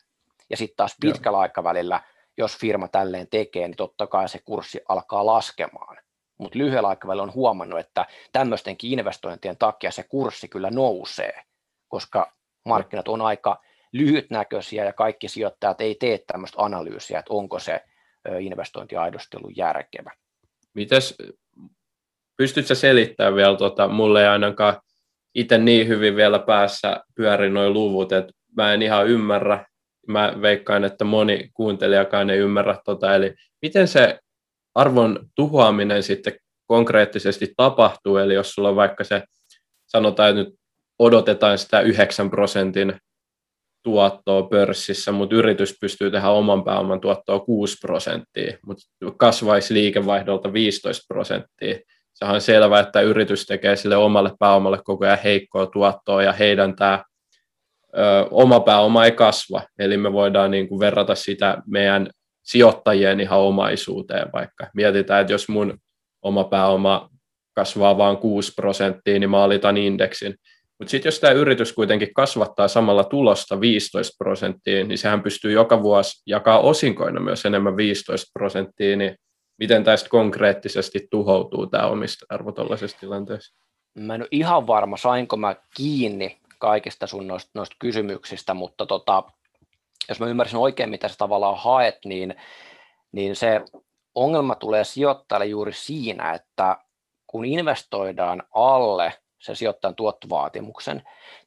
[0.51, 1.43] Ja sitten taas pitkällä Joo.
[1.43, 2.03] aikavälillä,
[2.39, 5.97] jos firma tälleen tekee, niin totta kai se kurssi alkaa laskemaan.
[6.39, 11.43] Mutta lyhyellä aikavälillä on huomannut, että tämmöistenkin investointien takia se kurssi kyllä nousee,
[11.89, 12.32] koska
[12.65, 13.62] markkinat on aika
[13.93, 17.85] lyhytnäköisiä ja kaikki sijoittajat ei tee tämmöistä analyysiä, että onko se
[18.40, 20.10] investointi aidosti ollut järkevä.
[20.74, 21.16] Mites
[22.36, 24.81] pystytkö selittämään vielä, tota, mulle ei ainakaan
[25.35, 29.66] itse niin hyvin vielä päässä pyöri nuo luvut, että mä en ihan ymmärrä,
[30.06, 34.19] mä veikkaan, että moni kuuntelijakaan ei ymmärrä tota, eli miten se
[34.74, 36.32] arvon tuhoaminen sitten
[36.66, 39.23] konkreettisesti tapahtuu, eli jos sulla on vaikka se,
[39.86, 40.59] sanotaan, että nyt
[40.99, 43.01] odotetaan sitä 9 prosentin
[43.82, 48.85] tuottoa pörssissä, mutta yritys pystyy tehdä oman pääoman tuottoa 6 prosenttia, mutta
[49.16, 51.78] kasvaisi liikevaihdolta 15 prosenttia.
[52.15, 56.77] Sehän on selvää, että yritys tekee sille omalle pääomalle koko ajan heikkoa tuottoa ja heidän
[56.77, 57.05] tämä
[57.97, 59.62] ö, oma pääoma ei kasva.
[59.78, 62.11] Eli me voidaan niin kuin verrata sitä meidän
[62.49, 64.66] sijoittajien ihan omaisuuteen vaikka.
[64.75, 65.79] Mietitään, että jos mun
[66.23, 67.11] oma pääoma
[67.55, 70.35] kasvaa vain 6 prosenttia, niin mä alitan indeksin.
[70.79, 75.83] Mutta sitten jos tämä yritys kuitenkin kasvattaa samalla tulosta 15 prosenttia, niin sehän pystyy joka
[75.83, 79.16] vuosi jakaa osinkoina myös enemmän 15 prosenttia, niin
[79.59, 83.57] miten tästä konkreettisesti tuhoutuu tämä omistajarvo tuollaisessa tilanteessa?
[83.99, 89.23] Mä en ole ihan varma, sainko mä kiinni kaikista sun noista, noista kysymyksistä, mutta tota,
[90.09, 92.36] jos mä ymmärsin oikein, mitä sä tavallaan haet, niin,
[93.12, 93.60] niin se
[94.14, 96.76] ongelma tulee sijoittajalle juuri siinä, että
[97.26, 100.97] kun investoidaan alle sen sijoittajan tuottovaatimuksen,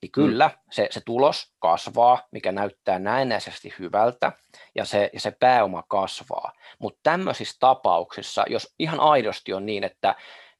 [0.02, 0.12] niin mm.
[0.12, 0.54] kyllä mm.
[0.72, 4.32] se, se tulos kasvaa, mikä näyttää näennäisesti hyvältä,
[4.76, 6.52] ja se, ja se pääoma kasvaa.
[6.80, 10.16] Mutta tämmöisissä tapauksissa, jos ihan aidosti on niin, että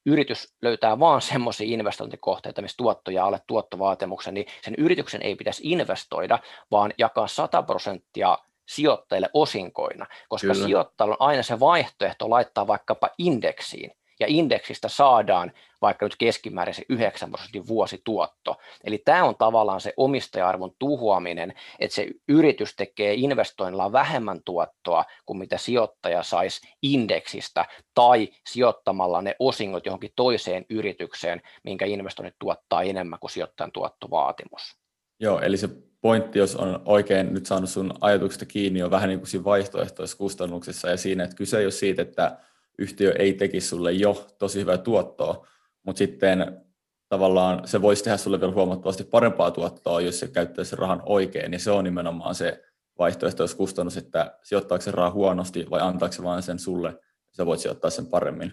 [0.06, 6.38] yritys löytää vain semmoisia investointikohteita, missä tuottoja alle tuottovaatimuksen, niin sen yrityksen ei pitäisi investoida,
[6.70, 8.38] vaan jakaa 100 prosenttia
[8.68, 10.66] sijoittajille osinkoina, koska Kyllä.
[10.66, 13.90] sijoittajalla on aina se vaihtoehto laittaa vaikkapa indeksiin,
[14.22, 18.56] ja indeksistä saadaan vaikka nyt keskimäärin se 9 prosentin vuosituotto.
[18.84, 25.38] Eli tämä on tavallaan se omistajarvon tuhoaminen, että se yritys tekee investoinnilla vähemmän tuottoa kuin
[25.38, 33.18] mitä sijoittaja saisi indeksistä tai sijoittamalla ne osingot johonkin toiseen yritykseen, minkä investoinnit tuottaa enemmän
[33.18, 34.76] kuin sijoittajan tuottovaatimus.
[35.20, 35.68] Joo, eli se
[36.00, 40.18] pointti, jos on oikein nyt saanut sun ajatuksesta kiinni, on vähän niin kuin siinä vaihtoehtoisessa
[40.18, 42.38] kustannuksessa ja siinä, että kyse ei ole siitä, että
[42.78, 45.46] yhtiö ei tekisi sulle jo tosi hyvää tuottoa,
[45.82, 46.60] mutta sitten
[47.08, 51.52] tavallaan se voisi tehdä sulle vielä huomattavasti parempaa tuottoa, jos se käyttäisi sen rahan oikein,
[51.52, 52.62] ja se on nimenomaan se
[52.98, 56.98] vaihtoehtois kustannus, että sijoittaako se raha huonosti vai antaako se vain sen sulle,
[57.36, 58.52] sä voit sijoittaa sen paremmin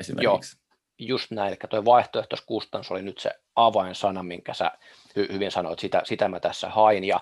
[0.00, 0.56] esimerkiksi.
[0.98, 4.72] Joo, just näin, eli tuo vaihtoehtoiskustannus oli nyt se avainsana, minkä sä
[5.18, 7.20] hy- hyvin sanoit, sitä, sitä mä tässä hain, ja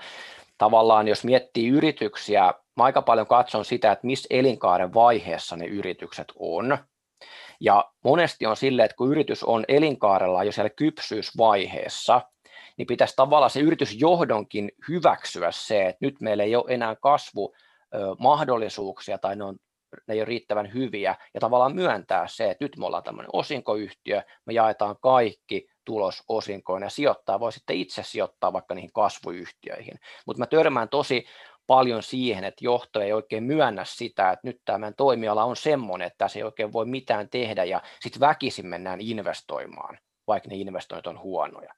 [0.58, 6.32] tavallaan jos miettii yrityksiä, mä aika paljon katson sitä, että missä elinkaaren vaiheessa ne yritykset
[6.38, 6.78] on,
[7.60, 12.20] ja monesti on silleen, että kun yritys on elinkaarella jo siellä kypsyysvaiheessa,
[12.76, 19.36] niin pitäisi tavallaan se yritysjohdonkin hyväksyä se, että nyt meillä ei ole enää kasvumahdollisuuksia tai
[19.36, 19.56] ne, on,
[20.08, 21.14] ne ei ole riittävän hyviä.
[21.34, 26.86] Ja tavallaan myöntää se, että nyt me ollaan tämmöinen osinkoyhtiö, me jaetaan kaikki tulos osinkoina
[26.86, 29.94] ja sijoittaa voi sitten itse sijoittaa vaikka niihin kasvuyhtiöihin.
[30.26, 31.26] Mutta mä törmään tosi
[31.66, 36.28] paljon siihen, että johto ei oikein myönnä sitä, että nyt tämä toimiala on semmoinen, että
[36.28, 41.20] se ei oikein voi mitään tehdä ja sitten väkisin mennään investoimaan, vaikka ne investoinnit on
[41.20, 41.74] huonoja.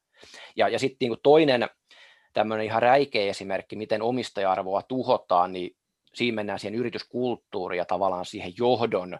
[0.56, 1.68] Ja, ja sitten niin toinen
[2.32, 5.76] tämmöinen ihan räikeä esimerkki, miten omistaja-arvoa tuhotaan, niin
[6.14, 9.18] siinä mennään siihen yrityskulttuuriin ja tavallaan siihen johdon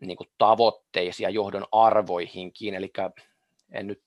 [0.00, 2.92] niin kuin tavoitteisiin ja johdon arvoihinkin, eli
[3.72, 4.02] en nyt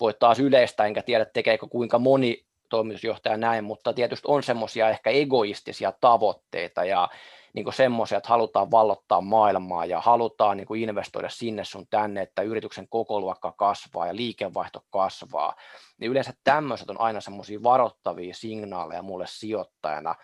[0.00, 5.10] voi taas yleistä, enkä tiedä tekeekö kuinka moni toimitusjohtaja näin, mutta tietysti on semmoisia ehkä
[5.10, 7.08] egoistisia tavoitteita ja
[7.52, 12.42] niin semmoisia, että halutaan vallottaa maailmaa ja halutaan niin kuin investoida sinne sun tänne, että
[12.42, 15.54] yrityksen kokoluokka kasvaa ja liikevaihto kasvaa,
[15.98, 20.14] niin yleensä tämmöiset on aina semmoisia varoittavia signaaleja mulle sijoittajana,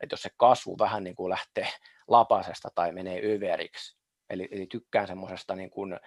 [0.00, 1.68] että jos se kasvu vähän niin kuin lähtee
[2.08, 3.98] lapasesta tai menee överiksi,
[4.30, 6.00] eli, eli tykkään semmoisesta niin kuin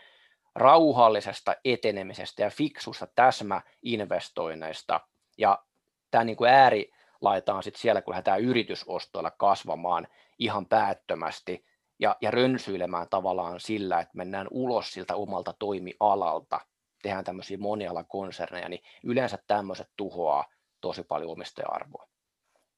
[0.55, 4.99] rauhallisesta etenemisestä ja fiksusta täsmäinvestoinneista,
[5.37, 5.63] ja
[6.11, 6.91] tämä niin kuin ääri
[7.21, 10.07] laitetaan sitten siellä, kun lähdetään yritysostoilla kasvamaan
[10.39, 11.65] ihan päättömästi
[11.99, 16.59] ja, ja rönsyilemään tavallaan sillä, että mennään ulos siltä omalta toimialalta,
[17.03, 20.45] tehdään tämmöisiä monialakonserneja, niin yleensä tämmöiset tuhoaa
[20.81, 22.07] tosi paljon omistaja-arvoa.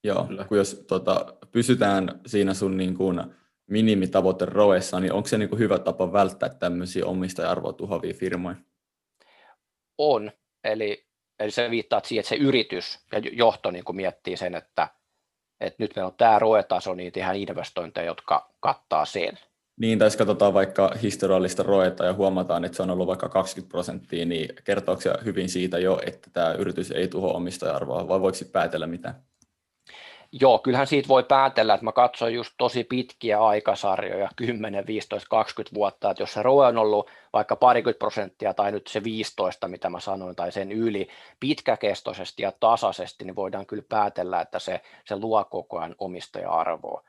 [0.04, 3.24] Joo, kun jos tota, pysytään siinä sun niin kuin
[3.74, 8.56] minimitavoite roessa, niin onko se niin kuin hyvä tapa välttää tämmöisiä omistaja-arvoa tuhoavia firmoja?
[9.98, 10.32] On,
[10.64, 11.06] eli
[11.40, 14.88] Eli se viittaa siihen, että se yritys ja johto niin kuin miettii sen, että,
[15.60, 19.40] että nyt meillä on tämä ROE-taso, niin tehdään investointeja, jotka kattaa sen.
[19.80, 23.72] Niin, tai jos katsotaan vaikka historiallista roeta ja huomataan, että se on ollut vaikka 20
[23.72, 28.38] prosenttia, niin kertooko se hyvin siitä jo, että tämä yritys ei tuho omistaja-arvoa, vai voiko
[28.52, 29.16] päätellä mitä?
[30.42, 35.76] Joo, kyllähän siitä voi päätellä, että mä katsoin just tosi pitkiä aikasarjoja, 10, 15, 20
[35.76, 39.90] vuotta, että jos se ROE on ollut vaikka parikymmentä prosenttia tai nyt se 15, mitä
[39.90, 41.08] mä sanoin, tai sen yli
[41.40, 47.04] pitkäkestoisesti ja tasaisesti, niin voidaan kyllä päätellä, että se, se luo koko ajan omistaja-arvoa.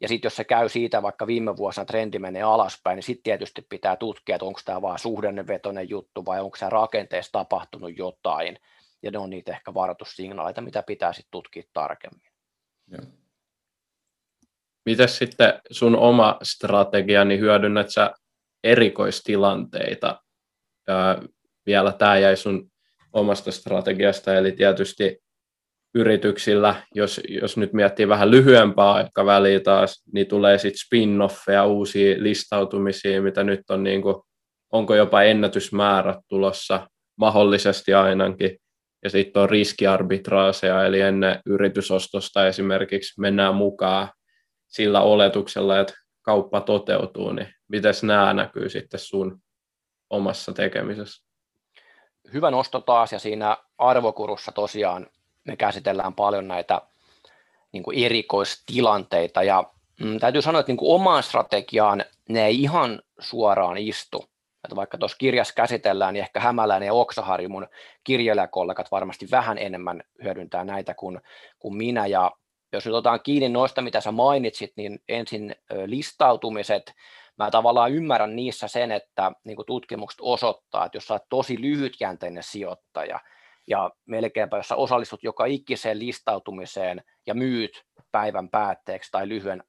[0.00, 3.62] Ja sitten jos se käy siitä, vaikka viime vuosina trendi menee alaspäin, niin sitten tietysti
[3.62, 8.58] pitää tutkia, että onko tämä vaan suhdannevetoinen juttu vai onko se rakenteessa tapahtunut jotain,
[9.02, 12.25] ja ne on niitä ehkä varoitussignaaleita, mitä pitää sitten tutkia tarkemmin.
[12.90, 13.02] Joo.
[14.86, 18.14] Mites sitten sun oma strategia, niin hyödynnät sä
[18.64, 20.20] erikoistilanteita?
[20.86, 21.22] Ja
[21.66, 22.70] vielä tämä jäi sun
[23.12, 25.18] omasta strategiasta, eli tietysti
[25.94, 33.22] yrityksillä, jos, jos nyt miettii vähän lyhyempää aikaväliä taas, niin tulee sitten spin-offeja, uusia listautumisia,
[33.22, 34.16] mitä nyt on, niin kuin,
[34.72, 38.58] onko jopa ennätysmäärät tulossa, mahdollisesti ainakin
[39.06, 44.08] ja sitten on riskiarbitraaseja, eli ennen yritysostosta esimerkiksi mennään mukaan
[44.68, 49.40] sillä oletuksella, että kauppa toteutuu, niin miten nämä näkyy sitten sun
[50.10, 51.26] omassa tekemisessä?
[52.32, 55.06] Hyvä nosto taas, ja siinä arvokurussa tosiaan
[55.44, 56.82] me käsitellään paljon näitä
[57.72, 59.64] niin kuin erikoistilanteita, ja
[60.00, 64.24] mm, täytyy sanoa, että niin kuin omaan strategiaan ne ei ihan suoraan istu,
[64.66, 67.68] että vaikka tuossa kirjassa käsitellään, niin ehkä Hämäläinen ja Oksaharju, mun
[68.04, 71.20] kirjailijakollegat varmasti vähän enemmän hyödyntää näitä kuin,
[71.58, 72.06] kuin minä.
[72.06, 72.32] Ja
[72.72, 75.54] jos nyt otetaan kiinni noista, mitä sä mainitsit, niin ensin
[75.86, 76.94] listautumiset,
[77.38, 81.60] mä tavallaan ymmärrän niissä sen, että niin kuin tutkimukset osoittaa, että jos sä oot tosi
[81.60, 83.20] lyhytjänteinen sijoittaja,
[83.66, 89.64] ja melkeinpä jos sä osallistut joka ikiseen listautumiseen ja myyt päivän päätteeksi tai lyhyen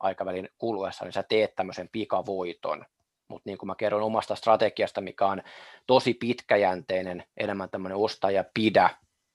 [0.00, 2.84] aikavälin kuluessa, niin sä teet tämmöisen pikavoiton
[3.28, 5.42] mutta niin kuin mä kerron omasta strategiasta, mikä on
[5.86, 8.90] tosi pitkäjänteinen, enemmän tämmöinen ostaja pidä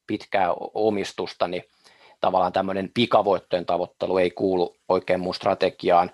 [0.08, 1.64] pitkää omistusta, niin
[2.22, 6.12] tavallaan tämmöinen pikavoittojen tavoittelu ei kuulu oikein mun strategiaan.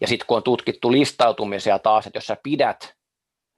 [0.00, 2.96] Ja sitten kun on tutkittu listautumisia taas, että jos sä pidät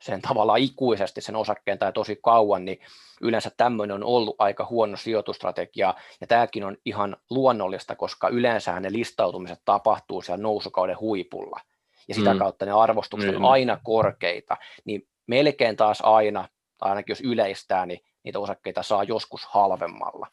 [0.03, 2.79] sen tavallaan ikuisesti sen osakkeen tai tosi kauan, niin
[3.21, 8.93] yleensä tämmöinen on ollut aika huono sijoitustrategia, ja tämäkin on ihan luonnollista, koska yleensä ne
[8.93, 11.61] listautumiset tapahtuu siellä nousukauden huipulla
[12.09, 12.39] ja sitä mm.
[12.39, 13.45] kautta ne arvostukset mm.
[13.45, 16.49] on aina korkeita, niin melkein taas aina,
[16.79, 20.27] tai ainakin jos yleistää, niin niitä osakkeita saa joskus halvemmalla.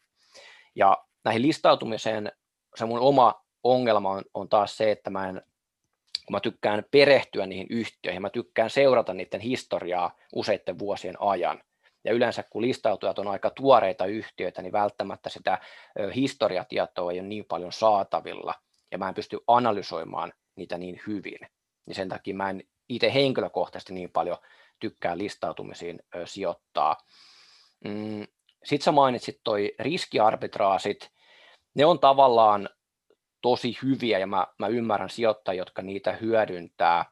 [0.74, 2.32] Ja näihin listautumiseen
[2.76, 5.42] se mun oma ongelma on, on taas se, että mä en,
[6.26, 11.62] kun mä tykkään perehtyä niihin yhtiöihin, mä tykkään seurata niiden historiaa useiden vuosien ajan.
[12.04, 15.58] Ja yleensä kun listautujat on aika tuoreita yhtiöitä, niin välttämättä sitä
[16.14, 18.54] historiatietoa ei ole niin paljon saatavilla,
[18.90, 21.38] ja mä en pysty analysoimaan niitä niin hyvin
[21.86, 24.38] niin sen takia mä en itse henkilökohtaisesti niin paljon
[24.80, 26.96] tykkää listautumisiin sijoittaa.
[27.84, 28.26] Mm,
[28.64, 31.10] Sitten sä mainitsit toi riskiarbitraasit,
[31.74, 32.68] ne on tavallaan
[33.42, 37.04] tosi hyviä ja mä, mä ymmärrän sijoittajia, jotka niitä hyödyntää,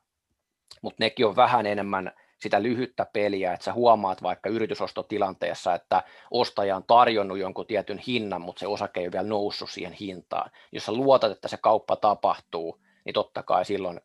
[0.82, 6.76] mutta nekin on vähän enemmän sitä lyhyttä peliä, että sä huomaat vaikka yritysostotilanteessa, että ostaja
[6.76, 10.50] on tarjonnut jonkun tietyn hinnan, mutta se osake ei ole vielä noussut siihen hintaan.
[10.72, 14.00] Jos sä luotat, että se kauppa tapahtuu, niin totta kai silloin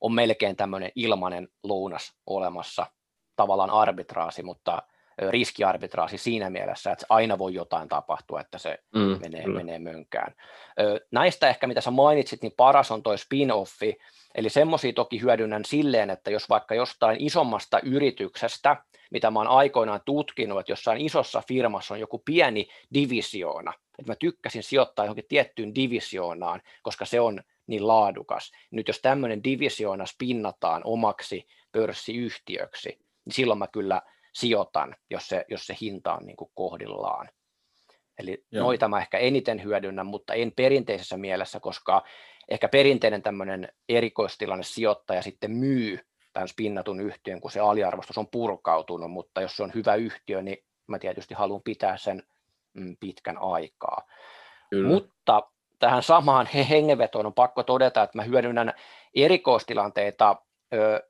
[0.00, 2.86] on melkein tämmöinen ilmainen lounas olemassa,
[3.36, 4.82] tavallaan arbitraasi, mutta
[5.30, 10.34] riskiarbitraasi siinä mielessä, että aina voi jotain tapahtua, että se mm, menee, menee mönkään.
[11.10, 14.04] Näistä ehkä, mitä sä mainitsit, niin paras on toi spin-offi,
[14.34, 18.76] eli semmoisia toki hyödynnän silleen, että jos vaikka jostain isommasta yrityksestä,
[19.10, 24.16] mitä mä oon aikoinaan tutkinut, että jossain isossa firmassa on joku pieni divisioona, että mä
[24.16, 28.52] tykkäsin sijoittaa johonkin tiettyyn divisioonaan, koska se on niin laadukas.
[28.70, 32.88] Nyt jos tämmöinen divisioona spinnataan omaksi pörssiyhtiöksi,
[33.24, 34.02] niin silloin mä kyllä
[34.34, 37.28] sijoitan, jos se, jos se hinta on niin kuin kohdillaan.
[38.18, 38.64] Eli Joo.
[38.64, 42.02] noita mä ehkä eniten hyödynnän, mutta en perinteisessä mielessä, koska
[42.48, 45.98] ehkä perinteinen tämmöinen erikoistilanne sijoittaja sitten myy
[46.32, 50.58] tämän spinnatun yhtiön, kun se aliarvostus on purkautunut, mutta jos se on hyvä yhtiö, niin
[50.86, 52.22] mä tietysti haluan pitää sen
[52.72, 54.02] mm, pitkän aikaa.
[54.70, 54.88] Kyllä.
[54.88, 55.42] Mutta
[55.84, 58.72] tähän samaan hengenvetoon on pakko todeta, että mä hyödynnän
[59.14, 60.36] erikoistilanteita
[60.74, 61.08] ö,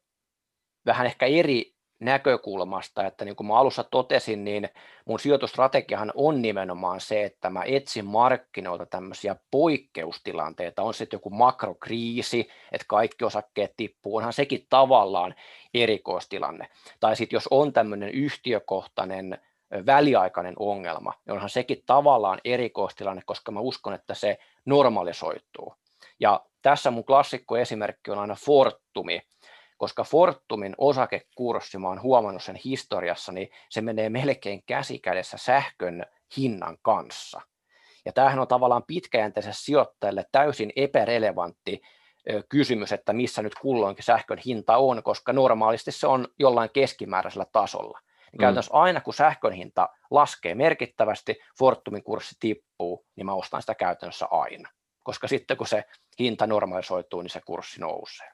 [0.87, 4.69] vähän ehkä eri näkökulmasta, että niin kuin mä alussa totesin, niin
[5.05, 12.49] mun sijoitustrategiahan on nimenomaan se, että mä etsin markkinoilta tämmöisiä poikkeustilanteita, on sitten joku makrokriisi,
[12.73, 15.35] että kaikki osakkeet tippuu, onhan sekin tavallaan
[15.75, 16.69] erikoistilanne.
[17.01, 19.39] Tai sitten jos on tämmöinen yhtiökohtainen
[19.87, 25.75] väliaikainen ongelma, niin onhan sekin tavallaan erikoistilanne, koska mä uskon, että se normalisoituu.
[26.21, 29.23] Ja tässä mun klassikko esimerkki on aina Fortumi,
[29.77, 36.79] koska Fortumin osakekurssi, mä oon huomannut sen historiassa, niin se menee melkein käsikädessä sähkön hinnan
[36.83, 37.41] kanssa.
[38.05, 41.83] Ja tämähän on tavallaan pitkäjänteiselle sijoittajalle täysin epärelevantti
[42.49, 48.01] kysymys, että missä nyt kulloinkin sähkön hinta on, koska normaalisti se on jollain keskimääräisellä tasolla.
[48.35, 48.41] Mm.
[48.41, 54.27] Käytännössä aina kun sähkön hinta laskee merkittävästi, Fortumin kurssi tippuu, niin mä ostan sitä käytännössä
[54.31, 54.71] aina.
[55.03, 55.85] Koska sitten kun se
[56.19, 58.31] hinta normalisoituu, niin se kurssi nousee.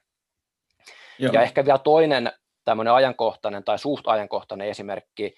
[1.19, 1.33] Joo.
[1.33, 2.31] Ja ehkä vielä toinen
[2.65, 5.35] tämmöinen ajankohtainen tai suht ajankohtainen esimerkki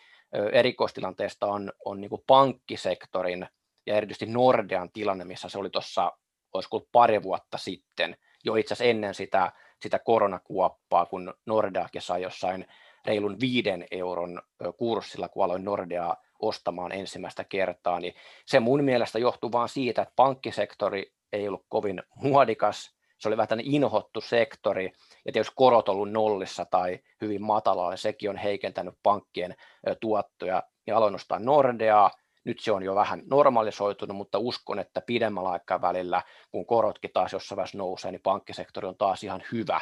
[0.51, 3.47] erikoistilanteesta on, on niin pankkisektorin
[3.85, 6.11] ja erityisesti Nordean tilanne, missä se oli tuossa,
[6.53, 12.67] olisiko pari vuotta sitten, jo itse asiassa ennen sitä, sitä koronakuoppaa, kun Nordeakin sai jossain
[13.07, 14.41] reilun viiden euron
[14.77, 18.13] kurssilla, kun aloin Nordea ostamaan ensimmäistä kertaa, niin
[18.45, 23.59] se mun mielestä johtuu vain siitä, että pankkisektori ei ollut kovin muodikas, se oli vähän
[23.63, 24.91] inhottu sektori,
[25.25, 29.55] ja tietysti korot ollut nollissa tai hyvin matalalla, sekin on heikentänyt pankkien
[29.99, 32.11] tuottoja, ja aloin nostaa Nordeaa,
[32.45, 36.21] nyt se on jo vähän normalisoitunut, mutta uskon, että pidemmällä aikavälillä,
[36.51, 39.81] kun korotkin taas jossain vaiheessa nousee, niin pankkisektori on taas ihan hyvä,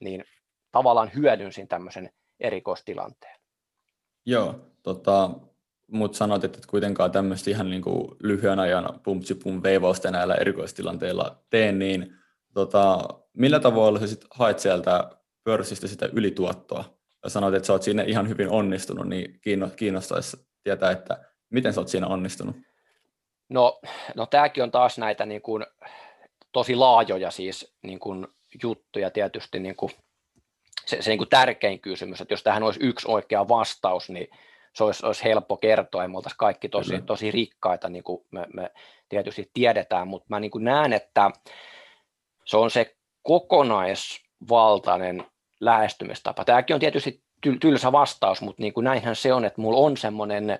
[0.00, 0.24] niin
[0.72, 2.10] tavallaan hyödynsin tämmöisen
[2.40, 3.36] erikoistilanteen.
[4.26, 5.30] Joo, tota,
[5.86, 11.78] mutta sanoit, että kuitenkaan tämmöistä ihan niin kuin lyhyen ajan pumpsipum veivausta näillä erikoistilanteilla teen,
[11.78, 12.14] niin
[12.54, 15.10] tota, millä tavalla sä sit haet sieltä
[15.44, 16.84] pörssistä sitä ylituottoa?
[17.24, 19.40] Ja sanoit, että sä oot siinä ihan hyvin onnistunut, niin
[19.76, 22.56] kiinnostaisi tietää, että miten sä oot siinä onnistunut?
[23.48, 23.80] No,
[24.14, 25.66] no tämäkin on taas näitä niin kuin,
[26.52, 28.26] tosi laajoja siis niin kuin,
[28.62, 29.92] juttuja tietysti niin kuin,
[30.86, 34.28] se, se niin kuin tärkein kysymys, että jos tähän olisi yksi oikea vastaus, niin
[34.74, 38.46] se olisi, olisi helppo kertoa, ja me oltaisiin kaikki tosi, tosi rikkaita, niin kuin me,
[38.54, 38.70] me
[39.08, 41.30] tietysti tiedetään, mutta mä niin kuin näen, että
[42.44, 45.26] se on se kokonaisvaltainen
[45.60, 46.44] lähestymistapa.
[46.44, 47.22] Tämäkin on tietysti
[47.60, 50.58] tylsä vastaus, mutta niin kuin näinhän se on, että mulla on semmoinen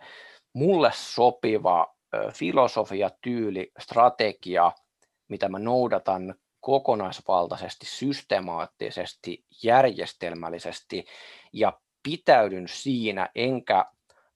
[0.53, 1.95] mulle sopiva
[2.33, 4.73] filosofia, tyyli, strategia,
[5.29, 6.35] mitä mä noudatan
[6.65, 11.07] kokonaisvaltaisesti, systemaattisesti, järjestelmällisesti
[11.53, 13.85] ja pitäydyn siinä, enkä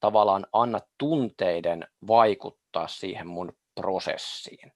[0.00, 4.72] tavallaan anna tunteiden vaikuttaa siihen mun prosessiin.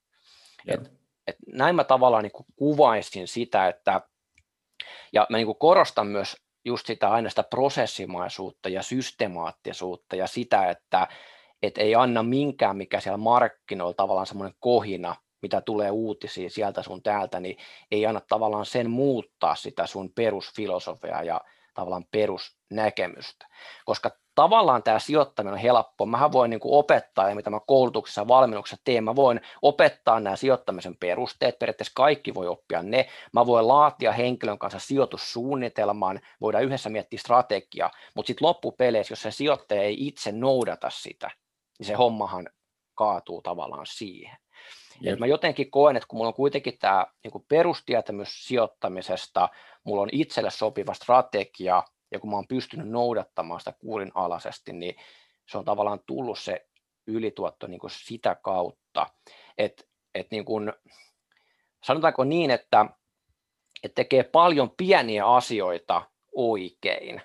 [0.68, 0.92] Et,
[1.26, 4.00] et näin mä tavallaan niin kuvaisin sitä, että,
[5.12, 11.08] ja mä niin korostan myös just sitä aina sitä prosessimaisuutta ja systemaattisuutta ja sitä, että
[11.62, 17.02] et ei anna minkään, mikä siellä markkinoilla tavallaan semmoinen kohina, mitä tulee uutisia sieltä sun
[17.02, 17.56] täältä, niin
[17.90, 21.40] ei anna tavallaan sen muuttaa sitä sun perusfilosofiaa ja
[21.74, 23.46] tavallaan perusnäkemystä.
[23.84, 26.06] Koska tavallaan tämä sijoittaminen on helppo.
[26.06, 30.20] Mä voin niin kuin opettaa, ja mitä mä koulutuksessa ja valmennuksessa teen, mä voin opettaa
[30.20, 33.08] nämä sijoittamisen perusteet, periaatteessa kaikki voi oppia ne.
[33.32, 39.30] Mä voin laatia henkilön kanssa sijoitussuunnitelman, voidaan yhdessä miettiä strategiaa, mutta sitten loppupeleissä, jos se
[39.30, 41.30] sijoittaja ei itse noudata sitä,
[41.78, 42.48] niin se hommahan
[42.94, 44.36] kaatuu tavallaan siihen.
[45.04, 49.48] Et mä jotenkin koen, että kun mulla on kuitenkin tämä niin perustietämys sijoittamisesta,
[49.84, 54.96] mulla on itselle sopiva strategia, ja kun mä oon pystynyt noudattamaan sitä kurinalaisesti, niin
[55.48, 56.66] se on tavallaan tullut se
[57.06, 59.06] ylituotto niin kuin sitä kautta,
[59.58, 60.72] että et niin kuin,
[61.84, 62.86] sanotaanko niin, että,
[63.82, 66.02] että tekee paljon pieniä asioita
[66.32, 67.22] oikein,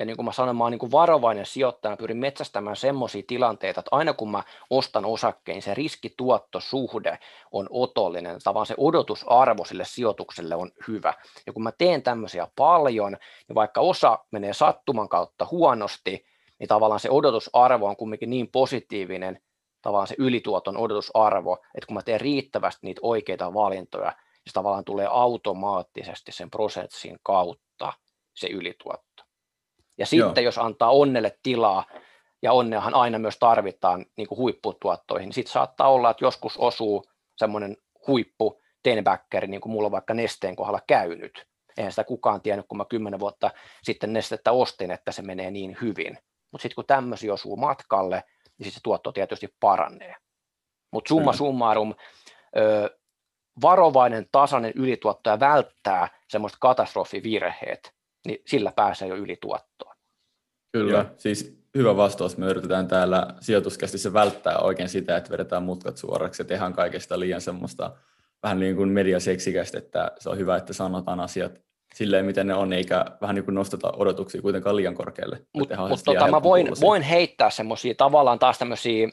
[0.00, 3.80] ja niin kuin mä sanoin, mä oon niin kuin varovainen sijoittaja, pyrin metsästämään semmoisia tilanteita,
[3.80, 7.18] että aina kun mä ostan osakkeen, se riskituottosuhde
[7.52, 11.14] on otollinen, tavallaan se odotusarvo sille sijoitukselle on hyvä.
[11.46, 13.16] Ja kun mä teen tämmöisiä paljon,
[13.48, 16.26] niin vaikka osa menee sattuman kautta huonosti,
[16.58, 19.42] niin tavallaan se odotusarvo on kumminkin niin positiivinen,
[19.82, 24.84] tavallaan se ylituoton odotusarvo, että kun mä teen riittävästi niitä oikeita valintoja, niin se tavallaan
[24.84, 27.92] tulee automaattisesti sen prosessin kautta
[28.34, 29.09] se ylituotto.
[29.98, 30.44] Ja sitten Joo.
[30.44, 31.84] jos antaa onnelle tilaa,
[32.42, 37.04] ja onneahan aina myös tarvitaan niin kuin huipputuottoihin, niin sitten saattaa olla, että joskus osuu
[37.36, 37.76] semmoinen
[38.06, 41.46] huippu tenbackeri, niin kuin mulla on vaikka nesteen kohdalla käynyt.
[41.76, 43.50] Eihän sitä kukaan tiennyt, kun mä kymmenen vuotta
[43.82, 46.18] sitten nestettä ostin, että se menee niin hyvin.
[46.52, 50.14] Mutta sitten kun tämmöisiä osuu matkalle, niin sitten se tuotto tietysti paranee.
[50.92, 51.94] Mutta summa summarum,
[52.56, 52.98] ö,
[53.62, 57.94] varovainen tasainen ylituotto ja välttää semmoista katastrofivirheet,
[58.26, 59.96] niin sillä pääsee jo ylituottoon.
[60.72, 61.04] Kyllä, Joo.
[61.16, 62.36] siis hyvä vastaus.
[62.36, 67.40] Me yritetään täällä sijoituskästissä välttää oikein sitä, että vedetään mutkat suoraksi ja tehdään kaikesta liian
[67.40, 67.96] semmoista
[68.42, 71.52] vähän niin kuin mediaseksikästä, että se on hyvä, että sanotaan asiat
[71.94, 75.46] silleen, miten ne on, eikä vähän niin kuin nosteta odotuksia kuitenkaan liian korkealle.
[75.54, 79.08] Mutta mut tota, mä voin, voin heittää semmoisia tavallaan taas tämmöisiä,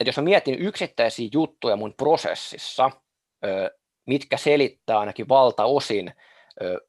[0.00, 2.90] että jos mä mietin yksittäisiä juttuja mun prosessissa,
[4.06, 6.12] mitkä selittää ainakin valtaosin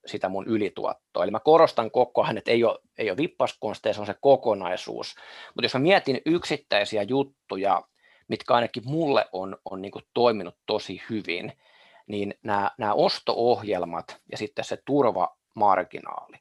[0.05, 1.23] sitä mun ylituottoa.
[1.23, 5.15] Eli mä korostan koko ajan, että ei ole, ei ole vippaskonsteja, se on se kokonaisuus.
[5.47, 7.81] Mutta jos mä mietin yksittäisiä juttuja,
[8.27, 11.53] mitkä ainakin mulle on, on niin toiminut tosi hyvin,
[12.07, 16.37] niin nämä, nämä osto-ohjelmat ja sitten se turvamarginaali.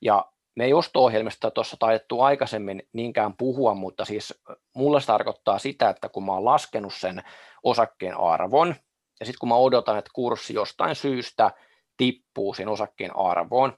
[0.00, 0.24] Ja
[0.54, 4.42] me ei osto-ohjelmista tuossa taidettu aikaisemmin niinkään puhua, mutta siis
[4.74, 7.22] mulle se tarkoittaa sitä, että kun mä oon laskenut sen
[7.62, 8.74] osakkeen arvon,
[9.20, 11.50] ja sitten kun mä odotan, että kurssi jostain syystä
[11.96, 13.72] tippuu sen osakkeen arvoon,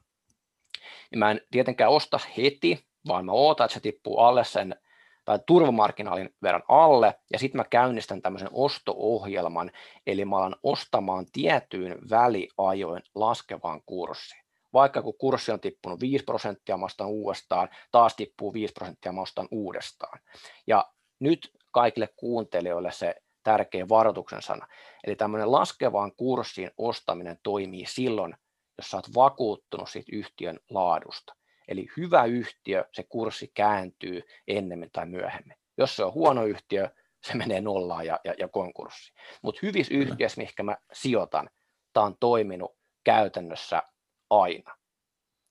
[1.10, 4.76] niin mä en tietenkään osta heti, vaan mä ootan, että se tippuu alle sen
[5.24, 9.70] tai turvamarginaalin verran alle, ja sitten mä käynnistän tämmöisen osto-ohjelman,
[10.06, 14.44] eli mä alan ostamaan tiettyyn väliajoin laskevaan kurssiin.
[14.72, 19.20] Vaikka kun kurssi on tippunut 5 prosenttia, mä ostan uudestaan, taas tippuu 5 prosenttia, mä
[19.20, 20.18] ostan uudestaan.
[20.66, 23.14] Ja nyt kaikille kuuntelijoille se
[23.48, 24.68] tärkeä varoituksen sana.
[25.04, 28.34] Eli tämmöinen laskevaan kurssiin ostaminen toimii silloin,
[28.78, 31.34] jos sä oot vakuuttunut siitä yhtiön laadusta.
[31.68, 35.56] Eli hyvä yhtiö, se kurssi kääntyy ennemmin tai myöhemmin.
[35.78, 36.90] Jos se on huono yhtiö,
[37.22, 39.12] se menee nollaan ja, ja, ja konkurssi.
[39.42, 41.50] Mutta hyvissä yhtiöissä, mihin mä sijoitan,
[41.92, 43.82] tämä on toiminut käytännössä
[44.30, 44.76] aina.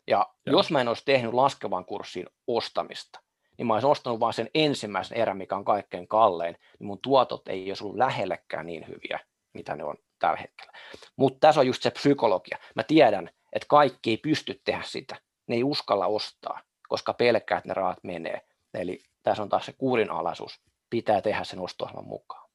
[0.07, 3.19] Ja ja jos mä en olisi tehnyt laskevan kurssin ostamista,
[3.57, 7.47] niin mä olisin ostanut vain sen ensimmäisen erän, mikä on kaikkein kallein, niin mun tuotot
[7.47, 9.19] ei olisi ollut lähellekään niin hyviä,
[9.53, 10.71] mitä ne on tällä hetkellä.
[11.15, 12.57] Mutta tässä on just se psykologia.
[12.75, 15.15] Mä tiedän, että kaikki ei pysty tehdä sitä.
[15.47, 18.41] Ne ei uskalla ostaa, koska pelkää, että ne rahat menee.
[18.73, 20.61] Eli tässä on taas se kuurinalaisuus.
[20.89, 22.49] Pitää tehdä sen osto mukaan.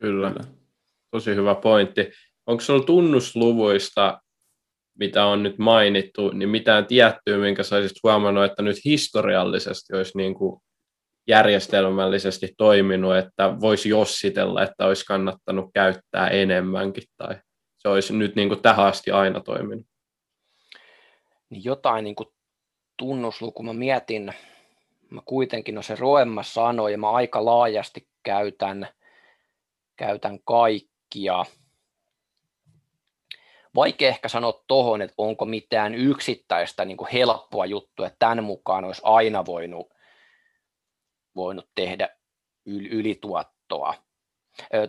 [0.00, 0.34] Kyllä.
[1.10, 2.10] Tosi hyvä pointti.
[2.46, 4.20] Onko sinulla tunnusluvuista
[5.00, 10.16] mitä on nyt mainittu, niin mitään tiettyä, minkä sä olisit huomannut, että nyt historiallisesti olisi
[10.16, 10.62] niin kuin
[11.26, 17.36] järjestelmällisesti toiminut, että voisi jossitella, että olisi kannattanut käyttää enemmänkin, tai
[17.78, 19.86] se olisi nyt niin kuin tähän asti aina toiminut?
[21.50, 22.28] Niin jotain niin kuin
[22.96, 24.34] tunnusluku, mä mietin,
[25.10, 28.88] mä kuitenkin, no se Roemma sanoi, ja mä aika laajasti käytän,
[29.96, 31.44] käytän kaikkia,
[33.74, 38.84] vaikea ehkä sanoa tuohon, että onko mitään yksittäistä niin kuin helppoa juttua, että tämän mukaan
[38.84, 39.86] olisi aina voinut,
[41.36, 42.08] voinut tehdä
[42.66, 43.94] yl, ylituottoa.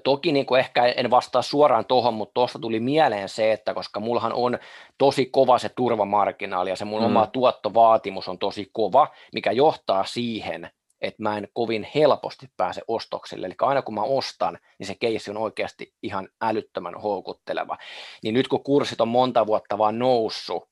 [0.03, 3.99] Toki niin kuin ehkä en vastaa suoraan tuohon, mutta tuosta tuli mieleen se, että koska
[3.99, 4.59] mullahan on
[4.97, 7.05] tosi kova se turvamarginaali ja se mun mm.
[7.05, 10.71] oma tuottovaatimus on tosi kova, mikä johtaa siihen,
[11.01, 13.45] että mä en kovin helposti pääse ostoksille.
[13.45, 17.77] Eli aina kun mä ostan, niin se keissi on oikeasti ihan älyttömän houkutteleva.
[18.23, 20.69] Niin nyt kun kurssit on monta vuotta vaan noussut,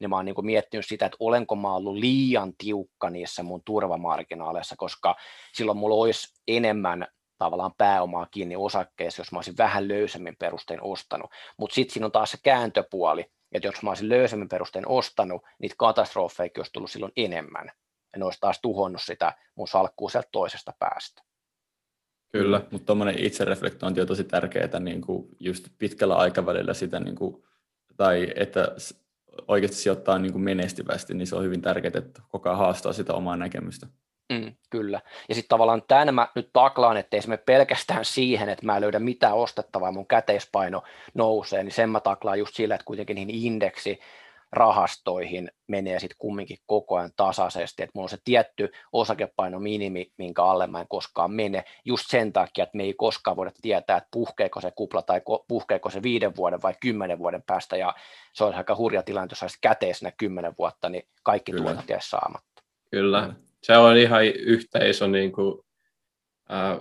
[0.00, 4.74] niin mä oon niin miettinyt sitä, että olenko mä ollut liian tiukka niissä mun turvamarginaaleissa,
[4.78, 5.16] koska
[5.52, 7.06] silloin mulla olisi enemmän
[7.38, 11.30] tavallaan pääomaa kiinni osakkeessa, jos mä olisin vähän löysemmin perustein ostanut.
[11.56, 15.74] Mutta sitten siinä on taas se kääntöpuoli, että jos mä olisin löysemmin perustein ostanut, niitä
[15.78, 17.70] katastrofeja olisi tullut silloin enemmän
[18.16, 21.22] en olisi taas tuhonnut sitä mun salkkuu sieltä toisesta päästä.
[22.32, 27.44] Kyllä, mutta tuommoinen itsereflektointi on tosi tärkeää niin kuin just pitkällä aikavälillä sitä, niin kuin,
[27.96, 28.68] tai että
[29.48, 33.14] oikeasti sijoittaa niin kuin menestyvästi, niin se on hyvin tärkeää, että koko ajan haastaa sitä
[33.14, 33.86] omaa näkemystä.
[34.32, 35.00] Mm, kyllä.
[35.28, 39.02] Ja sitten tavallaan tämän mä nyt taklaan, että ei se pelkästään siihen, että mä löydän
[39.02, 40.82] mitään ostettavaa, mun käteispaino
[41.14, 44.00] nousee, niin sen mä taklaan just sillä, että kuitenkin niihin indeksi
[44.52, 50.44] rahastoihin menee sitten kumminkin koko ajan tasaisesti, että mulla on se tietty osakepaino minimi, minkä
[50.44, 54.08] alle mä en koskaan mene, just sen takia, että me ei koskaan voida tietää, että
[54.10, 57.94] puhkeeko se kupla tai puhkeeko se viiden vuoden vai kymmenen vuoden päästä, ja
[58.32, 61.64] se on aika hurja tilanne, jos olisi käteisenä kymmenen vuotta, niin kaikki Kyllä.
[61.64, 62.62] tuotot jäisi saamatta.
[62.90, 65.60] Kyllä, se on ihan yhtä iso niin kuin,
[66.52, 66.78] äh,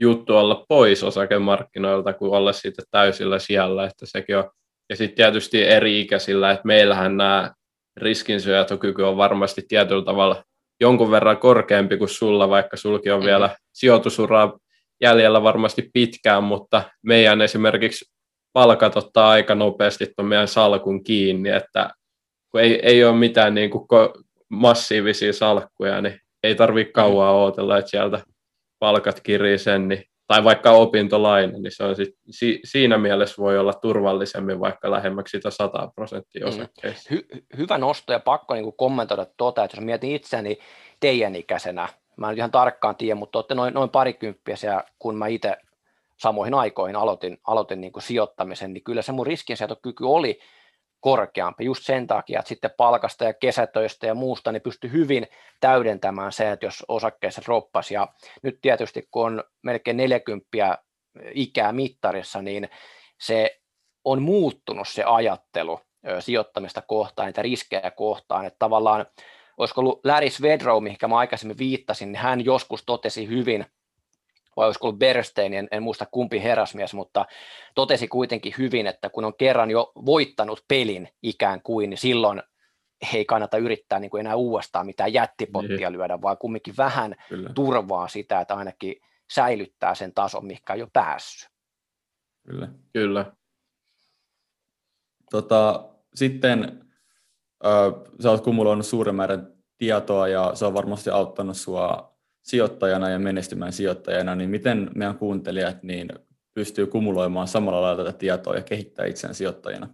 [0.00, 4.50] juttu olla pois osakemarkkinoilta, kuin olla sitten täysillä siellä, että sekin on
[4.90, 7.52] ja sitten tietysti eri-ikäisillä, että meillähän nämä
[7.96, 10.44] riskinsyötokyky on varmasti tietyllä tavalla
[10.80, 14.58] jonkun verran korkeampi kuin sulla, vaikka sulki on vielä sijoitusuraa
[15.00, 18.12] jäljellä varmasti pitkään, mutta meidän esimerkiksi
[18.52, 21.90] palkat ottaa aika nopeasti tuon meidän salkun kiinni, että
[22.50, 23.86] kun ei, ei ole mitään niin kuin
[24.48, 28.22] massiivisia salkkuja, niin ei tarvitse kauan odotella, että sieltä
[28.78, 33.58] palkat kirii sen, niin tai vaikka opintolaina, niin se on sit, si, siinä mielessä voi
[33.58, 36.48] olla turvallisemmin vaikka lähemmäksi sitä 100 prosenttia mm.
[36.48, 37.08] osakkeista.
[37.10, 37.26] Hy,
[37.56, 40.58] hyvä nosto ja pakko niin kommentoida tuota, että jos mietin itseäni
[41.00, 44.56] teidän ikäisenä, mä en ihan tarkkaan tiedä, mutta olette noin, noin parikymppiä,
[44.98, 45.56] kun mä itse
[46.16, 50.40] samoihin aikoihin aloitin, aloitin niin sijoittamisen, niin kyllä se mun riskinsietokyky oli
[51.00, 55.26] korkeampi just sen takia, että sitten palkasta ja kesätöistä ja muusta niin pystyi hyvin
[55.60, 57.94] täydentämään se, että jos osakkeessa droppasi.
[57.94, 58.08] Ja
[58.42, 60.78] nyt tietysti kun on melkein 40
[61.34, 62.68] ikää mittarissa, niin
[63.20, 63.60] se
[64.04, 65.80] on muuttunut se ajattelu
[66.20, 69.06] sijoittamista kohtaan, niitä riskejä kohtaan, että tavallaan
[69.56, 73.66] olisiko ollut Larry Svedrow, mihin mä aikaisemmin viittasin, niin hän joskus totesi hyvin
[74.58, 77.26] vai olisiko ollut Bernstein, en, en muista kumpi herrasmies, mutta
[77.74, 82.42] totesi kuitenkin hyvin, että kun on kerran jo voittanut pelin ikään kuin, niin silloin
[83.14, 85.92] ei kannata yrittää niin kuin enää uudestaan mitään jättipottia niin.
[85.92, 87.50] lyödä, vaan kumminkin vähän Kyllä.
[87.54, 88.94] turvaa sitä, että ainakin
[89.30, 91.50] säilyttää sen tason, mikä on jo päässyt.
[92.46, 92.68] Kyllä.
[92.92, 93.32] Kyllä.
[95.30, 96.88] Tota, sitten
[97.66, 103.18] äh, sä oot kumuloinut suuren määrän tietoa ja se on varmasti auttanut sua sijoittajana ja
[103.18, 106.08] menestymään sijoittajana, niin miten meidän kuuntelijat niin
[106.54, 109.88] pystyy kumuloimaan samalla lailla tätä tietoa ja kehittää itseään sijoittajana?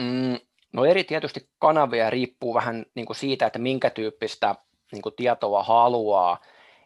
[0.00, 0.38] Mm,
[0.72, 4.54] no eri tietysti kanavia riippuu vähän niin kuin siitä, että minkä tyyppistä
[4.92, 6.40] niin kuin tietoa haluaa.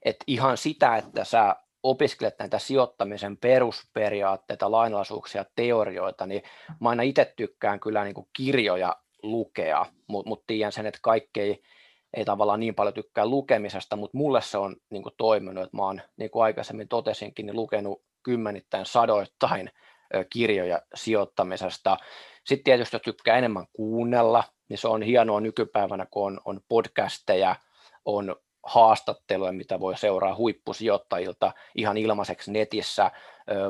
[0.05, 6.43] Et ihan sitä, että sä opiskelet näitä sijoittamisen perusperiaatteita, lainalaisuuksia, teorioita, niin
[6.81, 11.41] mä aina itse tykkään kyllä niin kuin kirjoja lukea, mutta mut tiedän sen, että kaikki
[11.41, 11.62] ei,
[12.16, 15.82] ei tavallaan niin paljon tykkää lukemisesta, mutta mulle se on niin kuin toiminut, että mä
[15.82, 19.70] oon, niin kuin aikaisemmin totesinkin, niin lukenut kymmenittäin sadoittain
[20.31, 21.97] kirjoja sijoittamisesta.
[22.47, 27.57] Sitten tietysti jos tykkää enemmän kuunnella, niin se on hienoa nykypäivänä, kun on, on podcasteja,
[28.05, 33.11] on haastatteluja, mitä voi seuraa huippusijoittajilta ihan ilmaiseksi netissä.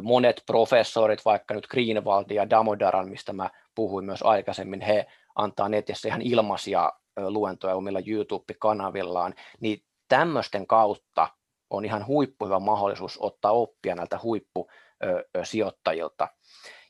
[0.02, 6.08] Monet professorit, vaikka nyt Greenwald ja Damodaran, mistä mä puhuin myös aikaisemmin, he antaa netissä
[6.08, 11.28] ihan ilmaisia luentoja omilla YouTube-kanavillaan, niin tämmöisten kautta
[11.70, 16.28] on ihan huippuhyvä mahdollisuus ottaa oppia näiltä huippusijoittajilta.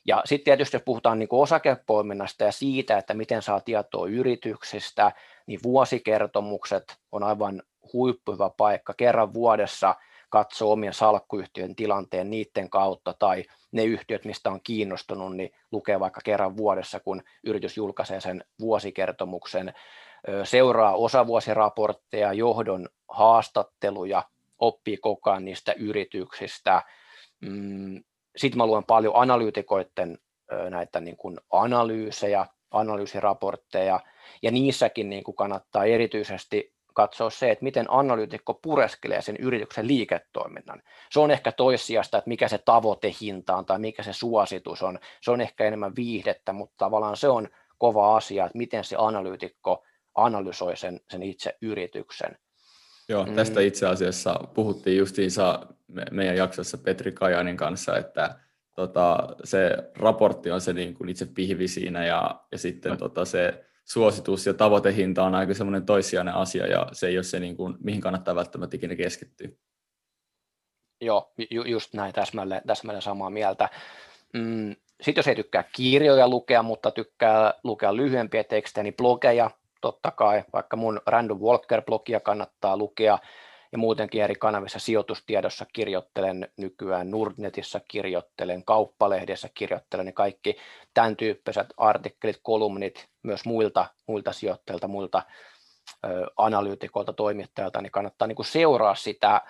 [0.07, 5.11] Ja sitten tietysti jos puhutaan niin osakepoiminnasta ja siitä, että miten saa tietoa yrityksistä,
[5.47, 9.95] niin vuosikertomukset on aivan huippuhyvä paikka kerran vuodessa
[10.29, 16.21] katsoa omien salkkuyhtiön tilanteen niiden kautta tai ne yhtiöt, mistä on kiinnostunut, niin lukee vaikka
[16.23, 19.73] kerran vuodessa, kun yritys julkaisee sen vuosikertomuksen,
[20.43, 24.23] seuraa osavuosiraportteja, johdon haastatteluja,
[24.59, 26.81] oppii koko ajan niistä yrityksistä.
[27.41, 28.03] Mm,
[28.37, 30.17] Sitten mä luen paljon analyytikoiden
[30.69, 33.99] näitä niin kuin analyysejä, analyysiraportteja,
[34.41, 40.81] ja niissäkin niin kuin kannattaa erityisesti katsoa se, että miten analyytikko pureskelee sen yrityksen liiketoiminnan.
[41.11, 44.99] Se on ehkä toissijasta, että mikä se tavoitehinta on tai mikä se suositus on.
[45.21, 49.83] Se on ehkä enemmän viihdettä, mutta tavallaan se on kova asia, että miten se analyytikko
[50.15, 52.37] analysoi sen, sen itse yrityksen.
[53.09, 53.35] Joo, mm.
[53.35, 55.67] tästä itse asiassa puhuttiin justiinsa
[56.11, 58.39] meidän jaksossa Petri Kajanin kanssa, että
[58.75, 62.97] tota, se raportti on se niin kuin itse pihvi siinä ja, ja sitten no.
[62.97, 67.39] tota, se suositus ja tavoitehinta on aika semmoinen toissijainen asia ja se ei ole se,
[67.39, 69.47] niin kuin, mihin kannattaa välttämättä ikinä keskittyä.
[71.01, 73.69] Joo, ju- just näin, täsmälleen, täsmälleen samaa mieltä.
[74.33, 79.51] Mm, Sitten jos ei tykkää kirjoja lukea, mutta tykkää lukea lyhyempiä tekstejä, niin blogeja
[79.85, 83.19] totta kai, vaikka mun Random Walker-blogia kannattaa lukea,
[83.71, 90.57] ja muutenkin eri kanavissa sijoitustiedossa kirjoittelen nykyään, Nordnetissä kirjoittelen, kauppalehdessä kirjoittelen, niin kaikki
[90.93, 95.21] tämän tyyppiset artikkelit, kolumnit myös muilta, muilta sijoittajilta, muilta
[96.05, 99.41] ö, analyytikoilta, toimittajilta, niin kannattaa niin kuin seuraa sitä,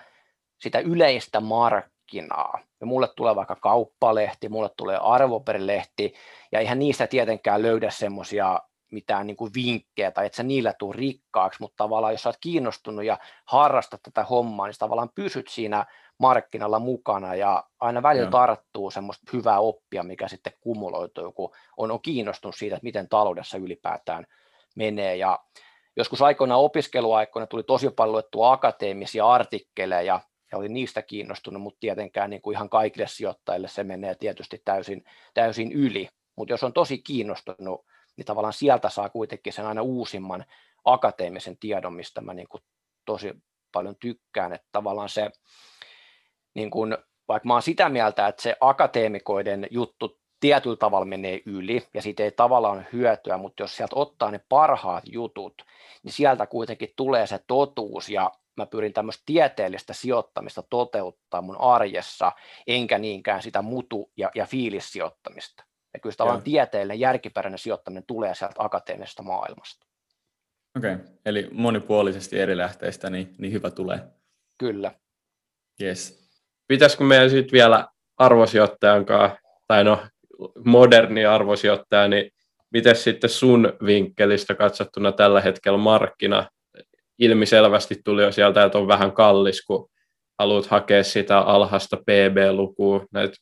[0.60, 2.58] sitä yleistä markkinaa.
[2.80, 6.14] Ja mulle tulee vaikka kauppalehti, mulle tulee arvoperilehti,
[6.52, 8.60] ja eihän niistä tietenkään löydä semmoisia
[8.90, 12.36] mitään niin kuin vinkkejä tai että sä niillä tuu rikkaaksi, mutta tavallaan jos sä oot
[12.40, 15.86] kiinnostunut ja harrastat tätä hommaa, niin tavallaan pysyt siinä
[16.18, 22.02] markkinalla mukana ja aina välillä tarttuu semmoista hyvää oppia, mikä sitten kumuloituu, kun on, on
[22.02, 24.26] kiinnostunut siitä, että miten taloudessa ylipäätään
[24.76, 25.16] menee.
[25.16, 25.38] Ja
[25.96, 30.20] joskus aikoina opiskeluaikoina tuli tosi paljon luettua akateemisia artikkeleja
[30.52, 35.04] ja olin niistä kiinnostunut, mutta tietenkään niin kuin ihan kaikille sijoittajille se menee tietysti täysin,
[35.34, 37.86] täysin yli, mutta jos on tosi kiinnostunut
[38.16, 40.44] niin tavallaan sieltä saa kuitenkin sen aina uusimman
[40.84, 42.62] akateemisen tiedon, mistä mä niin kuin
[43.04, 43.34] tosi
[43.72, 45.30] paljon tykkään, että tavallaan se,
[46.54, 46.96] niin kuin,
[47.28, 52.22] vaikka mä oon sitä mieltä, että se akateemikoiden juttu tietyllä tavalla menee yli ja siitä
[52.22, 55.62] ei tavallaan hyötyä, mutta jos sieltä ottaa ne parhaat jutut,
[56.02, 62.32] niin sieltä kuitenkin tulee se totuus ja mä pyrin tämmöistä tieteellistä sijoittamista toteuttaa mun arjessa,
[62.66, 65.64] enkä niinkään sitä mutu- ja, ja fiilissijoittamista.
[65.96, 69.86] Ja kyllä tavallaan tieteellinen, järkiperäinen sijoittaminen tulee sieltä akateemisesta maailmasta.
[70.76, 71.06] Okei, okay.
[71.24, 74.00] eli monipuolisesti eri lähteistä, niin, niin hyvä tulee.
[74.58, 74.92] Kyllä.
[75.82, 76.28] Yes.
[76.68, 80.06] Pitäisikö meidän sitten vielä arvosijoittajan kanssa, tai no
[80.64, 82.30] moderni arvosijoittaja, niin
[82.70, 86.50] miten sitten sun vinkkelistä katsottuna tällä hetkellä markkina
[87.18, 89.88] ilmiselvästi tuli jo sieltä, että on vähän kallis, kun
[90.38, 93.36] haluat hakea sitä alhasta PB-lukua, näitä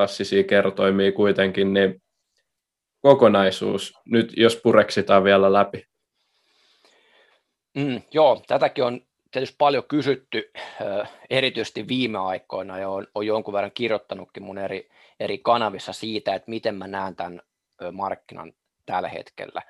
[0.00, 2.02] klassisia kertoimia kuitenkin, niin
[3.00, 5.84] kokonaisuus, nyt jos pureksitaan vielä läpi.
[7.74, 9.00] Mm, joo, tätäkin on
[9.30, 10.50] tietysti paljon kysytty,
[11.30, 14.88] erityisesti viime aikoina, ja olen, olen jonkun verran kirjoittanutkin mun eri,
[15.20, 17.40] eri kanavissa siitä, että miten mä näen tämän
[17.92, 18.52] markkinan
[18.86, 19.62] tällä hetkellä.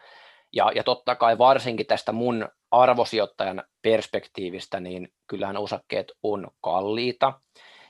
[0.52, 7.40] Ja, ja totta kai varsinkin tästä mun arvosijoittajan perspektiivistä, niin kyllähän osakkeet on kalliita.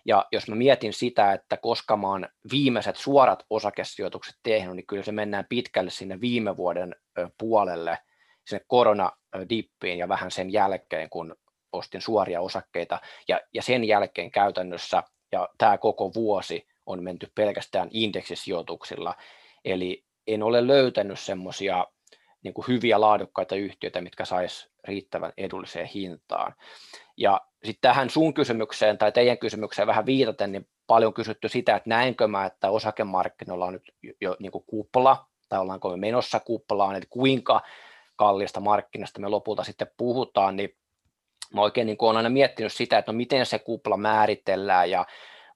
[0.04, 5.02] Ja jos mä mietin sitä, että koska mä oon viimeiset suorat osakesijoitukset tehnyt, niin kyllä
[5.02, 6.96] se mennään pitkälle sinne viime vuoden
[7.38, 7.98] puolelle,
[8.46, 11.36] sinne koronadippiin ja vähän sen jälkeen, kun
[11.72, 13.00] ostin suoria osakkeita.
[13.28, 15.02] Ja, ja sen jälkeen käytännössä,
[15.32, 19.14] ja tämä koko vuosi on menty pelkästään indeksisijoituksilla.
[19.64, 21.86] Eli en ole löytänyt semmoisia
[22.42, 26.54] niin hyviä laadukkaita yhtiöitä, mitkä sais riittävän edulliseen hintaan.
[27.16, 31.88] Ja sitten tähän sun kysymykseen tai teidän kysymykseen vähän viitaten, niin paljon kysytty sitä, että
[31.88, 36.96] näenkö mä, että osakemarkkinoilla on nyt jo niin kuin kupla, tai ollaanko me menossa kuplaan,
[36.96, 37.60] että kuinka
[38.16, 40.76] kallista markkinasta me lopulta sitten puhutaan, niin
[41.54, 45.06] mä oikein niin olen aina miettinyt sitä, että no miten se kupla määritellään ja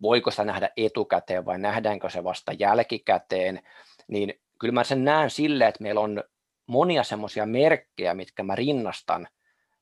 [0.03, 3.63] voiko sitä nähdä etukäteen vai nähdäänkö se vasta jälkikäteen,
[4.09, 6.25] niin kyllä mä sen näen sille, että meillä on
[6.67, 9.29] monia semmoisia merkkejä, mitkä mä rinnastan,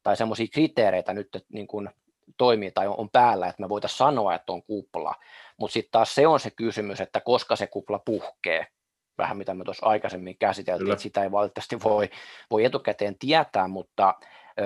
[0.03, 1.91] tai semmoisia kriteereitä nyt että niin kuin
[2.39, 5.15] toimii tai on päällä, että me voitaisiin sanoa, että on kupla.
[5.57, 8.67] Mutta sitten taas se on se kysymys, että koska se kupla puhkee,
[9.19, 10.93] vähän mitä me tuossa aikaisemmin käsiteltiin, Kyllä.
[10.93, 12.11] että sitä ei valitettavasti voi,
[12.51, 14.15] voi etukäteen tietää, mutta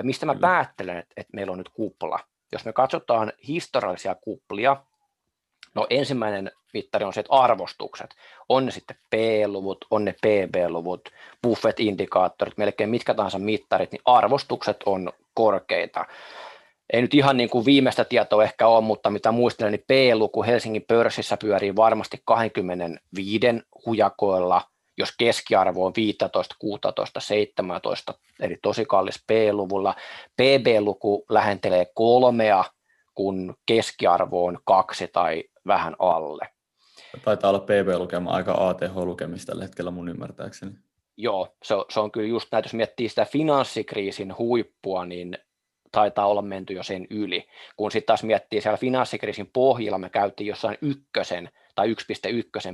[0.03, 0.47] mistä mä Kyllä.
[0.47, 2.19] päättelen, että, että meillä on nyt kupla.
[2.51, 4.77] Jos me katsotaan historiallisia kuplia,
[5.77, 8.15] No ensimmäinen mittari on se, että arvostukset,
[8.49, 11.09] on ne sitten P-luvut, on ne PB-luvut,
[11.43, 16.05] Buffett-indikaattorit, melkein mitkä tahansa mittarit, niin arvostukset on korkeita.
[16.93, 20.85] Ei nyt ihan niin kuin viimeistä tietoa ehkä ole, mutta mitä muistelen, niin P-luku Helsingin
[20.87, 23.47] pörssissä pyörii varmasti 25
[23.85, 24.61] hujakoilla,
[24.97, 29.95] jos keskiarvo on 15, 16, 17, eli tosi kallis P-luvulla.
[30.35, 32.63] PB-luku lähentelee kolmea,
[33.15, 36.47] kun keskiarvo on kaksi tai vähän alle.
[37.23, 40.71] Taitaa olla PB-lukema aika ATH-lukemista tällä hetkellä mun ymmärtääkseni.
[41.17, 45.37] Joo, se on, se on kyllä just näin, jos miettii sitä finanssikriisin huippua, niin
[45.91, 47.47] taitaa olla menty jo sen yli.
[47.77, 51.93] Kun sitten taas miettii siellä finanssikriisin pohjilla, me käytiin jossain ykkösen tai 1.1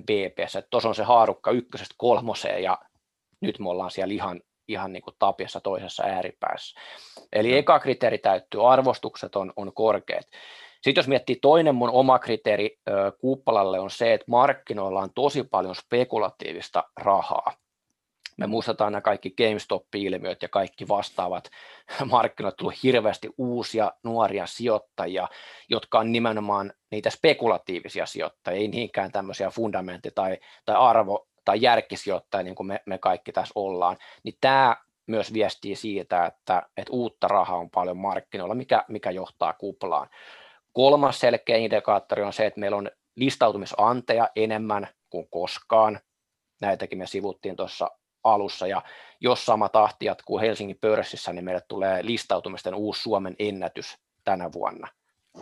[0.03, 2.77] BPS, että tuossa on se haarukka ykkösestä kolmoseen ja
[3.41, 6.79] nyt me ollaan siellä ihan, ihan niin kuin tapiassa toisessa ääripäässä.
[7.33, 10.25] Eli eka kriteeri täyttyy, arvostukset on, on korkeat.
[10.81, 12.77] Sitten jos miettii toinen mun oma kriteeri
[13.17, 17.53] Kuuppalalle on se, että markkinoilla on tosi paljon spekulatiivista rahaa.
[18.37, 21.49] Me muistetaan nämä kaikki GameStop-ilmiöt ja kaikki vastaavat.
[22.11, 25.27] Markkinoille tullut hirveästi uusia nuoria sijoittajia,
[25.69, 32.43] jotka on nimenomaan niitä spekulatiivisia sijoittajia, ei niinkään tämmöisiä fundamentti- tai, tai arvo- tai järkisijoittajia,
[32.43, 33.97] niin kuin me, me kaikki tässä ollaan.
[34.23, 34.75] Niin tämä
[35.07, 40.09] myös viestii siitä, että, että uutta rahaa on paljon markkinoilla, mikä, mikä johtaa kuplaan.
[40.73, 45.99] Kolmas selkeä indikaattori on se, että meillä on listautumisanteja enemmän kuin koskaan.
[46.61, 47.91] Näitäkin me sivuttiin tuossa
[48.23, 48.81] alussa, ja
[49.21, 54.87] jos sama tahti jatkuu Helsingin pörssissä, niin meille tulee listautumisten uusi Suomen ennätys tänä vuonna.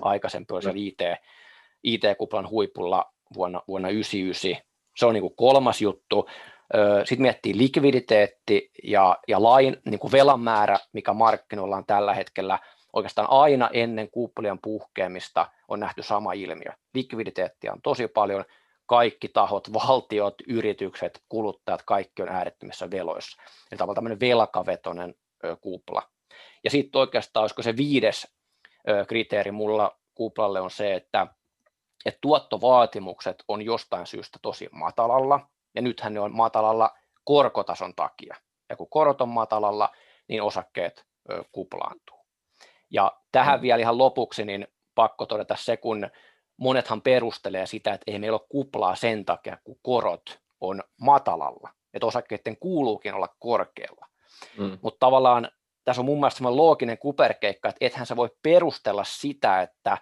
[0.02, 1.00] Aikaisempi oli IT,
[1.84, 4.72] IT-kuplan huipulla vuonna, vuonna 1999.
[4.98, 6.30] Se on niin kuin kolmas juttu.
[7.06, 12.60] Sitten miettii likviditeetti ja, ja lain, niin kuin velan määrä, mikä markkinoilla on tällä hetkellä–
[12.94, 16.72] oikeastaan aina ennen kuuppelian puhkeamista on nähty sama ilmiö.
[16.94, 18.46] Likviditeettiä on tosi paljon,
[18.92, 23.42] kaikki tahot, valtiot, yritykset, kuluttajat, kaikki on äärettömissä veloissa.
[23.72, 25.16] Eli tavallaan tämmöinen velkavetoinen
[25.62, 26.04] kupla.
[26.64, 28.28] Ja sitten oikeastaan, olisiko se viides
[29.08, 31.28] kriteeri mulla kuplalle on se, että,
[32.06, 35.40] että tuottovaatimukset on jostain syystä tosi matalalla,
[35.76, 38.36] ja nythän ne on matalalla korkotason takia.
[38.70, 39.90] Ja kun korot on matalalla,
[40.28, 41.06] niin osakkeet
[41.52, 42.18] kuplaantuu.
[42.90, 43.62] Ja tähän mm.
[43.62, 46.10] vielä ihan lopuksi, niin pakko todeta se, kun
[46.62, 52.06] monethan perustelee sitä, että ei meillä ole kuplaa sen takia, kun korot on matalalla, että
[52.06, 54.08] osakkeiden kuuluukin olla korkealla.
[54.58, 54.78] Mm.
[54.82, 55.52] Mutta tavallaan
[55.84, 59.98] tässä on mun mielestä semmoinen looginen kuperkeikka, että ethän sä voi perustella sitä, että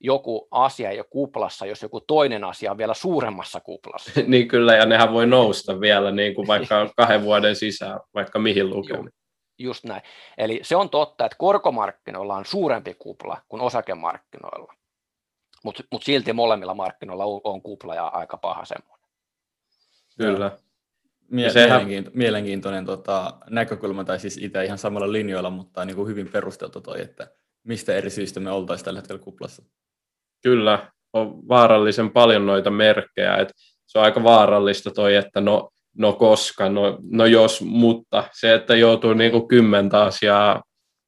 [0.00, 4.20] joku asia ei ole kuplassa, jos joku toinen asia on vielä suuremmassa kuplassa.
[4.26, 8.70] niin kyllä, ja nehän voi nousta vielä niin kuin vaikka kahden vuoden sisään, vaikka mihin
[8.70, 9.10] lukemiin.
[9.58, 10.02] Just näin.
[10.38, 14.74] Eli se on totta, että korkomarkkinoilla on suurempi kupla kuin osakemarkkinoilla,
[15.64, 19.08] mutta mut silti molemmilla markkinoilla on, on kupla ja aika paha semmoinen.
[20.18, 20.50] Kyllä.
[21.30, 21.80] Mie- sehän...
[21.80, 26.80] mielenkiinto- mielenkiintoinen tota, näkökulma, tai siis itse ihan samalla linjoilla, mutta niin kuin hyvin perusteltu
[26.80, 27.30] toi, että
[27.62, 29.62] mistä eri syistä me oltaisiin tällä hetkellä kuplassa.
[30.42, 33.54] Kyllä, on vaarallisen paljon noita merkkejä, että
[33.86, 38.76] se on aika vaarallista toi, että no no koska, no, no jos, mutta se, että
[38.76, 40.62] joutuu niin kuin kymmentä asiaa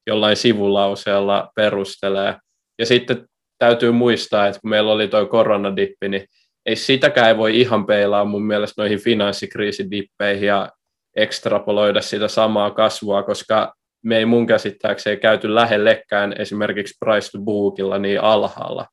[0.06, 2.36] jollain sivulauseella perustelee.
[2.78, 3.28] Ja sitten
[3.58, 6.24] täytyy muistaa, että kun meillä oli tuo koronadippi, niin
[6.66, 10.70] ei sitäkään ei voi ihan peilaa mun mielestä noihin finanssikriisidippeihin ja
[11.16, 13.74] ekstrapoloida sitä samaa kasvua, koska
[14.04, 18.86] me ei mun käsittääkseen käyty lähellekään esimerkiksi price to bookilla niin alhaalla,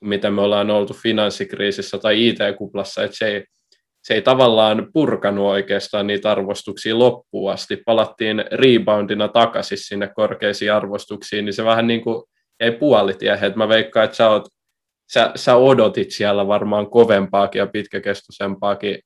[0.00, 3.44] mitä me ollaan oltu finanssikriisissä tai IT-kuplassa, että se ei,
[4.02, 7.82] se ei tavallaan purkanut oikeastaan niitä arvostuksia loppuun asti.
[7.86, 12.22] Palattiin reboundina takaisin sinne korkeisiin arvostuksiin, niin se vähän niin kuin
[12.60, 13.52] jäi puolitiehen.
[13.56, 14.48] Mä veikkaan, että sä, oot,
[15.12, 18.98] sä, sä odotit siellä varmaan kovempaakin ja pitkäkestoisempaakin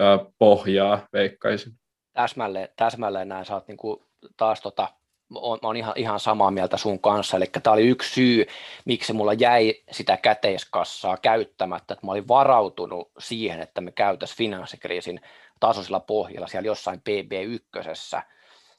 [0.00, 1.72] ö, pohjaa, veikkaisin.
[2.12, 3.44] Täsmälleen, täsmälleen näin.
[3.44, 4.02] Sä oot niin kuin
[4.36, 4.88] taas tota,
[5.34, 8.46] on, oon ihan, ihan samaa mieltä sun kanssa, eli tämä oli yksi syy,
[8.84, 15.20] miksi mulla jäi sitä käteiskassaa käyttämättä, että mä olin varautunut siihen, että me käytäisiin finanssikriisin
[15.60, 18.22] tasoisella pohjalla siellä jossain PB1.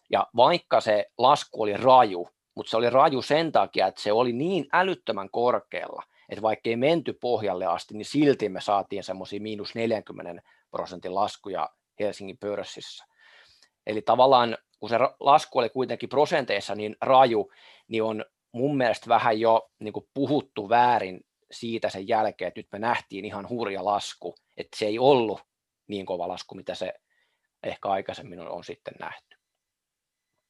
[0.10, 4.34] Ja vaikka se lasku oli raju, mutta se oli raju sen takia, että se oli
[4.34, 9.76] niin älyttömän korkealla, että vaikka ei menty pohjalle asti, niin silti me saatiin semmoisia miinus
[9.76, 10.42] 40
[10.72, 11.70] prosentin laskuja
[12.00, 13.06] Helsingin pörssissä.
[13.88, 17.52] Eli tavallaan kun se lasku oli kuitenkin prosenteissa niin raju,
[17.88, 21.22] niin on mun mielestä vähän jo niin kuin puhuttu väärin
[21.52, 25.42] siitä sen jälkeen, että nyt me nähtiin ihan hurja lasku, että se ei ollut
[25.88, 26.94] niin kova lasku, mitä se
[27.64, 29.38] ehkä aikaisemmin on, on sitten nähty.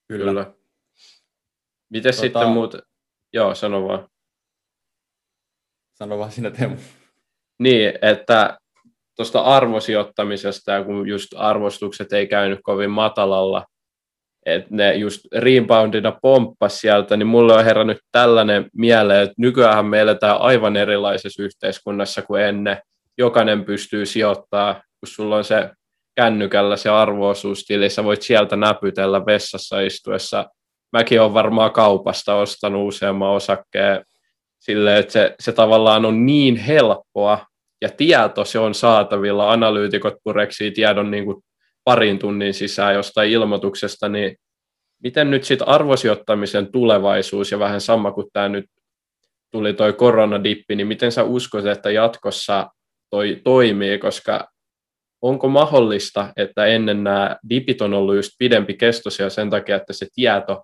[0.08, 0.54] Kyllä.
[1.90, 2.22] Miten tota...
[2.22, 2.76] sitten muut?
[3.34, 4.08] Joo, sano vaan.
[5.94, 6.76] Sano vaan sinä Teemu.
[7.60, 8.58] Niin, että
[9.16, 13.66] tuosta arvosijoittamisesta, ja kun just arvostukset ei käynyt kovin matalalla,
[14.46, 20.00] että ne just reboundina pomppas sieltä, niin mulle on herännyt tällainen mieleen, että nykyään me
[20.00, 22.78] eletään aivan erilaisessa yhteiskunnassa kuin ennen.
[23.18, 25.70] Jokainen pystyy sijoittaa, kun sulla on se
[26.16, 30.46] kännykällä se arvoosuustili, sä voit sieltä näpytellä vessassa istuessa.
[30.96, 34.06] Mäkin olen varmaan kaupasta ostanut useamman osakkeen
[34.60, 37.46] silleen, että se, se tavallaan on niin helppoa
[37.82, 41.44] ja tieto se on saatavilla, analyytikot pureksii tiedon niin kuin
[41.84, 44.36] parin tunnin sisään jostain ilmoituksesta, niin
[45.04, 48.66] miten nyt sitten arvosijoittamisen tulevaisuus ja vähän sama kuin tämä nyt
[49.52, 52.70] tuli toi koronadippi, niin miten sä uskot, että jatkossa
[53.10, 54.48] toi toimii, koska
[55.22, 60.08] onko mahdollista, että ennen nämä dipit on ollut just pidempi kestoisia sen takia, että se
[60.16, 60.64] tieto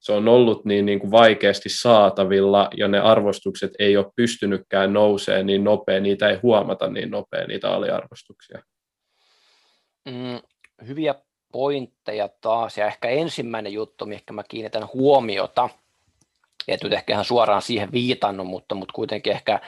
[0.00, 5.42] se on ollut niin, niin kuin vaikeasti saatavilla ja ne arvostukset ei ole pystynytkään nousee
[5.42, 8.62] niin nopea, niitä ei huomata niin nopea, niitä aliarvostuksia.
[10.04, 10.40] Mm,
[10.86, 11.14] hyviä
[11.52, 15.68] pointteja taas, ja ehkä ensimmäinen juttu, mihin mä kiinnitän huomiota,
[16.68, 19.60] et nyt ehkä ihan suoraan siihen viitannut, mutta, mutta kuitenkin ehkä,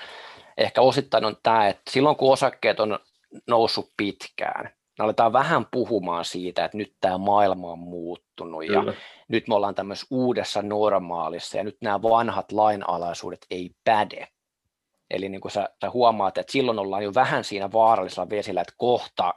[0.59, 2.99] ehkä osittain on tämä, että silloin kun osakkeet on
[3.47, 4.71] noussut pitkään,
[5.01, 8.93] niin aletaan vähän puhumaan siitä, että nyt tämä maailma on muuttunut Kyllä.
[8.93, 8.95] ja
[9.29, 14.29] nyt me ollaan tämmöisessä uudessa normaalissa ja nyt nämä vanhat lainalaisuudet ei päde.
[15.11, 18.75] Eli niin kuin sä, sä huomaat, että silloin ollaan jo vähän siinä vaarallisella vesillä, että
[18.77, 19.35] kohta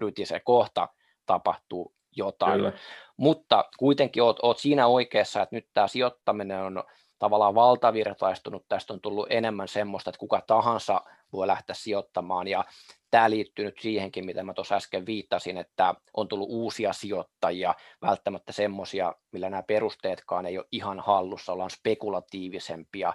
[0.00, 0.88] rytisee, kohta
[1.26, 2.52] tapahtuu jotain.
[2.52, 2.72] Kyllä.
[3.16, 6.84] Mutta kuitenkin oot, oot siinä oikeassa, että nyt tämä sijoittaminen on
[7.18, 11.00] tavallaan valtavirtaistunut, tästä on tullut enemmän semmoista, että kuka tahansa
[11.32, 12.64] voi lähteä sijoittamaan, ja
[13.10, 18.52] tämä liittyy nyt siihenkin, mitä mä tuossa äsken viittasin, että on tullut uusia sijoittajia, välttämättä
[18.52, 23.12] semmoisia, millä nämä perusteetkaan ei ole ihan hallussa, ollaan spekulatiivisempia,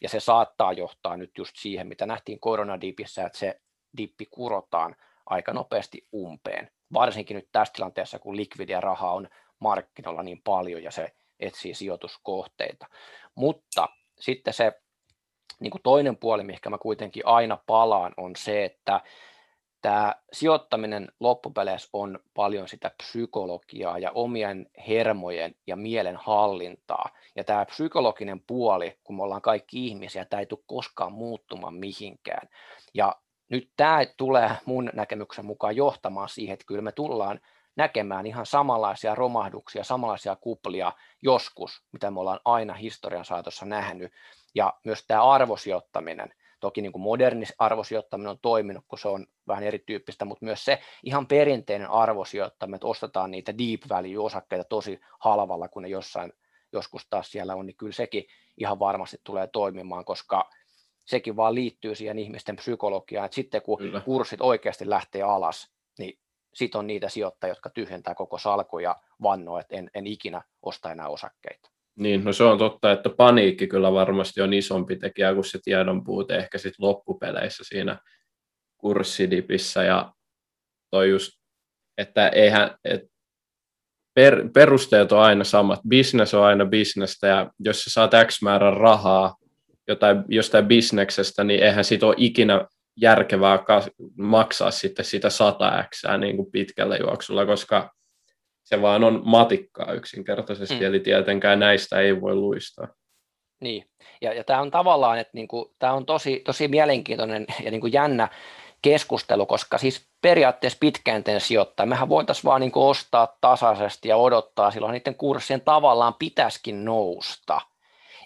[0.00, 3.60] ja se saattaa johtaa nyt just siihen, mitä nähtiin koronadipissä, että se
[3.96, 4.96] dippi kurotaan
[5.26, 9.28] aika nopeasti umpeen, varsinkin nyt tässä tilanteessa, kun likvidia rahaa on
[9.58, 12.86] markkinoilla niin paljon ja se etsii sijoituskohteita.
[13.34, 13.88] Mutta
[14.20, 14.72] sitten se
[15.60, 19.00] niin kuin toinen puoli, mikä mä kuitenkin aina palaan, on se, että
[19.82, 27.08] tämä sijoittaminen loppupeleissä on paljon sitä psykologiaa ja omien hermojen ja mielen hallintaa.
[27.36, 32.48] Ja tämä psykologinen puoli, kun me ollaan kaikki ihmisiä, tämä ei tule koskaan muuttumaan mihinkään.
[32.94, 33.16] Ja
[33.48, 37.40] nyt tämä tulee mun näkemyksen mukaan johtamaan siihen, että kyllä me tullaan
[37.76, 40.92] näkemään ihan samanlaisia romahduksia, samanlaisia kuplia
[41.22, 44.12] joskus, mitä me ollaan aina historian saatossa nähnyt.
[44.54, 49.64] Ja myös tämä arvosijoittaminen, toki niin kuin moderni arvosijoittaminen on toiminut, kun se on vähän
[49.64, 55.82] erityyppistä, mutta myös se ihan perinteinen arvosijoittaminen, että ostetaan niitä deep value-osakkeita tosi halvalla, kun
[55.82, 56.32] ne jossain
[56.72, 58.24] joskus taas siellä on, niin kyllä sekin
[58.56, 60.50] ihan varmasti tulee toimimaan, koska
[61.04, 64.00] sekin vaan liittyy siihen ihmisten psykologiaan, että sitten kun Kyllä.
[64.00, 66.18] kurssit oikeasti lähtee alas, niin
[66.54, 70.92] sitten on niitä sijoittajia, jotka tyhjentää koko salku ja vannoo, että en, en ikinä osta
[70.92, 71.71] enää osakkeita.
[71.98, 76.04] Niin, no se on totta, että paniikki kyllä varmasti on isompi tekijä kuin se tiedon
[76.04, 77.98] puute ehkä sitten loppupeleissä siinä
[78.78, 80.12] kurssidipissä ja
[80.90, 81.32] toi just,
[81.98, 83.00] että eihän, et
[84.14, 85.80] per, perusteet on aina samat.
[85.88, 89.36] Business on aina bisnestä ja jos sä saat X määrän rahaa
[89.88, 92.66] jotain, jostain bisneksestä, niin eihän siitä ole ikinä
[92.96, 93.58] järkevää
[94.18, 97.92] maksaa sitten sitä 100 x niin kuin pitkällä juoksulla, koska
[98.64, 100.82] se vaan on matikkaa yksinkertaisesti, mm.
[100.86, 102.88] eli tietenkään näistä ei voi luistaa.
[103.60, 103.84] Niin,
[104.20, 108.28] ja, ja tämä on tavallaan, että niinku, tämä on tosi, tosi mielenkiintoinen ja niinku jännä
[108.82, 114.92] keskustelu, koska siis periaatteessa pitkäänteen sijoittaa, mehän voitaisiin vaan niinku ostaa tasaisesti ja odottaa, silloin
[114.92, 117.60] niiden kurssien tavallaan pitäisikin nousta.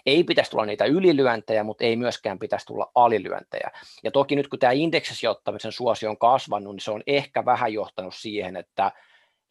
[0.05, 3.71] Ei pitäisi tulla niitä ylilyöntejä, mutta ei myöskään pitäisi tulla alilyöntejä.
[4.03, 8.15] Ja toki nyt kun tämä indeksisijoittamisen suosio on kasvanut, niin se on ehkä vähän johtanut
[8.15, 8.91] siihen, että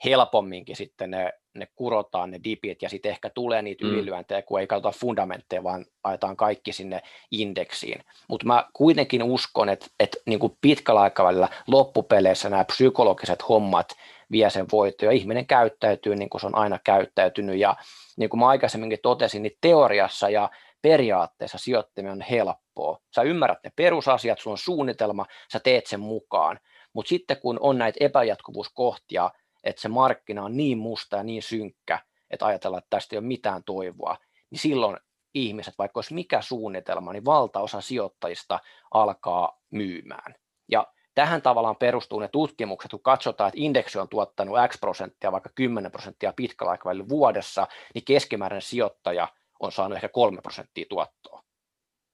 [0.05, 3.91] helpomminkin sitten ne, ne kurotaan ne dipit ja sitten ehkä tulee niitä mm.
[3.91, 8.05] ylilyöntejä, kun ei katsota fundamentteja, vaan ajetaan kaikki sinne indeksiin.
[8.29, 13.89] Mutta mä kuitenkin uskon, että, että niin kuin pitkällä aikavälillä loppupeleissä nämä psykologiset hommat
[14.31, 17.77] vie sen voitto ja ihminen käyttäytyy niin kuin se on aina käyttäytynyt ja
[18.17, 20.51] niin kuin mä aikaisemminkin totesin, niin teoriassa ja
[20.83, 22.99] periaatteessa sijoittaminen on helppoa.
[23.15, 26.61] Sä ymmärrät ne perusasiat, sulla on suunnitelma, sä teet sen mukaan,
[26.93, 29.31] mutta sitten kun on näitä epäjatkuvuuskohtia,
[29.67, 31.99] että se markkina on niin musta ja niin synkkä,
[32.31, 34.17] että ajatellaan, että tästä ei ole mitään toivoa,
[34.51, 34.97] niin silloin
[35.35, 38.61] ihmiset, vaikka olisi mikä suunnitelma, niin valtaosa sijoittajista
[38.95, 40.35] alkaa myymään.
[40.69, 45.51] Ja tähän tavallaan perustuu ne tutkimukset, kun katsotaan, että indeksi on tuottanut X prosenttia, vaikka
[45.55, 49.29] 10 prosenttia pitkällä aikavälillä vuodessa, niin keskimääräinen sijoittaja
[49.61, 51.43] on saanut ehkä 3 prosenttia tuottoa.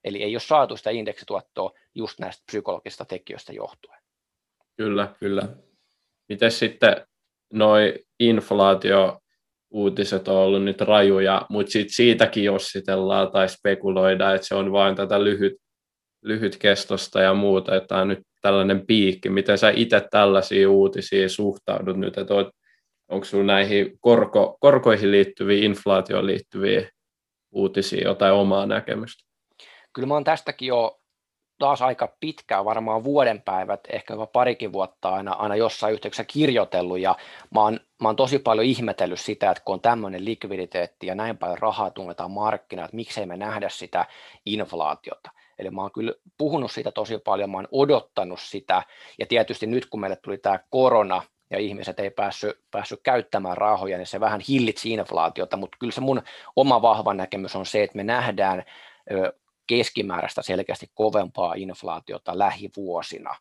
[0.05, 4.03] Eli ei ole saatu sitä indeksituottoa just näistä psykologisista tekijöistä johtuen.
[4.77, 5.49] Kyllä, kyllä.
[6.29, 7.07] Miten sitten
[7.53, 9.19] noi inflaatio
[9.71, 14.97] uutiset on ollut nyt rajuja, mutta sit siitäkin jossitellaan tai spekuloidaan, että se on vain
[14.97, 15.53] tätä lyhyt,
[16.23, 19.29] lyhytkestosta ja muuta, että on nyt tällainen piikki.
[19.29, 22.35] Miten sä itse tällaisiin uutisiin suhtaudut nyt, että
[23.09, 26.89] onko sinulla näihin korko, korkoihin liittyviä, inflaatioon liittyviä
[27.53, 29.25] uutisia jotain omaa näkemystä?
[29.93, 31.02] Kyllä mä oon tästäkin jo
[31.63, 36.99] taas aika pitkään, varmaan vuoden päivät, ehkä jopa parikin vuotta aina, aina jossain yhteydessä kirjoitellut.
[36.99, 37.17] Ja
[37.55, 41.39] mä oon, mä oon tosi paljon ihmetellyt sitä, että kun on tämmöinen likviditeetti ja näin
[41.39, 44.07] paljon rahaa tunnetaan markkinaan, että miksei me nähdä sitä
[44.47, 45.31] inflaatiota.
[45.59, 48.83] Eli mä oon kyllä puhunut siitä tosi paljon, mä oon odottanut sitä.
[49.19, 53.99] Ja tietysti nyt kun meille tuli tämä korona, ja ihmiset ei päässyt, päässyt käyttämään rahoja,
[53.99, 56.23] niin se vähän hillitsi inflaatiota, mutta kyllä se mun
[56.57, 58.65] oma vahva näkemys on se, että me nähdään
[59.67, 63.35] keskimääräistä selkeästi kovempaa inflaatiota lähivuosina.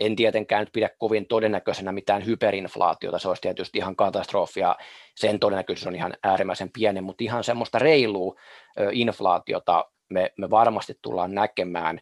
[0.00, 4.76] En tietenkään nyt pidä kovin todennäköisenä mitään hyperinflaatiota, se olisi tietysti ihan katastrofia,
[5.16, 8.34] sen todennäköisyys on ihan äärimmäisen pieni, mutta ihan semmoista reilua
[8.92, 12.00] inflaatiota me, me varmasti tullaan näkemään.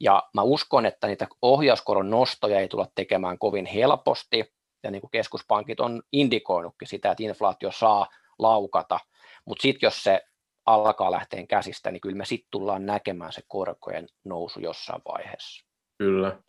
[0.00, 5.10] Ja mä uskon, että niitä ohjauskoron nostoja ei tulla tekemään kovin helposti, ja niin kuin
[5.10, 8.06] keskuspankit on indikoinutkin sitä, että inflaatio saa
[8.38, 9.00] laukata,
[9.44, 10.20] mutta sitten jos se
[10.66, 15.66] alkaa lähteen käsistä, niin kyllä me sitten tullaan näkemään se korkojen nousu jossain vaiheessa.
[15.98, 16.42] Kyllä.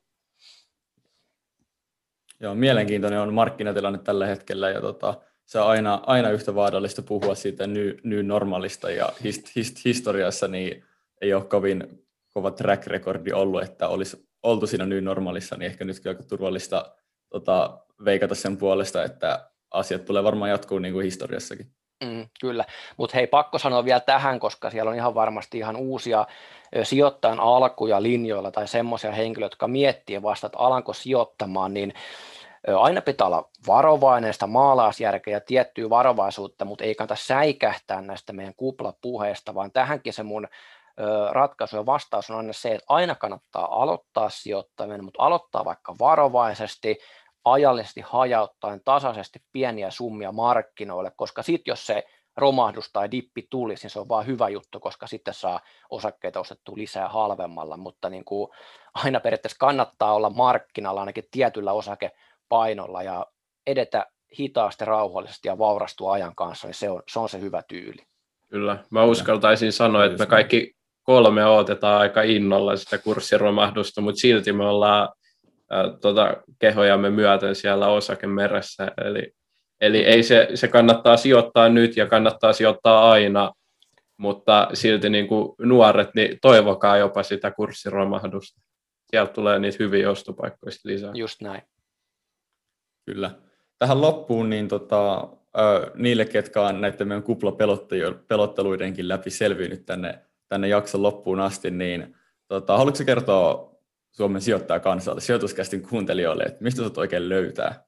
[2.40, 7.36] Joo, mielenkiintoinen on markkinatilanne tällä hetkellä ja tota, se on aina, aina yhtä vaarallista puhua
[7.36, 10.86] siitä ny, ny normaalista ja hist, hist, historiassa niin
[11.22, 15.86] ei ole kovin kova track recordi ollut, että olisi oltu siinä ny normaalissa, niin ehkä
[15.86, 16.96] nytkin aika turvallista
[17.30, 21.72] tota, veikata sen puolesta, että asiat tulee varmaan jatkuu niin kuin historiassakin.
[22.04, 22.66] Mm, kyllä,
[22.98, 26.28] mutta hei pakko sanoa vielä tähän, koska siellä on ihan varmasti ihan uusia
[26.84, 31.94] sijoittajan alkuja linjoilla tai semmoisia henkilöitä, jotka miettii vasta, että alanko sijoittamaan, niin
[32.80, 38.56] aina pitää olla varovainen, sitä maalaisjärkeä ja tiettyä varovaisuutta, mutta ei kannata säikähtää näistä meidän
[38.58, 40.48] kuplapuheista, vaan tähänkin se mun
[41.32, 46.98] ratkaisu ja vastaus on aina se, että aina kannattaa aloittaa sijoittaminen, mutta aloittaa vaikka varovaisesti,
[47.46, 52.04] ajallisesti hajauttaen tasaisesti pieniä summia markkinoille, koska sitten jos se
[52.38, 55.60] romahdus tai dippi tulisi, niin se on vaan hyvä juttu, koska sitten saa
[55.90, 58.52] osakkeita ostettua lisää halvemmalla, mutta niin kuin
[58.94, 63.26] aina periaatteessa kannattaa olla markkinalla ainakin tietyllä osakepainolla ja
[63.68, 64.06] edetä
[64.40, 68.02] hitaasti, rauhallisesti ja vaurastua ajan kanssa, niin se on se, on se hyvä tyyli.
[68.50, 74.54] Kyllä, mä uskaltaisin sanoa, että me kaikki kolme odotetaan aika innolla sitä kurssiromahdusta, mutta silti
[74.54, 75.10] me ollaan
[76.02, 78.92] tota, kehojamme myöten siellä osakemeressä.
[79.06, 79.32] Eli,
[79.82, 83.52] eli ei se, se kannattaa sijoittaa nyt ja kannattaa sijoittaa aina,
[84.18, 88.62] mutta silti niin kuin nuoret, niin toivokaa jopa sitä kurssiromahdusta.
[89.12, 91.12] Sieltä tulee niitä hyviä ostopaikkoja lisää.
[91.14, 91.62] Just näin.
[93.06, 93.32] Kyllä.
[93.80, 95.28] Tähän loppuun niin tota,
[95.96, 100.20] niille, ketkä on näiden meidän kuplapelotteluidenkin läpi selvinnyt tänne,
[100.50, 102.16] tänne jakson loppuun asti, niin
[102.48, 103.73] tota, haluatko kertoa
[104.14, 107.84] Suomen sijoittaja kansalle, sijoituskästin kuuntelijoille, että mistä sä oikein löytää?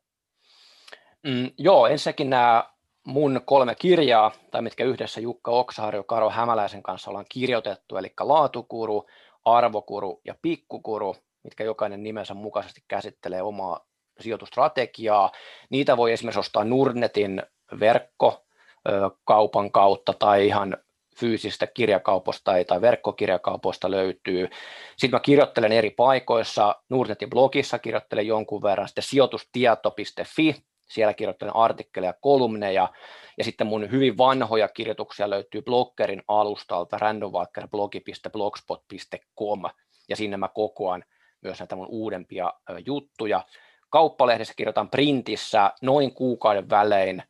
[1.23, 2.69] Mm, joo, ensinnäkin nämä
[3.05, 9.05] mun kolme kirjaa, tai mitkä yhdessä Jukka Oksaharjo Karo Hämäläisen kanssa ollaan kirjoitettu, eli Laatukuru,
[9.45, 13.85] Arvokuru ja Pikkukuru, mitkä jokainen nimensä mukaisesti käsittelee omaa
[14.19, 15.31] sijoitustrategiaa.
[15.69, 17.43] Niitä voi esimerkiksi ostaa Nurnetin
[17.79, 20.77] verkkokaupan kautta tai ihan
[21.19, 24.49] fyysistä kirjakauposta tai verkkokirjakaupoista löytyy.
[24.97, 30.55] Sitten mä kirjoittelen eri paikoissa, Nurnetin blogissa kirjoittelen jonkun verran, sitten sijoitustieto.fi,
[30.89, 32.89] siellä kirjoittelen artikkeleja, kolumneja,
[33.37, 39.61] ja sitten mun hyvin vanhoja kirjoituksia löytyy bloggerin alustalta randomwalkerblogi.blogspot.com,
[40.09, 41.03] ja sinne mä kokoan
[41.41, 42.53] myös näitä mun uudempia
[42.85, 43.43] juttuja.
[43.89, 47.23] Kauppalehdessä kirjoitan printissä noin kuukauden välein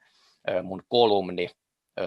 [0.64, 1.50] mun kolumni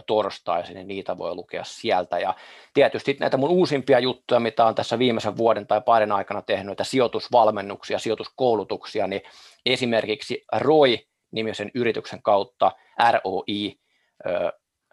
[0.06, 2.18] torstaisin, niin niitä voi lukea sieltä.
[2.18, 2.34] Ja
[2.74, 6.84] tietysti näitä mun uusimpia juttuja, mitä on tässä viimeisen vuoden tai parin aikana tehnyt, näitä
[6.84, 9.22] sijoitusvalmennuksia, sijoituskoulutuksia, niin
[9.66, 12.72] esimerkiksi ROI-nimisen yrityksen kautta
[13.12, 13.78] ROI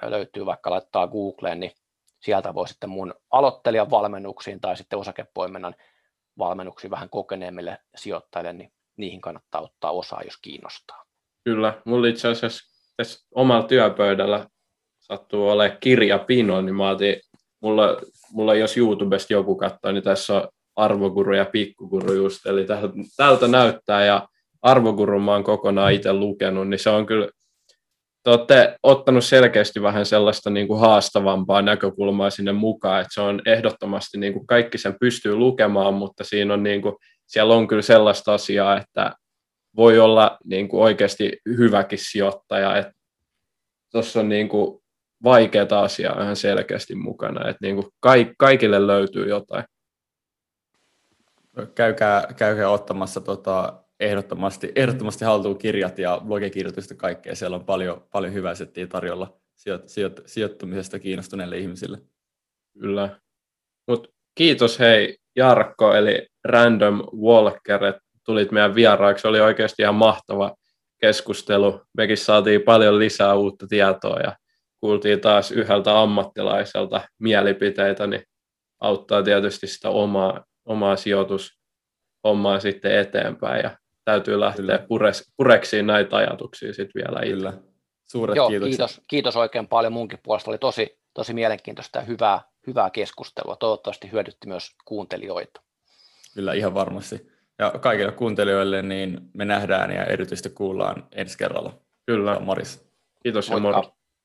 [0.02, 1.72] löytyy vaikka laittaa Googleen, niin
[2.20, 5.76] sieltä voi sitten mun aloittelijan valmennuksiin tai sitten osakepoiminnan
[6.38, 11.06] valmennuksiin vähän kokeneemmille sijoittajille, niin niihin kannattaa ottaa osaa, jos kiinnostaa.
[11.44, 14.48] Kyllä, mulla itse asiassa tässä omalla työpöydällä
[15.08, 17.16] sattuu olemaan kirjapino, niin mä otin,
[17.62, 17.98] mulla,
[18.32, 22.66] mulla jos YouTubesta joku katsoo, niin tässä on arvoguru ja pikkuguru just, eli
[23.18, 24.28] tältä näyttää, ja
[24.62, 27.30] arvoguru mä oon kokonaan itse lukenut, niin se on kyllä,
[28.24, 33.42] te olette ottanut selkeästi vähän sellaista niin kuin haastavampaa näkökulmaa sinne mukaan, että se on
[33.46, 36.96] ehdottomasti, niin kuin kaikki sen pystyy lukemaan, mutta siinä on niin kuin,
[37.28, 39.14] siellä on kyllä sellaista asiaa, että
[39.76, 42.92] voi olla niin kuin oikeasti hyväkin sijoittaja, että
[43.92, 44.85] tuossa on niin kuin
[45.26, 47.88] vaikeaa asiaa ihan selkeästi mukana, että niin kuin
[48.38, 49.64] kaikille löytyy jotain.
[51.76, 57.36] Käykää, käykää ottamassa tota, ehdottomasti, ehdottomasti haltuun kirjat ja blogikirjoitusta kaikkea.
[57.36, 61.98] Siellä on paljon, paljon hyvää settiä tarjolla sijo, sijo, sijoittumisesta kiinnostuneille ihmisille.
[62.80, 63.20] Kyllä.
[63.88, 69.28] Mut kiitos hei Jarkko, eli Random Walker, että tulit meidän vieraaksi.
[69.28, 70.56] Oli oikeasti ihan mahtava
[71.02, 71.82] keskustelu.
[71.98, 74.36] Mekin saatiin paljon lisää uutta tietoa ja
[74.82, 78.24] kuultiin taas yhdeltä ammattilaiselta mielipiteitä, niin
[78.80, 86.74] auttaa tietysti sitä omaa, omaa sijoitushommaa sitten eteenpäin ja täytyy lähteä pures, pureksiin näitä ajatuksia
[86.74, 87.36] sitten vielä itse.
[87.36, 87.54] Kyllä.
[88.06, 90.52] Suuret Joo, kiitos, kiitos oikein paljon munkin puolesta.
[90.52, 93.56] Oli tosi, tosi mielenkiintoista ja hyvää, hyvää keskustelua.
[93.56, 95.62] Toivottavasti hyödytti myös kuuntelijoita.
[96.36, 97.32] Kyllä, ihan varmasti.
[97.60, 101.74] Ja kaikille kuuntelijoille niin me nähdään ja erityisesti kuullaan ensi kerralla.
[102.06, 102.40] Kyllä.
[102.40, 102.90] Maris.
[103.24, 103.68] Kiitos Moikka.
[103.68, 103.96] ja moro.